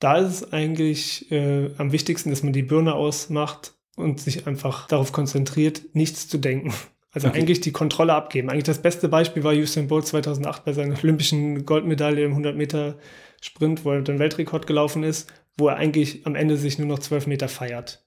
Da 0.00 0.16
ist 0.16 0.28
es 0.42 0.52
eigentlich 0.52 1.30
äh, 1.30 1.70
am 1.76 1.92
wichtigsten, 1.92 2.30
dass 2.30 2.42
man 2.42 2.52
die 2.52 2.62
Birne 2.62 2.94
ausmacht 2.94 3.74
und 3.96 4.20
sich 4.20 4.46
einfach 4.46 4.86
darauf 4.88 5.12
konzentriert, 5.12 5.82
nichts 5.92 6.28
zu 6.28 6.38
denken. 6.38 6.72
Also 7.10 7.28
Okay. 7.28 7.40
eigentlich 7.40 7.60
die 7.60 7.72
Kontrolle 7.72 8.14
abgeben. 8.14 8.50
Eigentlich 8.50 8.64
das 8.64 8.82
beste 8.82 9.08
Beispiel 9.08 9.42
war 9.42 9.54
Usain 9.54 9.88
Bolt 9.88 10.06
2008 10.06 10.64
bei 10.64 10.72
seiner 10.72 10.96
olympischen 11.02 11.64
Goldmedaille 11.66 12.22
im 12.24 12.32
100 12.32 12.56
Meter 12.56 12.98
Sprint, 13.40 13.84
wo 13.84 13.92
er 13.92 14.02
den 14.02 14.18
Weltrekord 14.18 14.66
gelaufen 14.66 15.02
ist, 15.02 15.30
wo 15.56 15.68
er 15.68 15.76
eigentlich 15.76 16.26
am 16.26 16.34
Ende 16.34 16.56
sich 16.56 16.78
nur 16.78 16.86
noch 16.86 16.98
12 16.98 17.26
Meter 17.26 17.48
feiert. 17.48 18.04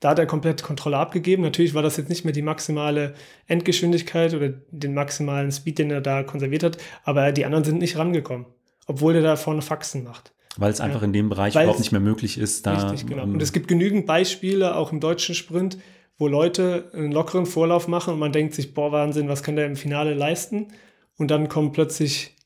Da 0.00 0.10
hat 0.10 0.18
er 0.18 0.26
komplett 0.26 0.62
Kontrolle 0.62 0.96
abgegeben. 0.96 1.42
Natürlich 1.42 1.74
war 1.74 1.82
das 1.82 1.98
jetzt 1.98 2.08
nicht 2.08 2.24
mehr 2.24 2.32
die 2.32 2.42
maximale 2.42 3.14
Endgeschwindigkeit 3.46 4.32
oder 4.34 4.48
den 4.70 4.94
maximalen 4.94 5.52
Speed, 5.52 5.78
den 5.78 5.90
er 5.90 6.00
da 6.00 6.22
konserviert 6.22 6.62
hat, 6.62 6.78
aber 7.04 7.32
die 7.32 7.44
anderen 7.44 7.64
sind 7.64 7.78
nicht 7.78 7.96
rangekommen, 7.98 8.46
obwohl 8.86 9.14
er 9.16 9.22
da 9.22 9.36
vorne 9.36 9.60
Faxen 9.62 10.02
macht. 10.04 10.32
Weil 10.56 10.72
es 10.72 10.80
einfach 10.80 11.00
Ja. 11.00 11.06
in 11.06 11.12
dem 11.12 11.28
Bereich 11.28 11.54
Weil 11.54 11.64
überhaupt 11.64 11.80
nicht 11.80 11.92
mehr 11.92 12.00
möglich 12.00 12.38
ist, 12.38 12.66
da. 12.66 12.74
Richtig, 12.88 13.06
genau. 13.08 13.22
Und 13.24 13.40
es 13.42 13.52
gibt 13.52 13.68
genügend 13.68 14.06
Beispiele, 14.06 14.74
auch 14.74 14.90
im 14.90 15.00
deutschen 15.00 15.34
Sprint, 15.34 15.78
wo 16.18 16.26
Leute 16.28 16.90
einen 16.92 17.12
lockeren 17.12 17.46
Vorlauf 17.46 17.86
machen 17.86 18.12
und 18.14 18.18
man 18.18 18.32
denkt 18.32 18.54
sich, 18.54 18.74
boah, 18.74 18.92
Wahnsinn, 18.92 19.28
was 19.28 19.42
kann 19.42 19.56
der 19.56 19.66
im 19.66 19.76
Finale 19.76 20.14
leisten? 20.14 20.68
Und 21.16 21.30
dann 21.30 21.48
kommt 21.48 21.72
plötzlich 21.72 22.36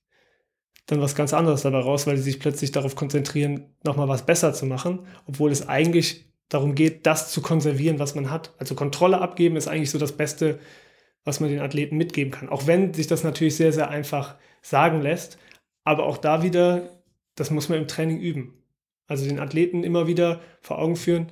dann 0.86 1.00
was 1.00 1.14
ganz 1.14 1.32
anderes 1.32 1.62
dabei 1.62 1.78
raus, 1.78 2.06
weil 2.06 2.16
sie 2.16 2.24
sich 2.24 2.40
plötzlich 2.40 2.72
darauf 2.72 2.94
konzentrieren, 2.94 3.74
nochmal 3.84 4.08
was 4.08 4.26
besser 4.26 4.52
zu 4.52 4.66
machen, 4.66 5.06
obwohl 5.26 5.50
es 5.50 5.66
eigentlich 5.66 6.26
darum 6.48 6.74
geht, 6.74 7.06
das 7.06 7.30
zu 7.30 7.40
konservieren, 7.42 7.98
was 7.98 8.14
man 8.14 8.30
hat. 8.30 8.54
Also 8.58 8.74
Kontrolle 8.74 9.20
abgeben 9.20 9.56
ist 9.56 9.68
eigentlich 9.68 9.90
so 9.90 9.98
das 9.98 10.16
Beste, 10.16 10.58
was 11.24 11.40
man 11.40 11.50
den 11.50 11.60
Athleten 11.60 11.96
mitgeben 11.96 12.32
kann. 12.32 12.48
Auch 12.48 12.66
wenn 12.66 12.92
sich 12.94 13.06
das 13.06 13.24
natürlich 13.24 13.56
sehr, 13.56 13.72
sehr 13.72 13.90
einfach 13.90 14.36
sagen 14.62 15.00
lässt. 15.00 15.38
Aber 15.84 16.06
auch 16.06 16.18
da 16.18 16.42
wieder, 16.42 16.88
das 17.34 17.50
muss 17.50 17.68
man 17.68 17.78
im 17.78 17.88
Training 17.88 18.18
üben. 18.18 18.62
Also 19.06 19.26
den 19.26 19.40
Athleten 19.40 19.84
immer 19.84 20.06
wieder 20.06 20.40
vor 20.60 20.78
Augen 20.78 20.96
führen, 20.96 21.30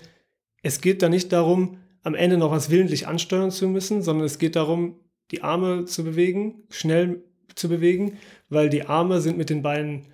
es 0.63 0.81
geht 0.81 1.03
da 1.03 1.09
nicht 1.09 1.33
darum, 1.33 1.79
am 2.03 2.15
Ende 2.15 2.37
noch 2.37 2.51
was 2.51 2.71
willentlich 2.71 3.07
ansteuern 3.07 3.51
zu 3.51 3.69
müssen, 3.69 4.03
sondern 4.03 4.27
es 4.27 4.39
geht 4.39 4.57
darum, 4.57 5.01
die 5.31 5.43
Arme 5.43 5.87
zu 5.87 6.05
bewegen, 6.05 6.65
schnell 6.71 7.25
zu 7.55 7.69
bewegen, 7.69 8.19
weil 8.49 8.69
die 8.69 8.85
Arme 8.87 9.21
sind 9.21 9.39
mit 9.39 9.51
den 9.51 9.63
Beinen 9.63 10.09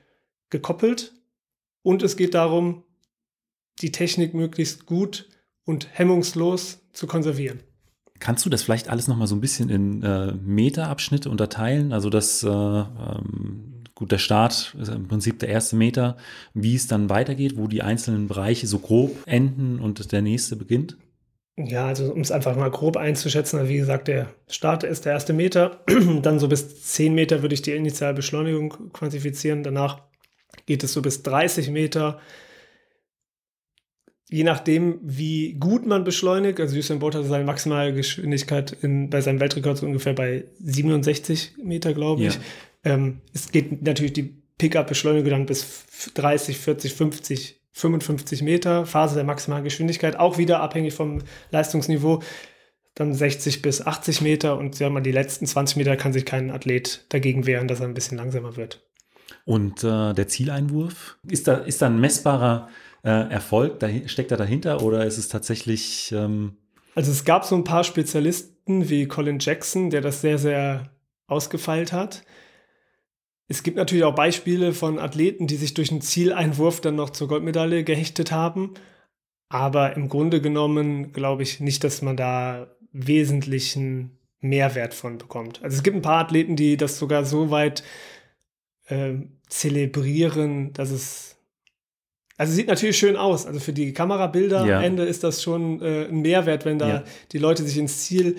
gekoppelt 0.51 1.14
und 1.82 2.03
es 2.03 2.16
geht 2.16 2.34
darum, 2.34 2.84
die 3.81 3.93
Technik 3.93 4.35
möglichst 4.35 4.87
gut 4.87 5.29
und 5.64 5.89
hemmungslos 5.93 6.81
zu 6.93 7.07
konservieren. 7.07 7.61
Kannst 8.20 8.45
du 8.45 8.51
das 8.51 8.62
vielleicht 8.62 8.89
alles 8.89 9.07
nochmal 9.07 9.29
so 9.29 9.37
ein 9.37 9.41
bisschen 9.41 9.68
in 9.68 10.03
äh, 10.03 10.33
Meterabschnitte 10.33 11.31
unterteilen? 11.31 11.93
Also 11.93 12.11
das, 12.11 12.43
äh, 12.43 12.49
ähm, 12.49 13.85
gut, 13.95 14.11
der 14.11 14.18
Start 14.18 14.74
ist 14.81 14.89
im 14.89 15.07
Prinzip 15.07 15.39
der 15.39 15.51
erste 15.51 15.76
Meter, 15.76 16.16
wie 16.53 16.74
es 16.74 16.89
dann 16.89 17.11
weitergeht, 17.11 17.57
wo 17.57 17.68
die 17.68 17.83
einzelnen 17.83 18.26
Bereiche 18.26 18.66
so 18.66 18.81
grob 18.81 19.16
enden 19.26 19.79
und 19.79 20.11
der 20.11 20.22
nächste 20.22 20.57
beginnt? 20.57 20.97
Ja, 21.57 21.87
also 21.87 22.12
um 22.12 22.20
es 22.20 22.31
einfach 22.31 22.57
mal 22.57 22.70
grob 22.70 22.97
einzuschätzen, 22.97 23.59
also 23.59 23.68
wie 23.68 23.79
gesagt, 23.79 24.07
der 24.07 24.29
Start 24.49 24.85
ist 24.85 25.05
der 25.05 25.12
erste 25.12 25.33
Meter, 25.33 25.81
dann 26.22 26.39
so 26.39 26.47
bis 26.47 26.85
10 26.85 27.14
Meter 27.14 27.43
würde 27.43 27.55
ich 27.55 27.62
die 27.62 27.72
Initialbeschleunigung 27.72 28.93
quantifizieren, 28.93 29.64
danach 29.64 30.03
geht 30.66 30.85
es 30.85 30.93
so 30.93 31.03
bis 31.03 31.22
30 31.24 31.70
Meter. 31.70 32.20
Je 34.31 34.45
nachdem, 34.45 34.99
wie 35.03 35.55
gut 35.55 35.87
man 35.87 36.05
beschleunigt, 36.05 36.61
also 36.61 36.76
Usain 36.76 36.99
Bolt 36.99 37.14
hatte 37.14 37.26
seine 37.26 37.45
maximale 37.45 37.95
Geschwindigkeit 37.95 38.72
in, 38.83 39.09
bei 39.09 39.22
seinem 39.22 39.41
Weltrekord 39.41 39.79
so 39.79 39.87
ungefähr 39.87 40.12
bei 40.12 40.45
67 40.61 41.55
Meter, 41.62 41.95
glaube 41.95 42.24
ich. 42.24 42.35
Ja. 42.35 42.41
Ähm, 42.85 43.22
es 43.33 43.51
geht 43.51 43.83
natürlich 43.83 44.12
die 44.12 44.35
Pickup-Beschleunigung 44.59 45.31
dann 45.31 45.47
bis 45.47 45.87
30, 46.14 46.59
40, 46.59 46.93
50, 46.93 47.61
55 47.72 48.43
Meter, 48.43 48.85
Phase 48.85 49.14
der 49.14 49.24
maximalen 49.24 49.64
Geschwindigkeit, 49.64 50.16
auch 50.18 50.37
wieder 50.37 50.61
abhängig 50.61 50.95
vom 50.95 51.22
Leistungsniveau. 51.51 52.22
Dann 52.95 53.14
60 53.14 53.62
bis 53.62 53.87
80 53.87 54.20
Meter 54.20 54.59
und 54.59 54.79
ja, 54.79 54.91
mal 54.91 55.01
die 55.01 55.12
letzten 55.12 55.47
20 55.47 55.76
Meter 55.76 55.97
kann 55.97 56.12
sich 56.12 56.26
kein 56.26 56.51
Athlet 56.51 57.07
dagegen 57.11 57.47
wehren, 57.47 57.68
dass 57.68 57.81
er 57.81 57.87
ein 57.87 57.95
bisschen 57.95 58.18
langsamer 58.18 58.57
wird. 58.57 58.85
Und 59.45 59.85
äh, 59.85 60.12
der 60.14 60.26
Zieleinwurf, 60.26 61.16
ist 61.26 61.47
da, 61.47 61.55
ist 61.55 61.81
da 61.81 61.87
ein 61.87 62.01
messbarer 62.01 62.68
äh, 63.03 63.30
Erfolg, 63.30 63.80
dahin, 63.80 64.09
steckt 64.09 64.30
da 64.30 64.36
dahinter 64.36 64.82
oder 64.82 65.05
ist 65.07 65.18
es 65.18 65.28
tatsächlich, 65.28 66.12
ähm, 66.12 66.57
Also 66.94 67.11
es 67.11 67.24
gab 67.24 67.44
so 67.44 67.55
ein 67.55 67.64
paar 67.64 67.84
Spezialisten 67.84 68.88
wie 68.88 69.07
Colin 69.07 69.38
Jackson, 69.38 69.90
der 69.90 70.01
das 70.01 70.20
sehr, 70.20 70.38
sehr 70.38 70.90
ausgefeilt 71.26 71.92
hat. 71.92 72.24
Es 73.46 73.62
gibt 73.62 73.76
natürlich 73.76 74.05
auch 74.05 74.14
Beispiele 74.14 74.74
von 74.74 74.99
Athleten, 74.99 75.46
die 75.46 75.57
sich 75.57 75.72
durch 75.74 75.90
einen 75.90 76.03
Zieleinwurf 76.03 76.80
dann 76.80 76.96
noch 76.96 77.11
zur 77.11 77.28
Goldmedaille 77.28 77.82
gehechtet 77.82 78.30
haben. 78.30 78.74
Aber 79.49 79.96
im 79.96 80.11
Grunde 80.11 80.42
genommen 80.42 81.12
glaube 81.12 81.42
ich 81.42 81.61
nicht, 81.61 81.82
dass 81.82 82.03
man 82.03 82.16
da 82.16 82.76
wesentlichen 82.92 84.18
Mehrwert 84.40 84.92
von 84.92 85.16
bekommt. 85.16 85.62
Also 85.62 85.76
es 85.76 85.82
gibt 85.82 85.96
ein 85.96 86.03
paar 86.03 86.20
Athleten, 86.20 86.57
die 86.57 86.76
das 86.76 86.99
sogar 86.99 87.24
so 87.24 87.51
weit 87.51 87.82
ähm, 88.88 89.38
zelebrieren, 89.49 90.74
dass 90.74 90.90
es 90.90 91.38
also 92.39 92.53
sieht 92.55 92.68
natürlich 92.68 92.97
schön 92.97 93.16
aus. 93.16 93.45
Also 93.47 93.61
für 93.61 93.72
die 93.74 93.93
Kamerabilder 93.93 94.64
Ja. 94.66 94.78
am 94.78 94.84
Ende 94.84 95.03
ist 95.05 95.22
das 95.24 95.43
schon 95.43 95.82
äh, 95.82 96.07
ein 96.07 96.22
Mehrwert, 96.22 96.64
wenn 96.64 96.78
da 96.78 96.89
Ja. 96.89 97.05
die 97.32 97.39
Leute 97.39 97.62
sich 97.64 97.76
ins 97.76 98.05
Ziel 98.05 98.36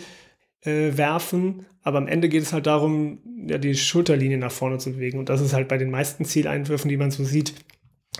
äh, 0.62 0.97
werfen. 0.97 1.66
Aber 1.84 1.97
am 2.00 2.08
Ende 2.08 2.28
geht 2.30 2.41
es 2.43 2.52
halt 2.54 2.66
darum, 2.66 3.20
ja, 3.47 3.58
die 3.58 3.76
Schulterlinie 3.76 4.38
nach 4.38 4.52
vorne 4.52 4.78
zu 4.80 4.91
bewegen. 4.93 5.20
Und 5.20 5.30
das 5.30 5.41
ist 5.41 5.54
halt 5.54 5.68
bei 5.68 5.78
den 5.78 5.91
meisten 5.91 6.26
Zieleinwürfen, 6.26 6.89
die 6.89 6.97
man 6.97 7.12
so 7.12 7.24
sieht, 7.24 7.54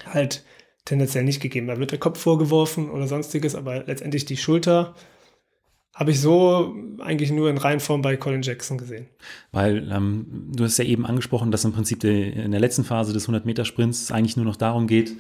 halt 0.06 0.44
tendenziell 0.86 1.24
nicht 1.24 1.42
gegeben. 1.42 1.68
Da 1.68 1.78
wird 1.78 1.92
der 1.92 2.00
Kopf 2.00 2.20
vorgeworfen 2.20 2.90
oder 2.90 3.08
sonstiges, 3.08 3.56
aber 3.56 3.84
letztendlich 3.86 4.26
die 4.26 4.38
Schulter 4.38 4.96
habe 5.94 6.12
ich 6.12 6.22
so 6.22 6.74
eigentlich 7.00 7.32
nur 7.32 7.50
in 7.50 7.58
Reihenform 7.58 8.02
bei 8.02 8.16
Colin 8.16 8.42
Jackson 8.42 8.78
gesehen. 8.78 9.08
weil 9.52 9.92
ähm, 9.92 10.48
du 10.56 10.64
hast 10.64 10.78
ja 10.78 10.86
eben 10.86 11.06
angesprochen, 11.06 11.52
dass 11.52 11.66
im 11.66 11.74
Prinzip 11.74 12.00
die, 12.00 12.30
in 12.30 12.52
der 12.52 12.60
letzten 12.62 12.86
Phase 12.86 13.12
des 13.12 13.28
100-Meter-Sprints 13.28 14.04
es 14.04 14.12
eigentlich 14.12 14.38
nur 14.38 14.46
noch 14.46 14.56
darum 14.56 14.88
geht, 14.88 15.12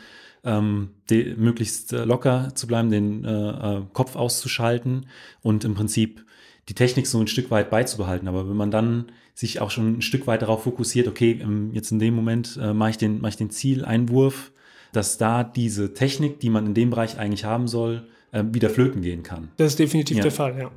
ähm, 0.44 0.90
möglichst 1.38 1.94
äh, 1.94 2.06
locker 2.06 2.54
zu 2.56 2.68
bleiben, 2.68 2.90
den 2.90 3.26
äh, 3.26 3.78
äh, 3.78 3.82
Kopf 3.94 4.16
auszuschalten 4.16 5.08
und 5.42 5.66
im 5.66 5.74
Prinzip 5.76 6.26
die 6.70 6.76
Technik 6.76 7.08
so 7.08 7.20
ein 7.20 7.28
Stück 7.28 7.52
weit 7.52 7.70
beizubehalten. 7.70 8.28
Aber 8.28 8.48
wenn 8.48 8.56
man 8.56 8.72
dann 8.72 9.12
sich 9.34 9.60
auch 9.60 9.72
schon 9.72 9.98
ein 9.98 10.02
Stück 10.02 10.28
weit 10.28 10.42
darauf 10.42 10.64
fokussiert, 10.64 11.08
okay, 11.08 11.40
ähm, 11.42 11.72
jetzt 11.74 11.92
in 11.92 12.00
dem 12.00 12.14
Moment 12.14 12.60
äh, 12.62 12.74
mache 12.74 12.92
ich 12.92 12.98
den, 12.98 13.22
mache 13.22 13.30
ich 13.30 13.38
den 13.38 13.50
Zieleinwurf, 13.50 14.52
dass 14.94 15.18
da 15.18 15.44
diese 15.44 15.94
Technik, 15.94 16.40
die 16.40 16.50
man 16.50 16.68
in 16.68 16.74
dem 16.74 16.90
Bereich 16.92 17.18
eigentlich 17.18 17.46
haben 17.46 17.68
soll, 17.68 18.08
äh, 18.32 18.44
wieder 18.52 18.70
flöten 18.70 19.02
gehen 19.02 19.24
kann. 19.24 19.50
Das 19.58 19.72
ist 19.72 19.80
definitiv 19.80 20.18
Ja. 20.18 20.24
der 20.24 20.32
Fall, 20.32 20.58
ja. 20.58 20.72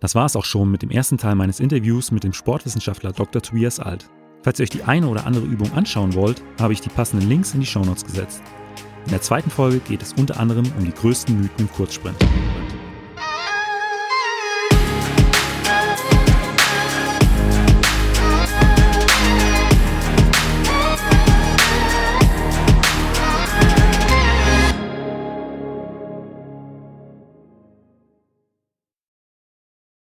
Das 0.00 0.14
war 0.14 0.24
es 0.24 0.36
auch 0.36 0.44
schon 0.46 0.70
mit 0.70 0.82
dem 0.82 0.90
ersten 0.90 1.18
Teil 1.18 1.34
meines 1.34 1.60
Interviews 1.60 2.10
mit 2.10 2.24
dem 2.24 2.32
Sportwissenschaftler 2.32 3.12
Dr. 3.12 3.42
Tobias 3.42 3.78
Alt. 3.80 4.08
Falls 4.42 4.58
ihr 4.58 4.62
euch 4.64 4.70
die 4.70 4.82
eine 4.84 5.06
oder 5.08 5.26
andere 5.26 5.44
Übung 5.44 5.72
anschauen 5.74 6.14
wollt, 6.14 6.42
habe 6.58 6.72
ich 6.72 6.80
die 6.80 6.88
passenden 6.88 7.28
Links 7.28 7.52
in 7.52 7.60
die 7.60 7.66
Shownotes 7.66 8.04
gesetzt. 8.06 8.42
In 9.04 9.10
der 9.10 9.22
zweiten 9.22 9.50
Folge 9.50 9.78
geht 9.80 10.02
es 10.02 10.12
unter 10.12 10.38
anderem 10.38 10.70
um 10.78 10.84
die 10.84 10.92
größten 10.92 11.40
Mythen 11.40 11.58
im 11.58 11.72
Kurzsprint. 11.72 12.16